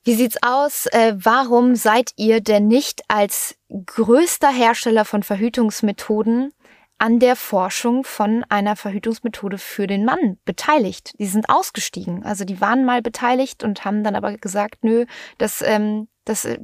Wie 0.04 0.16
sieht's 0.16 0.38
aus? 0.42 0.88
Äh, 0.88 1.14
warum 1.16 1.76
seid 1.76 2.10
ihr 2.16 2.42
denn 2.42 2.68
nicht 2.68 3.04
als 3.08 3.56
größter 3.70 4.50
Hersteller 4.50 5.06
von 5.06 5.22
Verhütungsmethoden 5.22 6.54
an 7.02 7.18
der 7.18 7.36
Forschung 7.36 8.04
von 8.04 8.46
einer 8.48 8.76
Verhütungsmethode 8.76 9.58
für 9.58 9.88
den 9.88 10.06
Mann 10.06 10.38
beteiligt. 10.46 11.20
Die 11.20 11.26
sind 11.26 11.50
ausgestiegen. 11.50 12.24
Also 12.24 12.46
die 12.46 12.62
waren 12.62 12.86
mal 12.86 13.02
beteiligt 13.02 13.64
und 13.64 13.84
haben 13.86 14.04
dann 14.04 14.16
aber 14.16 14.38
gesagt, 14.38 14.84
nö, 14.84 15.08
das, 15.40 15.64
ähm, 15.64 16.10
das 16.26 16.46
äh, 16.46 16.60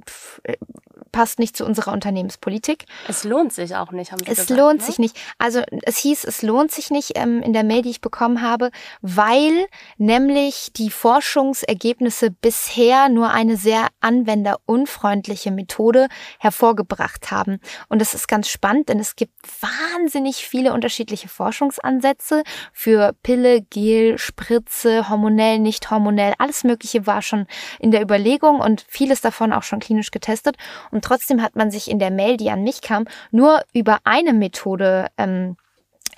passt 1.12 1.40
nicht 1.40 1.56
zu 1.56 1.66
unserer 1.66 1.92
Unternehmenspolitik. 1.92 2.86
Es 3.08 3.24
lohnt 3.24 3.54
sich 3.54 3.76
auch 3.76 3.92
nicht, 3.92 4.12
haben 4.12 4.20
Sie 4.20 4.32
Es 4.32 4.40
gesagt, 4.40 4.60
lohnt 4.60 4.80
ne? 4.80 4.86
sich 4.86 5.00
nicht. 5.00 5.18
Also 5.38 5.62
es 5.84 5.98
hieß, 5.98 6.24
es 6.24 6.42
lohnt 6.42 6.72
sich 6.72 6.90
nicht 6.90 7.14
ähm, 7.16 7.42
in 7.42 7.54
der 7.54 7.64
Mail, 7.64 7.82
die 7.82 7.90
ich 7.90 8.02
bekommen 8.02 8.42
habe, 8.42 8.72
weil 9.02 9.68
nämlich 9.98 10.72
die 10.76 10.90
Forschungsergebnisse 10.90 12.32
bisher 12.32 13.10
nur 13.10 13.32
eine 13.32 13.58
sehr 13.58 13.88
anwenderunfreundliche 14.02 15.52
Methode 15.52 16.08
hervorgebracht 16.40 17.32
haben. 17.32 17.60
Und 17.90 18.00
das 18.00 18.14
ist 18.14 18.28
ganz 18.28 18.50
spannend, 18.50 18.90
denn 18.90 19.00
es 19.00 19.16
gibt 19.16 19.34
wahnsinnig 19.62 20.38
viele 20.48 20.74
unterschiedliche 20.74 21.28
Forschungsansätze 21.28 22.44
für 22.74 23.14
Pille, 23.24 23.62
Gel, 23.62 24.18
Spritze, 24.18 25.10
hormonell, 25.10 25.60
nicht 25.60 25.90
hormonell. 25.90 26.34
Alles 26.38 26.64
Mögliche 26.64 27.06
war 27.08 27.22
schon 27.22 27.48
in 27.80 27.92
der 27.92 28.02
Überlegung 28.02 28.60
und 28.60 28.86
vieles 28.88 29.22
davon 29.22 29.54
auch 29.54 29.64
schon 29.64 29.80
klinisch 29.80 30.12
getestet. 30.12 30.58
Und 30.92 30.97
trotzdem 31.02 31.42
hat 31.42 31.56
man 31.56 31.72
sich 31.72 31.90
in 31.90 32.00
der 32.00 32.12
Mail, 32.12 32.38
die 32.38 32.50
an 32.50 32.64
mich 32.64 32.82
kam, 32.82 33.06
nur 33.32 33.62
über 33.74 34.00
eine 34.04 34.34
Methode 34.34 35.08
ähm, 35.18 35.58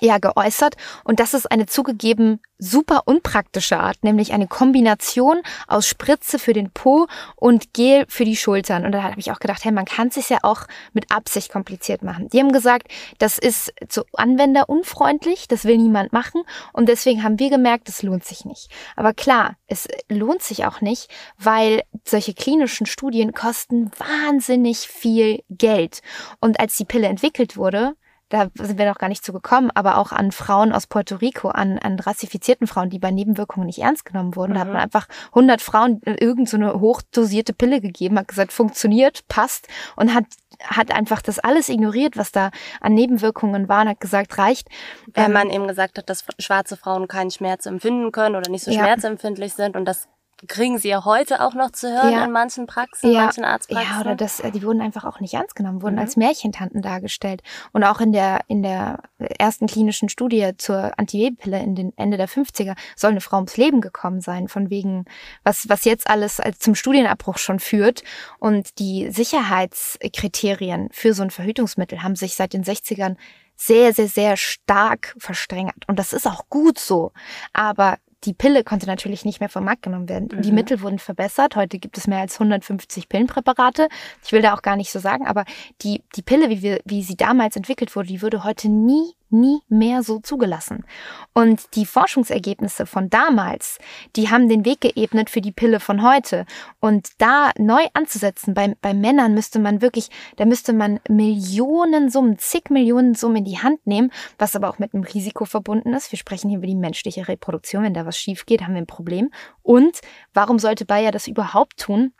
ja 0.00 0.18
geäußert 0.18 0.76
und 1.04 1.20
das 1.20 1.34
ist 1.34 1.50
eine 1.50 1.66
zugegeben 1.66 2.40
super 2.60 3.02
unpraktische 3.06 3.78
Art, 3.78 4.04
nämlich 4.04 4.32
eine 4.32 4.46
Kombination 4.46 5.40
aus 5.66 5.86
Spritze 5.88 6.38
für 6.38 6.52
den 6.52 6.70
Po 6.70 7.06
und 7.36 7.72
Gel 7.72 8.04
für 8.08 8.24
die 8.24 8.36
Schultern. 8.36 8.84
Und 8.84 8.92
da 8.92 9.02
habe 9.02 9.18
ich 9.18 9.32
auch 9.32 9.40
gedacht, 9.40 9.64
hey, 9.64 9.72
man 9.72 9.86
kann 9.86 10.08
es 10.08 10.14
sich 10.14 10.28
ja 10.28 10.38
auch 10.42 10.66
mit 10.92 11.10
Absicht 11.10 11.50
kompliziert 11.50 12.02
machen. 12.02 12.28
Die 12.28 12.38
haben 12.38 12.52
gesagt, 12.52 12.88
das 13.18 13.38
ist 13.38 13.72
zu 13.88 14.04
anwenderunfreundlich, 14.12 15.48
das 15.48 15.64
will 15.64 15.78
niemand 15.78 16.12
machen 16.12 16.42
und 16.72 16.88
deswegen 16.88 17.24
haben 17.24 17.38
wir 17.38 17.50
gemerkt, 17.50 17.88
das 17.88 18.02
lohnt 18.02 18.24
sich 18.24 18.44
nicht. 18.44 18.70
Aber 18.94 19.14
klar, 19.14 19.56
es 19.66 19.88
lohnt 20.08 20.42
sich 20.42 20.66
auch 20.66 20.80
nicht, 20.80 21.08
weil 21.38 21.82
solche 22.04 22.34
klinischen 22.34 22.86
Studien 22.86 23.32
kosten 23.32 23.90
wahnsinnig 23.96 24.80
viel 24.80 25.42
Geld. 25.48 26.02
Und 26.40 26.60
als 26.60 26.76
die 26.76 26.84
Pille 26.84 27.08
entwickelt 27.08 27.56
wurde, 27.56 27.94
da 28.30 28.48
sind 28.54 28.78
wir 28.78 28.86
noch 28.86 28.98
gar 28.98 29.08
nicht 29.08 29.24
zu 29.24 29.32
gekommen, 29.32 29.70
aber 29.74 29.98
auch 29.98 30.12
an 30.12 30.32
Frauen 30.32 30.72
aus 30.72 30.86
Puerto 30.86 31.16
Rico, 31.16 31.48
an, 31.48 31.78
an 31.78 31.98
rassifizierten 31.98 32.66
Frauen, 32.66 32.88
die 32.88 32.98
bei 32.98 33.10
Nebenwirkungen 33.10 33.66
nicht 33.66 33.80
ernst 33.80 34.04
genommen 34.04 34.36
wurden. 34.36 34.52
Mhm. 34.52 34.54
Da 34.54 34.60
hat 34.60 34.68
man 34.68 34.76
einfach 34.76 35.08
100 35.30 35.60
Frauen 35.60 36.00
irgend 36.04 36.48
so 36.48 36.56
eine 36.56 36.80
hochdosierte 36.80 37.52
Pille 37.52 37.80
gegeben, 37.80 38.18
hat 38.18 38.28
gesagt, 38.28 38.52
funktioniert, 38.52 39.26
passt 39.28 39.68
und 39.96 40.14
hat 40.14 40.24
hat 40.62 40.90
einfach 40.90 41.22
das 41.22 41.38
alles 41.38 41.70
ignoriert, 41.70 42.18
was 42.18 42.32
da 42.32 42.50
an 42.80 42.92
Nebenwirkungen 42.92 43.68
war 43.68 43.82
und 43.82 43.88
hat 43.88 44.00
gesagt, 44.00 44.36
reicht. 44.36 44.68
Weil 45.14 45.26
ähm, 45.26 45.32
man 45.32 45.48
eben 45.48 45.66
gesagt 45.66 45.96
hat, 45.96 46.10
dass 46.10 46.24
schwarze 46.38 46.76
Frauen 46.76 47.08
keinen 47.08 47.30
Schmerz 47.30 47.64
empfinden 47.64 48.12
können 48.12 48.36
oder 48.36 48.50
nicht 48.50 48.64
so 48.64 48.70
ja. 48.70 48.80
schmerzempfindlich 48.80 49.54
sind 49.54 49.74
und 49.74 49.86
das 49.86 50.08
kriegen 50.46 50.78
sie 50.78 50.88
ja 50.88 51.04
heute 51.04 51.44
auch 51.44 51.54
noch 51.54 51.70
zu 51.70 51.88
hören 51.88 52.12
ja. 52.12 52.24
in 52.24 52.32
manchen 52.32 52.66
Praxen, 52.66 53.12
ja. 53.12 53.22
manchen 53.22 53.44
Arztpraxen. 53.44 53.92
Ja, 53.92 54.00
oder 54.00 54.14
das, 54.14 54.40
äh, 54.40 54.50
die 54.50 54.62
wurden 54.62 54.80
einfach 54.80 55.04
auch 55.04 55.20
nicht 55.20 55.34
ernst 55.34 55.54
genommen, 55.54 55.82
wurden 55.82 55.94
mhm. 55.94 56.00
als 56.00 56.16
Märchentanten 56.16 56.82
dargestellt. 56.82 57.42
Und 57.72 57.84
auch 57.84 58.00
in 58.00 58.12
der, 58.12 58.40
in 58.48 58.62
der 58.62 59.02
ersten 59.38 59.66
klinischen 59.66 60.08
Studie 60.08 60.52
zur 60.56 60.98
Antibabypille 60.98 61.60
in 61.60 61.74
den 61.74 61.92
Ende 61.96 62.16
der 62.16 62.28
50er 62.28 62.76
soll 62.96 63.10
eine 63.10 63.20
Frau 63.20 63.36
ums 63.36 63.56
Leben 63.56 63.80
gekommen 63.80 64.20
sein, 64.20 64.48
von 64.48 64.70
wegen, 64.70 65.04
was, 65.44 65.68
was 65.68 65.84
jetzt 65.84 66.08
alles 66.08 66.40
als 66.40 66.58
zum 66.58 66.74
Studienabbruch 66.74 67.38
schon 67.38 67.60
führt. 67.60 68.02
Und 68.38 68.78
die 68.78 69.10
Sicherheitskriterien 69.10 70.88
für 70.92 71.14
so 71.14 71.22
ein 71.22 71.30
Verhütungsmittel 71.30 72.02
haben 72.02 72.16
sich 72.16 72.34
seit 72.34 72.52
den 72.52 72.64
60ern 72.64 73.16
sehr, 73.56 73.92
sehr, 73.92 74.08
sehr 74.08 74.36
stark 74.38 75.14
verstrengert. 75.18 75.86
Und 75.86 75.98
das 75.98 76.14
ist 76.14 76.26
auch 76.26 76.48
gut 76.48 76.78
so. 76.78 77.12
Aber 77.52 77.98
die 78.24 78.34
Pille 78.34 78.64
konnte 78.64 78.86
natürlich 78.86 79.24
nicht 79.24 79.40
mehr 79.40 79.48
vom 79.48 79.64
Markt 79.64 79.82
genommen 79.82 80.08
werden. 80.08 80.28
Mhm. 80.32 80.42
Die 80.42 80.52
Mittel 80.52 80.80
wurden 80.82 80.98
verbessert. 80.98 81.56
Heute 81.56 81.78
gibt 81.78 81.96
es 81.96 82.06
mehr 82.06 82.18
als 82.18 82.34
150 82.34 83.08
Pillenpräparate. 83.08 83.88
Ich 84.24 84.32
will 84.32 84.42
da 84.42 84.54
auch 84.54 84.62
gar 84.62 84.76
nicht 84.76 84.90
so 84.90 84.98
sagen, 84.98 85.26
aber 85.26 85.44
die, 85.82 86.02
die 86.16 86.22
Pille, 86.22 86.50
wie, 86.50 86.62
wir, 86.62 86.80
wie 86.84 87.02
sie 87.02 87.16
damals 87.16 87.56
entwickelt 87.56 87.96
wurde, 87.96 88.08
die 88.08 88.22
würde 88.22 88.44
heute 88.44 88.68
nie 88.68 89.14
nie 89.30 89.60
mehr 89.68 90.02
so 90.02 90.18
zugelassen. 90.18 90.84
Und 91.32 91.74
die 91.74 91.86
Forschungsergebnisse 91.86 92.86
von 92.86 93.10
damals, 93.10 93.78
die 94.16 94.28
haben 94.30 94.48
den 94.48 94.64
Weg 94.64 94.80
geebnet 94.80 95.30
für 95.30 95.40
die 95.40 95.52
Pille 95.52 95.80
von 95.80 96.02
heute. 96.02 96.46
Und 96.80 97.08
da 97.18 97.50
neu 97.58 97.86
anzusetzen, 97.94 98.54
bei, 98.54 98.74
bei 98.80 98.94
Männern 98.94 99.34
müsste 99.34 99.58
man 99.58 99.82
wirklich, 99.82 100.10
da 100.36 100.44
müsste 100.44 100.72
man 100.72 101.00
Millionen 101.08 102.10
Summen, 102.10 102.38
zig 102.38 102.70
Millionen 102.70 103.14
Summen 103.14 103.36
in 103.36 103.44
die 103.44 103.58
Hand 103.58 103.86
nehmen, 103.86 104.12
was 104.38 104.56
aber 104.56 104.68
auch 104.68 104.78
mit 104.78 104.94
einem 104.94 105.04
Risiko 105.04 105.44
verbunden 105.44 105.92
ist. 105.94 106.12
Wir 106.12 106.18
sprechen 106.18 106.48
hier 106.48 106.58
über 106.58 106.66
die 106.66 106.74
menschliche 106.74 107.28
Reproduktion. 107.28 107.84
Wenn 107.84 107.94
da 107.94 108.06
was 108.06 108.18
schief 108.18 108.46
geht, 108.46 108.62
haben 108.62 108.74
wir 108.74 108.82
ein 108.82 108.86
Problem. 108.86 109.30
Und 109.62 110.00
warum 110.34 110.58
sollte 110.58 110.84
Bayer 110.84 111.12
das 111.12 111.26
überhaupt 111.26 111.78
tun? 111.78 112.12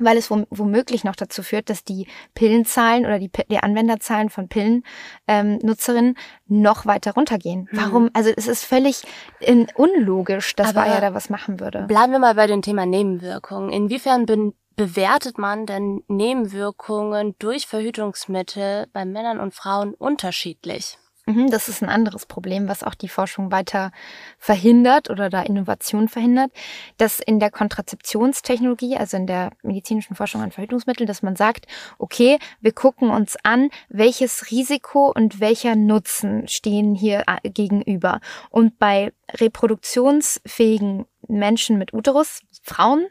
Weil 0.00 0.16
es 0.16 0.30
womöglich 0.30 1.04
noch 1.04 1.16
dazu 1.16 1.42
führt, 1.42 1.70
dass 1.70 1.84
die 1.84 2.06
Pillenzahlen 2.34 3.04
oder 3.06 3.18
die, 3.18 3.30
die 3.50 3.58
Anwenderzahlen 3.58 4.30
von 4.30 4.48
Pillennutzerinnen 4.48 6.14
ähm, 6.16 6.22
noch 6.46 6.86
weiter 6.86 7.14
runtergehen. 7.14 7.68
Hm. 7.70 7.78
Warum? 7.78 8.10
Also 8.12 8.30
es 8.36 8.48
ist 8.48 8.64
völlig 8.64 9.02
in, 9.40 9.66
unlogisch, 9.74 10.54
dass 10.56 10.68
Aber 10.68 10.82
Bayer 10.82 11.00
da 11.00 11.14
was 11.14 11.30
machen 11.30 11.60
würde. 11.60 11.84
Bleiben 11.88 12.12
wir 12.12 12.18
mal 12.18 12.34
bei 12.34 12.46
dem 12.46 12.62
Thema 12.62 12.86
Nebenwirkungen. 12.86 13.70
Inwiefern 13.70 14.26
be 14.26 14.52
bewertet 14.78 15.38
man 15.38 15.66
denn 15.66 16.04
Nebenwirkungen 16.06 17.34
durch 17.40 17.66
Verhütungsmittel 17.66 18.86
bei 18.92 19.04
Männern 19.04 19.40
und 19.40 19.52
Frauen 19.52 19.92
unterschiedlich? 19.92 20.98
Mhm, 21.28 21.50
das 21.50 21.68
ist 21.68 21.82
ein 21.82 21.90
anderes 21.90 22.24
Problem, 22.24 22.68
was 22.68 22.82
auch 22.82 22.94
die 22.94 23.10
Forschung 23.10 23.52
weiter 23.52 23.92
verhindert 24.38 25.10
oder 25.10 25.28
da 25.28 25.42
Innovation 25.42 26.08
verhindert, 26.08 26.50
dass 26.96 27.20
in 27.20 27.38
der 27.38 27.50
Kontrazeptionstechnologie, 27.50 28.96
also 28.96 29.18
in 29.18 29.26
der 29.26 29.50
medizinischen 29.62 30.16
Forschung 30.16 30.40
an 30.40 30.52
Verhütungsmitteln, 30.52 31.06
dass 31.06 31.22
man 31.22 31.36
sagt, 31.36 31.66
okay, 31.98 32.38
wir 32.62 32.72
gucken 32.72 33.10
uns 33.10 33.36
an, 33.42 33.68
welches 33.90 34.50
Risiko 34.50 35.12
und 35.14 35.38
welcher 35.38 35.76
Nutzen 35.76 36.48
stehen 36.48 36.94
hier 36.94 37.24
äh, 37.26 37.50
gegenüber. 37.50 38.20
Und 38.48 38.78
bei 38.78 39.12
reproduktionsfähigen 39.30 41.04
Menschen 41.26 41.76
mit 41.76 41.92
Uterus, 41.92 42.40
Frauen, 42.62 43.06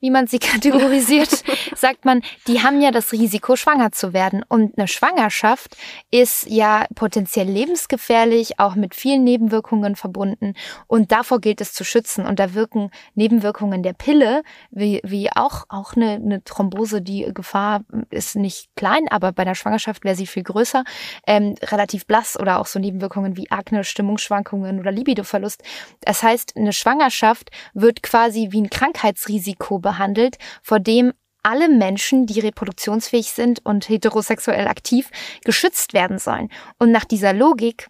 wie 0.00 0.10
man 0.10 0.26
sie 0.26 0.38
kategorisiert, 0.40 1.44
sagt 1.74 2.04
man, 2.04 2.22
die 2.46 2.62
haben 2.62 2.80
ja 2.80 2.90
das 2.90 3.12
Risiko, 3.12 3.56
schwanger 3.56 3.92
zu 3.92 4.12
werden. 4.12 4.44
Und 4.48 4.78
eine 4.78 4.88
Schwangerschaft 4.88 5.76
ist 6.10 6.46
ja 6.48 6.86
potenziell 6.94 7.48
lebensgefährlich, 7.48 8.58
auch 8.58 8.74
mit 8.74 8.94
vielen 8.94 9.24
Nebenwirkungen 9.24 9.96
verbunden. 9.96 10.54
Und 10.86 11.12
davor 11.12 11.40
gilt 11.40 11.60
es 11.60 11.72
zu 11.72 11.84
schützen. 11.84 12.26
Und 12.26 12.38
da 12.38 12.54
wirken 12.54 12.90
Nebenwirkungen 13.14 13.82
der 13.82 13.92
Pille, 13.92 14.42
wie, 14.70 15.00
wie 15.04 15.30
auch, 15.34 15.64
auch 15.68 15.94
eine, 15.94 16.14
eine 16.14 16.44
Thrombose, 16.44 17.02
die 17.02 17.30
Gefahr 17.32 17.82
ist 18.10 18.36
nicht 18.36 18.68
klein, 18.76 19.08
aber 19.08 19.32
bei 19.32 19.44
der 19.44 19.54
Schwangerschaft 19.54 20.04
wäre 20.04 20.16
sie 20.16 20.26
viel 20.26 20.42
größer, 20.42 20.84
ähm, 21.26 21.54
relativ 21.62 22.06
blass 22.06 22.38
oder 22.38 22.60
auch 22.60 22.66
so 22.66 22.78
Nebenwirkungen 22.78 23.36
wie 23.36 23.50
Akne, 23.50 23.84
Stimmungsschwankungen 23.84 24.80
oder 24.80 24.92
Libidoverlust. 24.92 25.62
Das 26.00 26.22
heißt, 26.22 26.56
eine 26.56 26.72
Schwangerschaft 26.72 27.50
wird 27.72 28.02
quasi 28.02 28.48
wie 28.50 28.62
ein 28.62 28.70
Krankheitsrisiko 28.70 29.53
behandelt, 29.58 30.38
vor 30.62 30.80
dem 30.80 31.12
alle 31.42 31.68
Menschen, 31.68 32.26
die 32.26 32.40
reproduktionsfähig 32.40 33.32
sind 33.32 33.64
und 33.64 33.88
heterosexuell 33.88 34.66
aktiv, 34.66 35.10
geschützt 35.44 35.92
werden 35.92 36.18
sollen. 36.18 36.50
Und 36.78 36.90
nach 36.90 37.04
dieser 37.04 37.32
Logik 37.32 37.88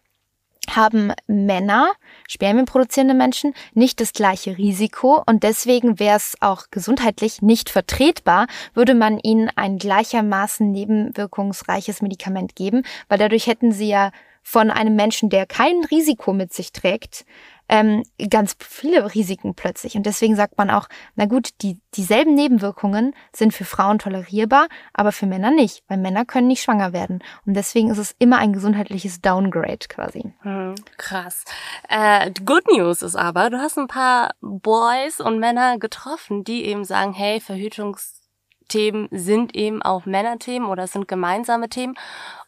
haben 0.71 1.12
Männer, 1.27 1.93
Spermien 2.29 2.65
produzierende 2.65 3.15
Menschen, 3.15 3.55
nicht 3.75 4.01
das 4.01 4.12
gleiche 4.12 4.57
Risiko 4.57 5.23
und 5.27 5.43
deswegen 5.43 5.99
wäre 5.99 6.17
es 6.17 6.37
auch 6.41 6.65
gesundheitlich 6.71 7.43
nicht 7.43 7.71
vertretbar, 7.71 8.47
würde 8.73 8.95
man 8.95 9.19
ihnen 9.19 9.51
ein 9.57 9.79
gleichermaßen 9.79 10.71
nebenwirkungsreiches 10.71 12.03
Medikament 12.03 12.57
geben, 12.57 12.83
weil 13.09 13.19
dadurch 13.19 13.47
hätten 13.47 13.73
sie 13.73 13.89
ja 13.89 14.11
von 14.43 14.71
einem 14.71 14.95
Menschen, 14.95 15.31
der 15.31 15.47
kein 15.47 15.85
Risiko 15.91 16.33
mit 16.33 16.53
sich 16.53 16.73
trägt, 16.73 17.25
ähm, 17.69 18.03
ganz 18.31 18.57
viele 18.61 19.15
Risiken 19.15 19.55
plötzlich. 19.55 19.97
Und 19.97 20.05
deswegen 20.05 20.37
sagt 20.37 20.59
man 20.59 20.71
auch, 20.71 20.89
na 21.17 21.27
gut, 21.27 21.51
die, 21.62 21.81
dieselben 21.95 22.35
Nebenwirkungen 22.35 23.15
sind 23.35 23.55
für 23.55 23.65
Frauen 23.65 23.99
tolerierbar, 23.99 24.69
aber 24.93 25.12
für 25.12 25.27
Männer 25.27 25.51
nicht, 25.51 25.83
weil 25.89 25.99
Männer 25.99 26.25
können 26.25 26.49
nicht 26.49 26.62
schwanger 26.62 26.93
werden. 26.93 27.23
Und 27.47 27.55
deswegen 27.55 27.91
ist 27.91 27.99
es 27.99 28.15
immer 28.19 28.39
ein 28.39 28.53
gesundheitliches 28.53 29.21
Downgrade 29.21 29.87
quasi. 29.89 30.35
Hm, 30.43 30.75
krass. 30.97 31.45
Äh, 31.89 32.31
good 32.45 32.65
News 32.71 33.03
ist 33.03 33.17
aber, 33.17 33.51
du 33.51 33.59
hast 33.59 33.79
ein 33.79 33.89
paar 33.89 34.35
Boys 34.41 35.21
und 35.21 35.39
Männer 35.39 35.79
getroffen, 35.79 36.45
die 36.45 36.65
eben 36.67 36.85
sagen, 36.85 37.12
hey, 37.12 37.41
Verhütungsthemen 37.41 39.09
sind 39.11 39.55
eben 39.55 39.83
auch 39.83 40.07
Männerthemen 40.07 40.69
oder 40.69 40.87
sind 40.87 41.09
gemeinsame 41.09 41.69
Themen 41.69 41.95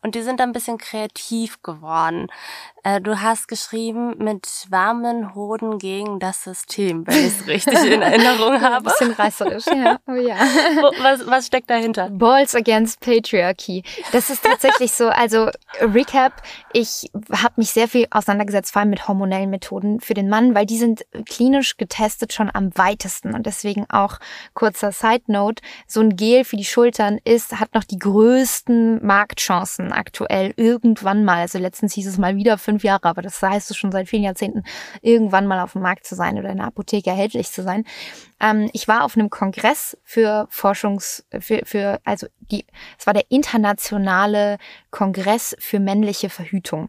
und 0.06 0.14
die 0.14 0.22
sind 0.22 0.40
ein 0.40 0.52
bisschen 0.52 0.78
kreativ 0.78 1.62
geworden. 1.62 2.28
Äh, 2.84 3.00
du 3.00 3.20
hast 3.20 3.48
geschrieben 3.48 4.14
mit 4.18 4.46
warmen 4.70 5.34
Hoden 5.34 5.78
gegen 5.78 6.20
das 6.20 6.44
System, 6.44 7.04
wenn 7.04 7.26
ich 7.26 7.40
es 7.40 7.46
richtig 7.48 7.84
in 7.84 8.00
Erinnerung 8.00 8.60
habe. 8.60 8.76
Ein 8.76 8.82
bisschen 8.84 9.10
reißerisch, 9.10 9.66
ja. 9.66 9.98
Oh 10.06 10.12
ja. 10.12 10.36
Was, 11.02 11.26
was 11.26 11.48
steckt 11.48 11.68
dahinter? 11.68 12.10
Balls 12.10 12.54
against 12.54 13.00
Patriarchy. 13.00 13.82
Das 14.12 14.30
ist 14.30 14.44
tatsächlich 14.44 14.92
so, 14.92 15.08
also 15.08 15.50
Recap, 15.80 16.42
ich 16.72 17.10
habe 17.32 17.54
mich 17.56 17.70
sehr 17.70 17.88
viel 17.88 18.06
auseinandergesetzt, 18.10 18.72
vor 18.72 18.80
allem 18.80 18.90
mit 18.90 19.08
hormonellen 19.08 19.50
Methoden 19.50 20.00
für 20.00 20.14
den 20.14 20.28
Mann, 20.28 20.54
weil 20.54 20.66
die 20.66 20.78
sind 20.78 21.04
klinisch 21.28 21.76
getestet 21.76 22.32
schon 22.32 22.50
am 22.52 22.70
weitesten 22.76 23.34
und 23.34 23.46
deswegen 23.46 23.86
auch 23.90 24.18
kurzer 24.54 24.92
Side 24.92 25.24
Note, 25.26 25.62
so 25.88 26.00
ein 26.00 26.14
Gel 26.14 26.44
für 26.44 26.56
die 26.56 26.64
Schultern 26.64 27.18
ist, 27.24 27.58
hat 27.58 27.74
noch 27.74 27.84
die 27.84 27.98
größten 27.98 29.04
Marktchancen 29.04 29.92
aktuell 29.96 30.52
irgendwann 30.56 31.24
mal, 31.24 31.40
also 31.40 31.58
letztens 31.58 31.94
hieß 31.94 32.06
es 32.06 32.18
mal 32.18 32.36
wieder 32.36 32.58
fünf 32.58 32.84
Jahre, 32.84 33.04
aber 33.04 33.22
das 33.22 33.40
heißt 33.40 33.70
es 33.70 33.76
schon 33.76 33.92
seit 33.92 34.08
vielen 34.08 34.22
Jahrzehnten, 34.22 34.62
irgendwann 35.02 35.46
mal 35.46 35.60
auf 35.60 35.72
dem 35.72 35.82
Markt 35.82 36.06
zu 36.06 36.14
sein 36.14 36.38
oder 36.38 36.50
in 36.50 36.58
der 36.58 36.66
Apotheke 36.66 37.10
erhältlich 37.10 37.50
zu 37.50 37.62
sein. 37.62 37.84
Ähm, 38.40 38.70
ich 38.72 38.88
war 38.88 39.04
auf 39.04 39.16
einem 39.16 39.30
Kongress 39.30 39.96
für 40.02 40.46
Forschungs, 40.50 41.26
für, 41.40 41.60
für, 41.64 42.00
also 42.04 42.26
die, 42.40 42.66
es 42.98 43.06
war 43.06 43.14
der 43.14 43.30
internationale 43.30 44.58
Kongress 44.90 45.56
für 45.58 45.80
männliche 45.80 46.30
Verhütung. 46.30 46.88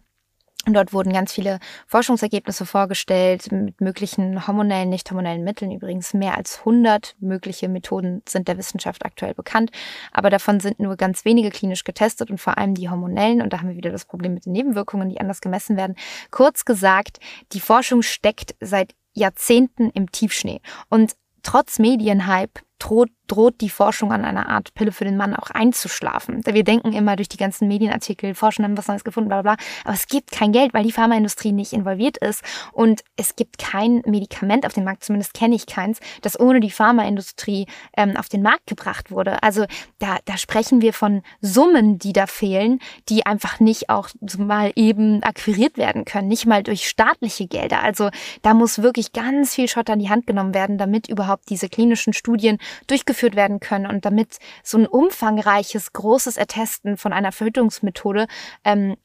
Und 0.68 0.74
dort 0.74 0.91
wurden 0.91 1.13
ganz 1.13 1.32
viele 1.32 1.59
Forschungsergebnisse 1.88 2.65
vorgestellt 2.65 3.53
mit 3.53 3.80
möglichen 3.80 4.45
hormonellen, 4.47 4.89
nicht 4.89 5.09
hormonellen 5.09 5.45
Mitteln. 5.45 5.72
Übrigens 5.72 6.13
mehr 6.13 6.36
als 6.36 6.59
100 6.59 7.15
mögliche 7.22 7.70
Methoden 7.70 8.22
sind 8.28 8.49
der 8.49 8.57
Wissenschaft 8.57 9.05
aktuell 9.05 9.34
bekannt. 9.34 9.72
Aber 10.11 10.30
davon 10.30 10.59
sind 10.59 10.82
nur 10.82 10.97
ganz 10.97 11.24
wenige 11.24 11.51
klinisch 11.51 11.86
getestet 11.86 12.30
und 12.30 12.39
vor 12.39 12.57
allem 12.57 12.76
die 12.76 12.89
hormonellen. 12.89 13.41
Und 13.41 13.53
da 13.53 13.59
haben 13.59 13.70
wir 13.70 13.78
wieder 13.78 13.91
das 13.91 14.03
Problem 14.03 14.34
mit 14.34 14.45
den 14.45 14.51
Nebenwirkungen, 14.51 15.07
die 15.07 15.22
anders 15.22 15.39
gemessen 15.39 15.78
werden. 15.78 15.95
Kurz 16.32 16.65
gesagt, 16.65 17.20
die 17.53 17.61
Forschung 17.61 18.01
steckt 18.01 18.53
seit 18.59 18.93
Jahrzehnten 19.13 19.89
im 19.91 20.11
Tiefschnee. 20.11 20.59
Und 20.89 21.13
trotz 21.43 21.80
Medienhype 21.80 22.59
droht, 22.80 23.09
droht 23.28 23.61
die 23.61 23.69
Forschung 23.69 24.11
an 24.11 24.25
einer 24.25 24.49
Art 24.49 24.73
Pille 24.73 24.91
für 24.91 25.05
den 25.05 25.17
Mann 25.17 25.36
auch 25.36 25.49
einzuschlafen. 25.49 26.41
Wir 26.45 26.63
denken 26.63 26.93
immer 26.93 27.15
durch 27.15 27.30
die 27.30 27.38
ganzen 27.38 27.67
Medienartikel, 27.67 28.34
Forschung 28.36 28.65
haben 28.65 28.78
was 28.78 28.88
Neues 28.88 29.03
gefunden, 29.03 29.30
bla 29.30 29.41
bla 29.41 29.55
bla. 29.55 29.65
Aber 29.84 29.93
es 29.93 30.07
gibt 30.07 30.32
kein 30.32 30.51
Geld, 30.51 30.73
weil 30.73 30.84
die 30.84 30.91
Pharmaindustrie 30.91 31.51
nicht 31.51 31.73
involviert 31.73 32.17
ist. 32.17 32.43
Und 32.71 33.03
es 33.15 33.36
gibt 33.36 33.57
kein 33.57 34.01
Medikament 34.05 34.65
auf 34.65 34.73
dem 34.73 34.84
Markt, 34.84 35.03
zumindest 35.03 35.34
kenne 35.34 35.55
ich 35.55 35.65
keins, 35.65 35.99
das 36.21 36.39
ohne 36.39 36.59
die 36.59 36.71
Pharmaindustrie 36.71 37.67
ähm, 37.95 38.15
auf 38.17 38.30
den 38.30 38.41
Markt 38.41 38.67
gebracht 38.67 39.11
wurde. 39.11 39.41
Also 39.43 39.65
da, 39.99 40.17
da 40.25 40.38
sprechen 40.38 40.82
wir 40.82 40.93
von 40.93 41.21
Summen, 41.41 41.97
die 41.97 42.13
da 42.13 42.28
fehlen, 42.28 42.80
die 43.09 43.25
einfach 43.25 43.59
nicht 43.59 43.89
auch 43.89 44.09
mal 44.38 44.71
eben 44.75 45.23
akquiriert 45.23 45.78
werden 45.78 46.05
können, 46.05 46.28
nicht 46.28 46.45
mal 46.45 46.63
durch 46.63 46.88
staatliche 46.88 47.47
Gelder. 47.47 47.84
Also 47.84 48.09
da 48.41 48.53
muss 48.53 48.82
wirklich 48.82 49.11
ganz 49.11 49.55
viel 49.55 49.67
Schott 49.67 49.89
an 49.89 49.99
die 49.99 50.09
Hand 50.09 50.28
genommen 50.28 50.53
werden, 50.53 50.78
damit 50.78 51.09
überhaupt 51.09 51.49
diese 51.49 51.69
klinischen 51.69 52.13
Studien 52.13 52.57
durchgeführt 52.88 53.36
werden 53.36 53.59
können 53.59 53.88
und 53.88 54.05
damit 54.05 54.38
so 54.63 54.78
ein 54.78 54.88
umfangreiches, 54.88 55.93
großes 55.93 56.38
Ertesten 56.38 56.97
von 56.97 57.13
einer 57.13 57.32
Verhütungsmethode 57.32 58.28
ähm, 58.63 58.97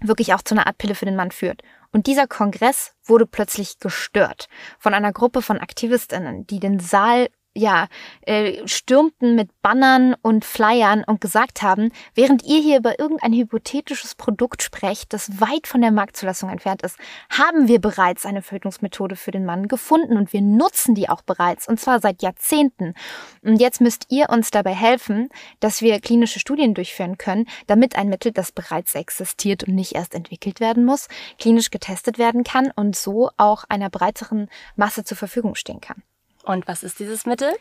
wirklich 0.00 0.34
auch 0.34 0.42
zu 0.42 0.54
einer 0.54 0.66
Art 0.66 0.78
Pille 0.78 0.94
für 0.94 1.04
den 1.04 1.16
Mann 1.16 1.30
führt. 1.30 1.62
Und 1.92 2.06
dieser 2.06 2.26
Kongress 2.26 2.94
wurde 3.04 3.26
plötzlich 3.26 3.78
gestört 3.80 4.48
von 4.78 4.94
einer 4.94 5.12
Gruppe 5.12 5.42
von 5.42 5.58
Aktivistinnen, 5.58 6.46
die 6.46 6.60
den 6.60 6.78
Saal 6.78 7.28
ja, 7.60 7.88
äh, 8.22 8.66
stürmten 8.66 9.36
mit 9.36 9.50
Bannern 9.62 10.14
und 10.22 10.44
Flyern 10.44 11.04
und 11.04 11.20
gesagt 11.20 11.62
haben, 11.62 11.92
während 12.14 12.42
ihr 12.44 12.60
hier 12.60 12.78
über 12.78 12.98
irgendein 12.98 13.34
hypothetisches 13.34 14.14
Produkt 14.14 14.62
sprecht, 14.62 15.12
das 15.12 15.40
weit 15.40 15.66
von 15.66 15.80
der 15.80 15.90
Marktzulassung 15.92 16.48
entfernt 16.48 16.82
ist, 16.82 16.96
haben 17.28 17.68
wir 17.68 17.80
bereits 17.80 18.24
eine 18.24 18.42
Verhütungsmethode 18.42 19.14
für 19.14 19.30
den 19.30 19.44
Mann 19.44 19.68
gefunden 19.68 20.16
und 20.16 20.32
wir 20.32 20.40
nutzen 20.40 20.94
die 20.94 21.08
auch 21.08 21.22
bereits 21.22 21.68
und 21.68 21.78
zwar 21.78 22.00
seit 22.00 22.22
Jahrzehnten. 22.22 22.94
Und 23.42 23.60
jetzt 23.60 23.80
müsst 23.80 24.06
ihr 24.08 24.30
uns 24.30 24.50
dabei 24.50 24.74
helfen, 24.74 25.28
dass 25.60 25.82
wir 25.82 26.00
klinische 26.00 26.40
Studien 26.40 26.74
durchführen 26.74 27.18
können, 27.18 27.46
damit 27.66 27.96
ein 27.96 28.08
Mittel, 28.08 28.32
das 28.32 28.52
bereits 28.52 28.94
existiert 28.94 29.64
und 29.64 29.74
nicht 29.74 29.94
erst 29.94 30.14
entwickelt 30.14 30.60
werden 30.60 30.84
muss, 30.84 31.08
klinisch 31.38 31.70
getestet 31.70 32.18
werden 32.18 32.42
kann 32.42 32.72
und 32.74 32.96
so 32.96 33.30
auch 33.36 33.64
einer 33.68 33.90
breiteren 33.90 34.48
Masse 34.76 35.04
zur 35.04 35.18
Verfügung 35.18 35.54
stehen 35.54 35.80
kann. 35.80 36.02
Und 36.50 36.66
was 36.66 36.82
ist 36.82 36.98
dieses 36.98 37.26
Mittel? 37.26 37.52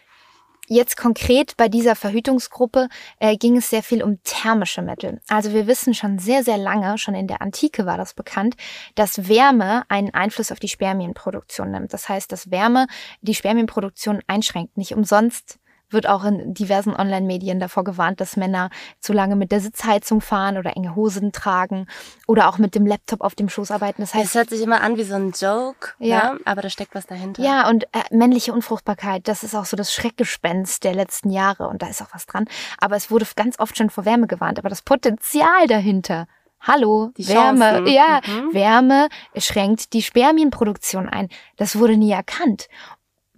Jetzt 0.67 0.97
konkret 0.97 1.57
bei 1.57 1.67
dieser 1.67 1.95
Verhütungsgruppe 1.95 2.89
äh, 3.19 3.37
ging 3.37 3.57
es 3.57 3.69
sehr 3.69 3.81
viel 3.81 4.03
um 4.03 4.21
thermische 4.23 4.81
Mittel. 4.81 5.19
Also 5.27 5.53
wir 5.53 5.67
wissen 5.67 5.93
schon 5.93 6.19
sehr, 6.19 6.43
sehr 6.43 6.57
lange, 6.57 6.97
schon 6.97 7.15
in 7.15 7.27
der 7.27 7.41
Antike 7.41 7.85
war 7.85 7.97
das 7.97 8.13
bekannt, 8.13 8.55
dass 8.95 9.27
Wärme 9.27 9.83
einen 9.89 10.13
Einfluss 10.13 10.51
auf 10.51 10.59
die 10.59 10.67
Spermienproduktion 10.67 11.71
nimmt. 11.71 11.93
Das 11.93 12.09
heißt, 12.09 12.31
dass 12.31 12.51
Wärme 12.51 12.87
die 13.21 13.35
Spermienproduktion 13.35 14.21
einschränkt. 14.27 14.77
Nicht 14.77 14.93
umsonst 14.93 15.58
wird 15.89 16.07
auch 16.07 16.23
in 16.23 16.53
diversen 16.53 16.95
Online-Medien 16.95 17.59
davor 17.59 17.83
gewarnt, 17.83 18.21
dass 18.21 18.37
Männer 18.37 18.69
zu 18.99 19.13
lange 19.13 19.35
mit 19.35 19.51
der 19.51 19.59
Sitzheizung 19.59 20.21
fahren 20.21 20.57
oder 20.57 20.75
enge 20.75 20.95
Hosen 20.95 21.31
tragen 21.31 21.87
oder 22.27 22.49
auch 22.49 22.57
mit 22.57 22.75
dem 22.75 22.85
Laptop 22.85 23.21
auf 23.21 23.35
dem 23.35 23.49
Schoß 23.49 23.71
arbeiten. 23.71 24.01
Das 24.01 24.13
heißt, 24.13 24.25
es 24.25 24.35
hört 24.35 24.49
sich 24.49 24.61
immer 24.61 24.81
an 24.81 24.97
wie 24.97 25.03
so 25.03 25.15
ein 25.15 25.31
Joke, 25.31 25.93
ja, 25.99 26.33
ne? 26.33 26.39
aber 26.45 26.61
da 26.61 26.69
steckt 26.69 26.95
was 26.95 27.07
dahinter. 27.07 27.41
Ja, 27.43 27.69
und 27.69 27.85
äh, 27.85 28.03
männliche 28.11 28.53
Unfruchtbarkeit, 28.53 29.27
das 29.27 29.43
ist 29.43 29.55
auch 29.55 29.65
so 29.65 29.77
das 29.77 29.93
Schreckgespenst 29.93 30.83
der 30.83 30.93
letzten 30.93 31.31
Jahre 31.31 31.67
und 31.67 31.81
da 31.81 31.87
ist 31.87 32.01
auch 32.01 32.13
was 32.13 32.25
dran. 32.25 32.45
Aber 32.79 32.95
es 32.95 33.11
wurde 33.11 33.25
ganz 33.35 33.59
oft 33.59 33.77
schon 33.77 33.89
vor 33.89 34.05
Wärme 34.05 34.27
gewarnt, 34.27 34.59
aber 34.59 34.69
das 34.69 34.81
Potenzial 34.81 35.67
dahinter 35.67 36.27
Hallo, 36.61 37.11
die 37.17 37.27
Wärme, 37.27 37.71
Chancen. 37.71 37.87
ja, 37.87 38.19
mhm. 38.27 38.53
Wärme 38.53 39.07
schränkt 39.37 39.93
die 39.93 40.01
Spermienproduktion 40.01 41.07
ein. 41.07 41.29
Das 41.55 41.79
wurde 41.79 41.95
nie 41.95 42.11
erkannt. 42.11 42.67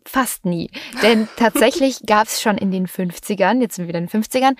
Fast 0.06 0.45
nie. 0.45 0.72
Denn 1.02 1.28
tatsächlich 1.38 1.99
gab 2.06 2.28
es 2.28 2.41
schon 2.41 2.58
in 2.58 2.72
den 2.72 2.88
50ern, 2.88 3.62
jetzt 3.62 3.76
sind 3.76 3.86
wir 3.86 3.89
wieder 3.89 3.99
in 3.99 4.08
den 4.08 4.24
50ern, 4.24 4.56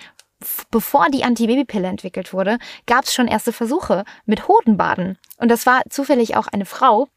bevor 0.70 1.08
die 1.10 1.24
Antibabypille 1.24 1.88
entwickelt 1.88 2.32
wurde, 2.32 2.58
gab 2.86 3.04
es 3.04 3.14
schon 3.14 3.28
erste 3.28 3.52
Versuche 3.52 4.04
mit 4.26 4.48
Hodenbaden. 4.48 5.18
Und 5.38 5.50
das 5.50 5.66
war 5.66 5.82
zufällig 5.88 6.36
auch 6.36 6.48
eine 6.48 6.64
Frau, 6.64 7.08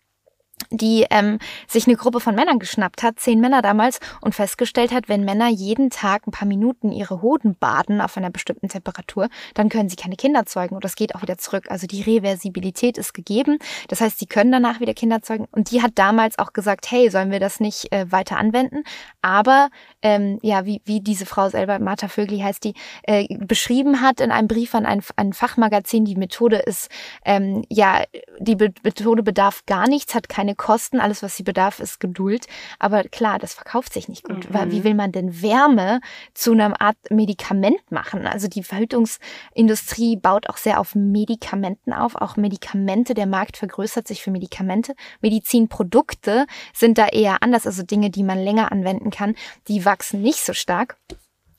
die 0.72 1.06
ähm, 1.10 1.39
sich 1.68 1.88
eine 1.88 1.95
Gruppe 1.95 2.20
von 2.20 2.36
Männern 2.36 2.60
geschnappt 2.60 3.03
hat, 3.03 3.20
zehn 3.20 3.39
Männer 3.39 3.62
damals, 3.62 3.99
und 4.22 4.36
festgestellt 4.36 4.91
hat, 4.91 5.10
wenn 5.10 5.26
Männer 5.26 5.49
jeden 5.49 5.89
Tag 5.89 6.28
ein 6.28 6.32
paar 6.32 6.47
Minuten 6.47 6.91
ihre 6.91 7.22
Hoden 7.22 7.56
baden 7.56 8.01
auf 8.01 8.18
einer 8.18 8.30
bestimmten 8.30 8.70
Temperatur, 8.70 9.28
dann 9.53 9.70
können 9.70 9.89
sie 9.89 9.95
keine 9.95 10.16
Kinder 10.16 10.45
zeugen 10.45 10.76
und 10.76 10.84
das 10.84 10.95
geht 10.95 11.16
auch 11.16 11.22
wieder 11.22 11.38
zurück. 11.38 11.66
Also 11.70 11.88
die 11.88 12.01
Reversibilität 12.01 12.97
ist 12.97 13.14
gegeben. 13.14 13.60
Das 13.89 14.01
heißt, 14.01 14.20
sie 14.20 14.26
können 14.26 14.51
danach 14.51 14.80
wieder 14.80 14.93
Kinder 14.93 15.22
zeugen. 15.22 15.47
Und 15.51 15.72
die 15.72 15.82
hat 15.82 15.91
damals 15.95 16.39
auch 16.39 16.53
gesagt, 16.53 16.89
hey, 16.89 17.10
sollen 17.10 17.32
wir 17.32 17.39
das 17.39 17.60
nicht 17.60 17.91
äh, 17.91 18.12
weiter 18.12 18.38
anwenden? 18.38 18.84
Aber 19.22 19.70
ähm, 20.01 20.39
ja, 20.41 20.66
wie, 20.66 20.82
wie 20.86 21.01
diese 21.01 21.26
Frau 21.26 21.49
selber, 21.49 21.80
Martha 21.80 22.08
Vögli 22.08 22.39
heißt 22.39 22.64
die, 22.64 22.74
äh, 23.03 23.28
beschrieben 23.38 24.01
hat 24.01 24.22
in 24.22 24.32
einem 24.32 24.47
Brief 24.47 24.74
an 24.76 24.86
ein, 24.86 25.01
ein 25.16 25.34
Fachmagazin, 25.34 26.06
die 26.06 26.16
Methode 26.16 26.58
ist, 26.58 26.89
ähm, 27.26 27.64
ja, 27.70 28.03
die 28.39 28.56
Be 28.56 28.74
Methode 28.84 29.24
bedarf 29.24 29.66
gar 29.66 29.88
nichts, 29.88 30.16
hat 30.16 30.30
keine 30.30 30.45
Kosten. 30.54 31.00
Alles, 31.00 31.24
was 31.24 31.36
sie 31.36 31.43
bedarf, 31.43 31.80
ist 31.80 32.00
Geduld. 32.00 32.46
Aber 32.78 33.04
klar, 33.04 33.39
das 33.39 33.56
verkauft 33.56 33.93
sich 33.93 34.08
nicht 34.08 34.24
gut. 34.24 34.48
Mhm. 34.50 34.54
Weil 34.54 34.72
wie 34.72 34.84
will 34.84 34.93
man 34.93 35.12
denn 35.12 35.41
Wärme 35.41 36.02
zu 36.36 36.52
einer 36.52 36.80
Art 36.80 36.98
Medikament 37.10 37.91
machen? 37.91 38.28
Also 38.28 38.48
die 38.48 38.62
Verhütungsindustrie 38.62 40.18
baut 40.18 40.48
auch 40.50 40.58
sehr 40.58 40.80
auf 40.80 40.93
Medikamenten 40.93 41.93
auf. 41.93 42.16
Auch 42.16 42.36
Medikamente, 42.36 43.16
der 43.16 43.26
Markt 43.26 43.58
vergrößert 43.58 44.08
sich 44.08 44.22
für 44.22 44.30
Medikamente. 44.32 44.93
Medizinprodukte 45.22 46.46
sind 46.74 46.98
da 47.00 47.08
eher 47.08 47.41
anders. 47.41 47.66
Also 47.66 47.82
Dinge, 47.82 48.12
die 48.12 48.24
man 48.24 48.38
länger 48.38 48.72
anwenden 48.72 49.10
kann, 49.10 49.36
die 49.68 49.86
wachsen 49.86 50.22
nicht 50.22 50.46
so 50.46 50.54
stark. 50.54 50.98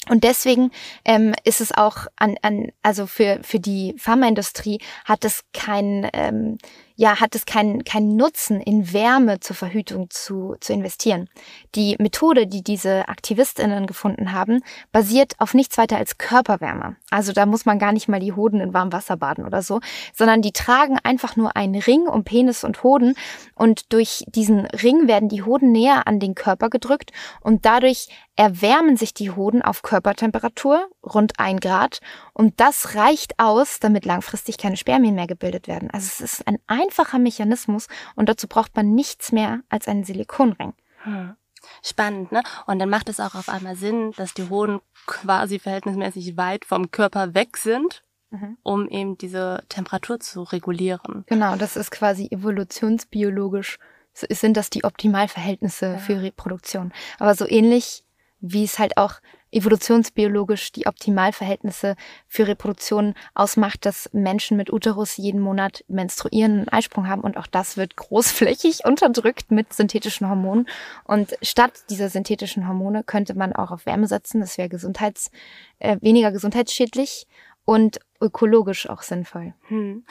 Und 0.09 0.23
deswegen 0.23 0.71
ähm, 1.05 1.35
ist 1.45 1.61
es 1.61 1.73
auch 1.73 2.07
an, 2.17 2.37
an 2.43 2.71
also 2.83 3.07
für 3.07 3.41
für 3.43 3.59
die 3.59 3.95
Pharmaindustrie 3.99 4.81
hat 5.05 5.25
es 5.25 5.43
kein 5.53 6.09
ähm, 6.13 6.59
ja, 6.97 7.21
hat 7.21 7.35
es 7.35 7.45
keinen 7.45 7.85
keinen 7.85 8.17
Nutzen, 8.17 8.61
in 8.61 8.93
Wärme 8.93 9.39
zur 9.41 9.55
Verhütung 9.55 10.09
zu, 10.11 10.57
zu 10.61 10.73
investieren. 10.73 11.29
Die 11.75 11.97
Methode, 11.99 12.47
die 12.47 12.63
diese 12.63 13.09
AktivistInnen 13.09 13.87
gefunden 13.87 14.33
haben, 14.33 14.63
basiert 14.93 15.35
auf 15.39 15.55
nichts 15.55 15.77
weiter 15.79 15.99
als 15.99 16.19
Körperwärme. 16.19 16.97
Also 17.11 17.33
da 17.33 17.47
muss 17.47 17.67
man 17.67 17.79
gar 17.79 17.93
nicht 17.93 18.09
mal 18.09 18.21
die 18.21 18.33
Hoden 18.33 18.61
in 18.61 18.73
warmem 18.73 18.93
Wasser 18.93 19.17
baden 19.17 19.45
oder 19.45 19.63
so, 19.63 19.81
sondern 20.15 20.41
die 20.41 20.53
tragen 20.53 20.99
einfach 21.03 21.37
nur 21.37 21.55
einen 21.55 21.81
Ring 21.81 22.09
um 22.09 22.25
Penis 22.25 22.65
und 22.65 22.83
Hoden 22.83 23.15
und 23.55 23.93
durch 23.93 24.25
diesen 24.29 24.67
Ring 24.67 25.07
werden 25.07 25.29
die 25.29 25.43
Hoden 25.43 25.73
näher 25.73 26.07
an 26.07 26.19
den 26.19 26.35
Körper 26.35 26.71
gedrückt 26.71 27.13
und 27.41 27.67
dadurch 27.67 28.09
erwärmen 28.37 28.97
sich 28.97 29.15
die 29.15 29.31
Hoden 29.31 29.63
auf 29.63 29.83
Körpertemperatur, 29.83 30.89
rund 31.03 31.39
ein 31.39 31.59
Grad, 31.59 32.01
und 32.37 32.61
das 32.61 32.95
reicht 32.95 33.39
aus, 33.39 33.81
damit 33.81 34.05
langfristig 34.05 34.59
keine 34.59 34.77
Spermien 34.77 35.15
mehr 35.15 35.27
gebildet 35.27 35.69
werden. 35.69 35.91
Also 35.91 36.05
es 36.07 36.21
ist 36.21 36.47
ein 36.47 36.59
einfacher 36.67 37.19
Mechanismus 37.19 37.89
und 38.15 38.29
dazu 38.29 38.47
braucht 38.47 38.77
man 38.77 38.95
nichts 38.95 39.33
mehr 39.33 39.61
als 39.71 39.89
einen 39.89 40.05
Silikonring. 40.05 40.75
Hm. 41.05 41.35
Spannend, 41.83 42.33
ne? 42.33 42.43
Und 42.67 42.79
dann 42.79 42.91
macht 42.91 43.09
es 43.09 43.21
auch 43.21 43.35
auf 43.35 43.49
einmal 43.49 43.75
Sinn, 43.75 44.13
dass 44.19 44.35
die 44.35 44.51
Hoden 44.51 44.81
quasi 45.07 45.59
verhältnismäßig 45.59 46.37
weit 46.37 46.67
vom 46.67 46.91
Körper 46.91 47.33
weg 47.33 47.57
sind, 47.57 48.03
mhm. 48.29 48.59
um 48.63 48.87
eben 48.87 49.17
diese 49.17 49.65
Temperatur 49.71 50.21
zu 50.21 50.43
regulieren. 50.43 51.25
Genau, 51.29 51.57
das 51.57 51.75
ist 51.75 51.91
quasi 51.91 52.29
evolutionsbiologisch 52.31 53.79
sind 54.13 54.59
das 54.59 54.69
die 54.69 54.85
Optimalverhältnisse 54.85 55.87
ja. 55.87 55.99
für 55.99 56.21
Reproduktion. 56.21 56.93
Aber 57.19 57.35
so 57.35 57.49
ähnlich 57.49 58.05
wie 58.41 58.65
es 58.65 58.79
halt 58.79 58.99
auch 58.99 59.15
evolutionsbiologisch 59.53 60.73
die 60.73 60.87
Optimalverhältnisse 60.87 61.97
für 62.27 62.47
Reproduktion 62.47 63.15
ausmacht, 63.35 63.87
dass 63.87 64.11
Menschen 64.13 64.57
mit 64.57 64.73
Uterus 64.73 65.17
jeden 65.17 65.41
Monat 65.41 65.85
menstruieren, 65.89 66.53
einen 66.53 66.69
Eisprung 66.69 67.09
haben 67.09 67.23
und 67.23 67.37
auch 67.37 67.47
das 67.47 67.77
wird 67.77 67.97
großflächig 67.97 68.85
unterdrückt 68.85 69.51
mit 69.51 69.73
synthetischen 69.73 70.29
Hormonen. 70.29 70.69
Und 71.05 71.37
statt 71.43 71.73
dieser 71.91 72.09
synthetischen 72.09 72.69
Hormone 72.69 73.05
könnte 73.05 73.35
man 73.35 73.53
auch 73.53 73.71
auf 73.71 73.87
Wärme 73.87 74.07
setzen. 74.07 74.41
Das 74.41 74.59
wäre 74.59 74.69
gesundheits, 74.69 75.31
äh, 75.79 75.97
weniger 76.01 76.33
gesundheitsschädlich 76.33 77.27
und 77.65 77.99
ökologisch 78.21 78.89
auch 78.89 79.03
sinnvoll. 79.03 79.53
Hm. 79.69 80.05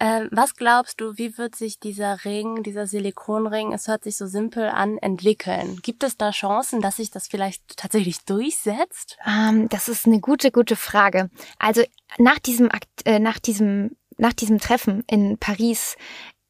Ähm, 0.00 0.28
was 0.32 0.54
glaubst 0.54 1.00
du, 1.00 1.16
wie 1.16 1.38
wird 1.38 1.54
sich 1.56 1.78
dieser 1.78 2.24
Ring, 2.24 2.62
dieser 2.62 2.86
Silikonring, 2.86 3.72
es 3.72 3.88
hört 3.88 4.04
sich 4.04 4.16
so 4.16 4.26
simpel 4.26 4.68
an, 4.68 4.98
entwickeln? 4.98 5.80
Gibt 5.82 6.02
es 6.02 6.16
da 6.16 6.30
Chancen, 6.30 6.80
dass 6.80 6.96
sich 6.96 7.10
das 7.10 7.28
vielleicht 7.28 7.76
tatsächlich 7.76 8.24
durchsetzt? 8.24 9.16
Ähm, 9.26 9.68
das 9.68 9.88
ist 9.88 10.06
eine 10.06 10.20
gute, 10.20 10.50
gute 10.50 10.76
Frage. 10.76 11.30
Also 11.58 11.82
nach 12.18 12.38
diesem, 12.38 12.68
äh, 13.04 13.18
nach 13.18 13.38
diesem, 13.38 13.96
nach 14.16 14.32
diesem 14.32 14.58
Treffen 14.58 15.04
in 15.08 15.38
Paris 15.38 15.96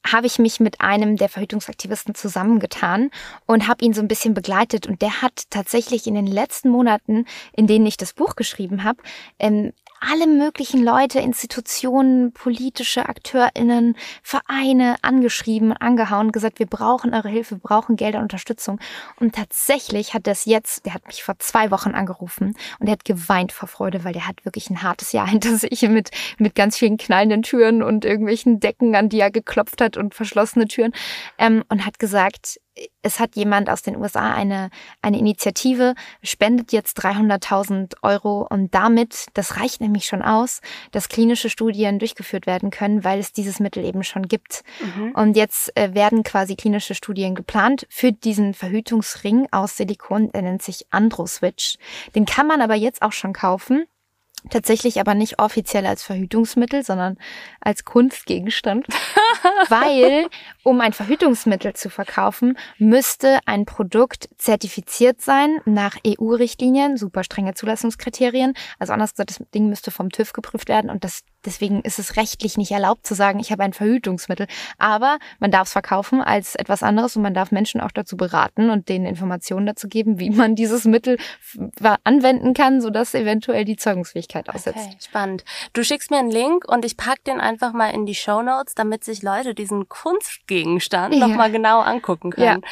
habe 0.06 0.26
ich 0.26 0.38
mich 0.38 0.60
mit 0.60 0.80
einem 0.80 1.16
der 1.16 1.28
Verhütungsaktivisten 1.28 2.14
zusammengetan 2.14 3.10
und 3.46 3.66
habe 3.68 3.84
ihn 3.84 3.94
so 3.94 4.02
ein 4.02 4.08
bisschen 4.08 4.34
begleitet. 4.34 4.86
Und 4.86 5.00
der 5.02 5.22
hat 5.22 5.44
tatsächlich 5.50 6.06
in 6.06 6.14
den 6.14 6.26
letzten 6.26 6.68
Monaten, 6.68 7.24
in 7.54 7.66
denen 7.66 7.86
ich 7.86 7.96
das 7.96 8.12
Buch 8.12 8.36
geschrieben 8.36 8.84
habe, 8.84 9.02
ähm, 9.38 9.72
alle 10.10 10.26
möglichen 10.26 10.82
Leute, 10.82 11.20
Institutionen, 11.20 12.32
politische 12.32 13.08
AkteurInnen, 13.08 13.96
Vereine 14.22 14.96
angeschrieben, 15.02 15.72
angehauen, 15.72 16.32
gesagt, 16.32 16.58
wir 16.58 16.66
brauchen 16.66 17.14
eure 17.14 17.28
Hilfe, 17.28 17.56
wir 17.56 17.62
brauchen 17.62 17.96
Gelder 17.96 18.18
und 18.18 18.24
Unterstützung. 18.24 18.80
Und 19.20 19.34
tatsächlich 19.34 20.14
hat 20.14 20.26
das 20.26 20.44
jetzt, 20.44 20.86
der 20.86 20.94
hat 20.94 21.06
mich 21.06 21.22
vor 21.22 21.38
zwei 21.38 21.70
Wochen 21.70 21.90
angerufen 21.90 22.54
und 22.78 22.86
er 22.86 22.92
hat 22.92 23.04
geweint 23.04 23.52
vor 23.52 23.68
Freude, 23.68 24.04
weil 24.04 24.12
der 24.12 24.26
hat 24.26 24.44
wirklich 24.44 24.70
ein 24.70 24.82
hartes 24.82 25.12
Jahr 25.12 25.28
hinter 25.34 25.56
sich 25.56 25.82
mit, 25.82 26.10
mit 26.38 26.54
ganz 26.54 26.76
vielen 26.76 26.96
knallenden 26.96 27.42
Türen 27.42 27.82
und 27.82 28.04
irgendwelchen 28.04 28.60
Decken, 28.60 28.94
an 28.94 29.08
die 29.08 29.20
er 29.20 29.30
geklopft 29.30 29.80
hat 29.80 29.96
und 29.96 30.14
verschlossene 30.14 30.66
Türen, 30.66 30.92
ähm, 31.38 31.64
und 31.68 31.86
hat 31.86 31.98
gesagt, 31.98 32.58
es 33.02 33.20
hat 33.20 33.36
jemand 33.36 33.70
aus 33.70 33.82
den 33.82 33.96
USA 33.96 34.32
eine, 34.32 34.70
eine 35.02 35.18
Initiative, 35.18 35.94
spendet 36.22 36.72
jetzt 36.72 36.98
300.000 36.98 37.96
Euro 38.02 38.46
und 38.48 38.74
damit, 38.74 39.26
das 39.34 39.58
reicht 39.58 39.80
nämlich 39.80 40.06
schon 40.06 40.22
aus, 40.22 40.60
dass 40.90 41.08
klinische 41.08 41.50
Studien 41.50 41.98
durchgeführt 41.98 42.46
werden 42.46 42.70
können, 42.70 43.04
weil 43.04 43.20
es 43.20 43.32
dieses 43.32 43.60
Mittel 43.60 43.84
eben 43.84 44.02
schon 44.02 44.26
gibt. 44.26 44.62
Mhm. 44.80 45.12
Und 45.12 45.36
jetzt 45.36 45.76
äh, 45.76 45.94
werden 45.94 46.22
quasi 46.22 46.56
klinische 46.56 46.94
Studien 46.94 47.34
geplant 47.34 47.86
für 47.90 48.12
diesen 48.12 48.54
Verhütungsring 48.54 49.48
aus 49.52 49.76
Silikon, 49.76 50.32
der 50.32 50.42
nennt 50.42 50.62
sich 50.62 50.86
Androswitch. 50.90 51.76
Den 52.14 52.24
kann 52.24 52.46
man 52.46 52.60
aber 52.60 52.74
jetzt 52.74 53.02
auch 53.02 53.12
schon 53.12 53.32
kaufen. 53.32 53.86
Tatsächlich 54.50 55.00
aber 55.00 55.14
nicht 55.14 55.38
offiziell 55.38 55.86
als 55.86 56.02
Verhütungsmittel, 56.02 56.84
sondern 56.84 57.16
als 57.60 57.84
Kunstgegenstand. 57.84 58.86
weil 59.68 60.28
um 60.62 60.80
ein 60.80 60.92
Verhütungsmittel 60.92 61.74
zu 61.74 61.90
verkaufen, 61.90 62.56
müsste 62.78 63.40
ein 63.46 63.64
Produkt 63.64 64.28
zertifiziert 64.38 65.20
sein 65.20 65.58
nach 65.64 65.96
EU-Richtlinien, 66.06 66.96
super 66.96 67.24
strenge 67.24 67.54
Zulassungskriterien. 67.54 68.54
Also 68.78 68.92
anders 68.92 69.12
gesagt, 69.12 69.30
das 69.30 69.42
Ding 69.54 69.68
müsste 69.68 69.90
vom 69.90 70.10
TÜV 70.10 70.32
geprüft 70.32 70.68
werden 70.68 70.90
und 70.90 71.04
das, 71.04 71.22
deswegen 71.44 71.80
ist 71.82 71.98
es 71.98 72.16
rechtlich 72.16 72.56
nicht 72.56 72.70
erlaubt 72.72 73.06
zu 73.06 73.14
sagen, 73.14 73.40
ich 73.40 73.52
habe 73.52 73.62
ein 73.62 73.72
Verhütungsmittel. 73.72 74.46
Aber 74.78 75.18
man 75.38 75.50
darf 75.50 75.66
es 75.68 75.72
verkaufen 75.72 76.20
als 76.20 76.54
etwas 76.54 76.82
anderes 76.82 77.16
und 77.16 77.22
man 77.22 77.34
darf 77.34 77.50
Menschen 77.50 77.80
auch 77.80 77.90
dazu 77.90 78.16
beraten 78.16 78.70
und 78.70 78.88
denen 78.88 79.06
Informationen 79.06 79.66
dazu 79.66 79.88
geben, 79.88 80.18
wie 80.18 80.30
man 80.30 80.54
dieses 80.56 80.84
Mittel 80.84 81.18
anwenden 82.04 82.54
kann, 82.54 82.80
sodass 82.80 83.14
eventuell 83.14 83.64
die 83.64 83.76
Zeugungsfähigkeit 83.76 84.48
aussetzt. 84.48 84.78
Okay, 84.78 84.96
spannend. 85.00 85.44
Du 85.72 85.84
schickst 85.84 86.10
mir 86.10 86.18
einen 86.18 86.30
Link 86.30 86.66
und 86.66 86.84
ich 86.84 86.96
pack 86.96 87.22
den 87.24 87.40
einfach 87.40 87.72
mal 87.72 87.90
in 87.90 88.06
die 88.06 88.14
Show 88.14 88.42
Notes, 88.42 88.74
damit 88.74 89.04
sich 89.04 89.22
Leute 89.22 89.54
diesen 89.54 89.88
Kunstgegenstand 89.88 91.14
ja. 91.14 91.26
nochmal 91.26 91.50
genau 91.50 91.80
angucken 91.80 92.30
können. 92.30 92.62
Ja. 92.62 92.68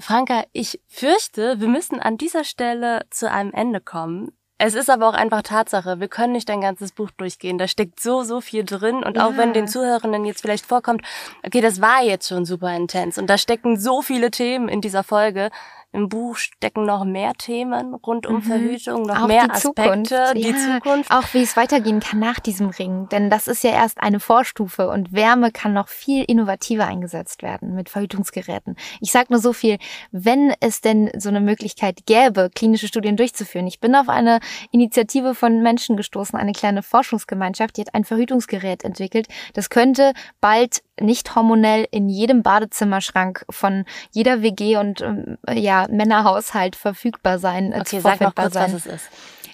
Franka, 0.00 0.44
ich 0.52 0.80
fürchte, 0.88 1.60
wir 1.60 1.68
müssen 1.68 2.00
an 2.00 2.16
dieser 2.16 2.44
Stelle 2.44 3.04
zu 3.10 3.30
einem 3.30 3.52
Ende 3.52 3.80
kommen. 3.80 4.32
Es 4.64 4.76
ist 4.76 4.88
aber 4.88 5.08
auch 5.08 5.14
einfach 5.14 5.42
Tatsache, 5.42 5.98
wir 5.98 6.06
können 6.06 6.34
nicht 6.34 6.48
dein 6.48 6.60
ganzes 6.60 6.92
Buch 6.92 7.10
durchgehen. 7.10 7.58
Da 7.58 7.66
steckt 7.66 7.98
so, 7.98 8.22
so 8.22 8.40
viel 8.40 8.64
drin. 8.64 9.02
Und 9.02 9.16
ja. 9.16 9.26
auch 9.26 9.36
wenn 9.36 9.52
den 9.52 9.66
Zuhörenden 9.66 10.24
jetzt 10.24 10.40
vielleicht 10.40 10.64
vorkommt, 10.64 11.02
okay, 11.44 11.60
das 11.60 11.80
war 11.80 12.04
jetzt 12.04 12.28
schon 12.28 12.44
super 12.44 12.72
intens 12.76 13.18
und 13.18 13.28
da 13.28 13.38
stecken 13.38 13.76
so 13.76 14.02
viele 14.02 14.30
Themen 14.30 14.68
in 14.68 14.80
dieser 14.80 15.02
Folge, 15.02 15.50
im 15.92 16.08
Buch 16.08 16.36
stecken 16.36 16.84
noch 16.84 17.04
mehr 17.04 17.34
Themen 17.34 17.94
rund 17.94 18.26
um 18.26 18.36
mhm. 18.36 18.42
Verhütung, 18.42 19.02
noch 19.02 19.22
auch 19.22 19.26
mehr 19.26 19.44
die 19.44 19.50
Aspekte, 19.50 19.82
Zukunft. 19.82 20.36
die 20.36 20.40
ja, 20.40 20.74
Zukunft. 20.74 21.10
Auch 21.10 21.34
wie 21.34 21.42
es 21.42 21.56
weitergehen 21.56 22.00
kann 22.00 22.18
nach 22.18 22.40
diesem 22.40 22.70
Ring. 22.70 23.08
Denn 23.10 23.28
das 23.28 23.46
ist 23.46 23.62
ja 23.62 23.70
erst 23.70 24.00
eine 24.00 24.18
Vorstufe 24.18 24.88
und 24.88 25.12
Wärme 25.12 25.52
kann 25.52 25.74
noch 25.74 25.88
viel 25.88 26.24
innovativer 26.24 26.86
eingesetzt 26.86 27.42
werden 27.42 27.74
mit 27.74 27.90
Verhütungsgeräten. 27.90 28.76
Ich 29.00 29.12
sage 29.12 29.26
nur 29.30 29.40
so 29.40 29.52
viel, 29.52 29.78
wenn 30.10 30.54
es 30.60 30.80
denn 30.80 31.10
so 31.18 31.28
eine 31.28 31.40
Möglichkeit 31.40 32.06
gäbe, 32.06 32.50
klinische 32.54 32.88
Studien 32.88 33.16
durchzuführen. 33.16 33.66
Ich 33.66 33.80
bin 33.80 33.94
auf 33.94 34.08
eine 34.08 34.40
Initiative 34.70 35.34
von 35.34 35.62
Menschen 35.62 35.96
gestoßen, 35.96 36.38
eine 36.38 36.52
kleine 36.52 36.82
Forschungsgemeinschaft, 36.82 37.76
die 37.76 37.82
hat 37.82 37.94
ein 37.94 38.04
Verhütungsgerät 38.04 38.82
entwickelt. 38.84 39.28
Das 39.52 39.68
könnte 39.68 40.14
bald 40.40 40.82
nicht 41.00 41.34
hormonell 41.34 41.86
in 41.90 42.08
jedem 42.08 42.42
Badezimmerschrank 42.42 43.44
von 43.50 43.84
jeder 44.10 44.42
WG 44.42 44.76
und 44.76 45.00
ähm, 45.00 45.38
ja 45.50 45.86
Männerhaushalt 45.90 46.76
verfügbar 46.76 47.38
sein. 47.38 47.74
Okay, 47.78 48.00
sag 48.00 48.20
noch 48.20 48.34
kurz, 48.34 48.54
sein. 48.54 48.72
was 48.72 48.86
es 48.86 48.86
ist. 48.86 49.08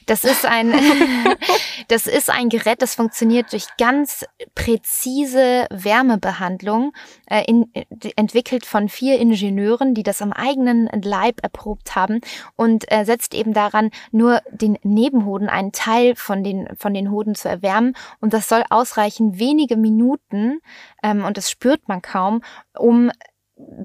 Das 0.09 0.25
ist 0.25 0.47
ein, 0.47 0.73
das 1.89 2.07
ist 2.07 2.31
ein 2.31 2.49
Gerät, 2.49 2.81
das 2.81 2.95
funktioniert 2.95 3.53
durch 3.53 3.67
ganz 3.77 4.25
präzise 4.55 5.67
Wärmebehandlung, 5.71 6.93
äh, 7.27 7.45
in, 7.47 7.71
entwickelt 8.17 8.65
von 8.65 8.89
vier 8.89 9.19
Ingenieuren, 9.19 9.93
die 9.93 10.03
das 10.03 10.23
am 10.23 10.33
eigenen 10.33 10.89
Leib 11.03 11.41
erprobt 11.43 11.95
haben 11.95 12.21
und 12.57 12.91
äh, 12.91 13.05
setzt 13.05 13.35
eben 13.35 13.53
daran, 13.53 13.91
nur 14.11 14.41
den 14.51 14.79
Nebenhoden, 14.83 15.51
einen 15.51 15.73
Teil 15.73 16.17
von 16.17 16.43
den, 16.43 16.69
von 16.79 16.95
den 16.95 17.11
Hoden 17.11 17.35
zu 17.35 17.49
erwärmen. 17.51 17.95
Und 18.21 18.33
das 18.33 18.49
soll 18.49 18.65
ausreichen, 18.71 19.39
wenige 19.39 19.77
Minuten, 19.77 20.61
ähm, 21.03 21.25
und 21.25 21.37
das 21.37 21.51
spürt 21.51 21.87
man 21.87 22.01
kaum, 22.01 22.43
um 22.79 23.11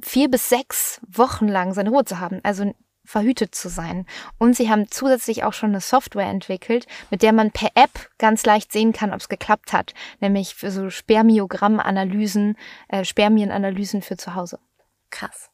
vier 0.02 0.30
bis 0.30 0.48
sechs 0.48 1.02
Wochen 1.06 1.50
lang 1.50 1.74
seine 1.74 1.90
Ruhe 1.90 2.06
zu 2.06 2.20
haben. 2.20 2.40
Also 2.44 2.74
verhütet 3.06 3.56
zu 3.56 3.70
sein. 3.70 4.06
Und 4.38 4.56
sie 4.56 4.70
haben 4.70 4.90
zusätzlich 4.90 5.44
auch 5.44 5.54
schon 5.54 5.70
eine 5.70 5.82
Software 5.82 6.28
entwickelt, 6.28 6.88
mit 7.10 7.22
der 7.22 7.34
man 7.34 7.52
per 7.52 7.70
App 7.76 8.10
ganz 8.18 8.46
leicht 8.46 8.72
sehen 8.72 8.94
kann, 8.94 9.12
ob 9.14 9.20
es 9.20 9.30
geklappt 9.30 9.74
hat. 9.74 9.94
Nämlich 10.20 10.56
für 10.56 10.72
so 10.72 10.90
Spermiogrammanalysen, 10.90 12.58
äh, 12.88 13.04
Spermienanalysen 13.04 14.02
für 14.02 14.18
zu 14.18 14.36
Hause. 14.36 14.60
Krass. 15.10 15.50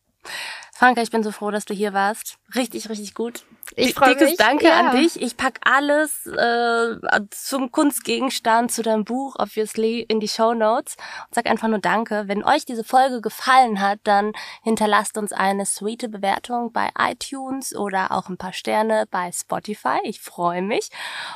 Franka, 0.79 1.01
ich 1.01 1.11
bin 1.11 1.23
so 1.23 1.33
froh, 1.33 1.51
dass 1.51 1.65
du 1.65 1.73
hier 1.73 1.91
warst. 1.91 2.37
Richtig, 2.55 2.87
richtig 2.87 3.13
gut. 3.13 3.43
Ich 3.75 3.93
freue 3.93 4.15
mich. 4.15 4.37
Danke 4.37 4.67
ja. 4.67 4.79
an 4.79 4.97
dich. 4.97 5.21
Ich 5.21 5.35
pack 5.35 5.59
alles 5.63 6.25
äh, 6.25 6.95
zum 7.31 7.71
Kunstgegenstand, 7.71 8.71
zu 8.71 8.81
deinem 8.81 9.03
Buch, 9.03 9.35
obviously, 9.37 9.99
in 9.99 10.21
die 10.21 10.29
Show 10.29 10.53
Notes 10.53 10.95
und 11.27 11.35
sag 11.35 11.47
einfach 11.47 11.67
nur 11.67 11.79
Danke. 11.79 12.23
Wenn 12.27 12.45
euch 12.45 12.65
diese 12.65 12.85
Folge 12.85 13.19
gefallen 13.19 13.81
hat, 13.81 13.99
dann 14.05 14.31
hinterlasst 14.63 15.17
uns 15.17 15.33
eine 15.33 15.65
sweete 15.65 16.07
Bewertung 16.07 16.71
bei 16.71 16.89
iTunes 16.97 17.75
oder 17.75 18.11
auch 18.11 18.29
ein 18.29 18.37
paar 18.37 18.53
Sterne 18.53 19.05
bei 19.11 19.31
Spotify. 19.33 19.99
Ich 20.03 20.21
freue 20.21 20.61
mich. 20.61 20.89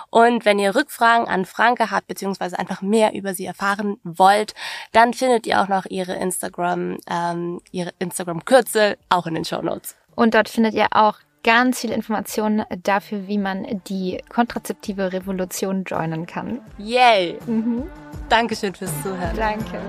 Und 0.09 0.45
wenn 0.45 0.57
ihr 0.57 0.73
Rückfragen 0.73 1.27
an 1.27 1.45
Franke 1.45 1.91
habt, 1.91 2.07
beziehungsweise 2.07 2.57
einfach 2.57 2.81
mehr 2.81 3.13
über 3.13 3.33
sie 3.33 3.45
erfahren 3.45 3.97
wollt, 4.03 4.53
dann 4.93 5.13
findet 5.13 5.45
ihr 5.45 5.61
auch 5.61 5.67
noch 5.67 5.85
ihre 5.85 6.13
Instagram, 6.13 6.97
ähm, 7.07 7.61
ihre 7.71 7.91
Instagram-Kürzel 7.99 8.97
auch 9.09 9.27
in 9.36 9.41
den 9.41 9.45
Show 9.45 9.61
Notes. 9.61 9.95
Und 10.15 10.34
dort 10.36 10.47
findet 10.47 10.73
ihr 10.73 10.88
auch 10.91 11.17
ganz 11.43 11.81
viele 11.81 11.93
Informationen 11.93 12.63
dafür, 12.84 13.27
wie 13.27 13.38
man 13.38 13.81
die 13.88 14.21
kontrazeptive 14.29 15.11
Revolution 15.11 15.84
joinen 15.84 16.25
kann. 16.25 16.61
Yay! 16.77 17.38
Mhm. 17.45 17.84
Dankeschön 18.29 18.73
fürs 18.73 18.91
Zuhören. 19.01 19.36
Danke. 19.36 19.79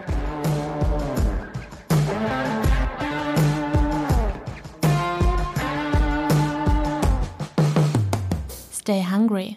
Stay 8.72 9.02
hungry. 9.02 9.56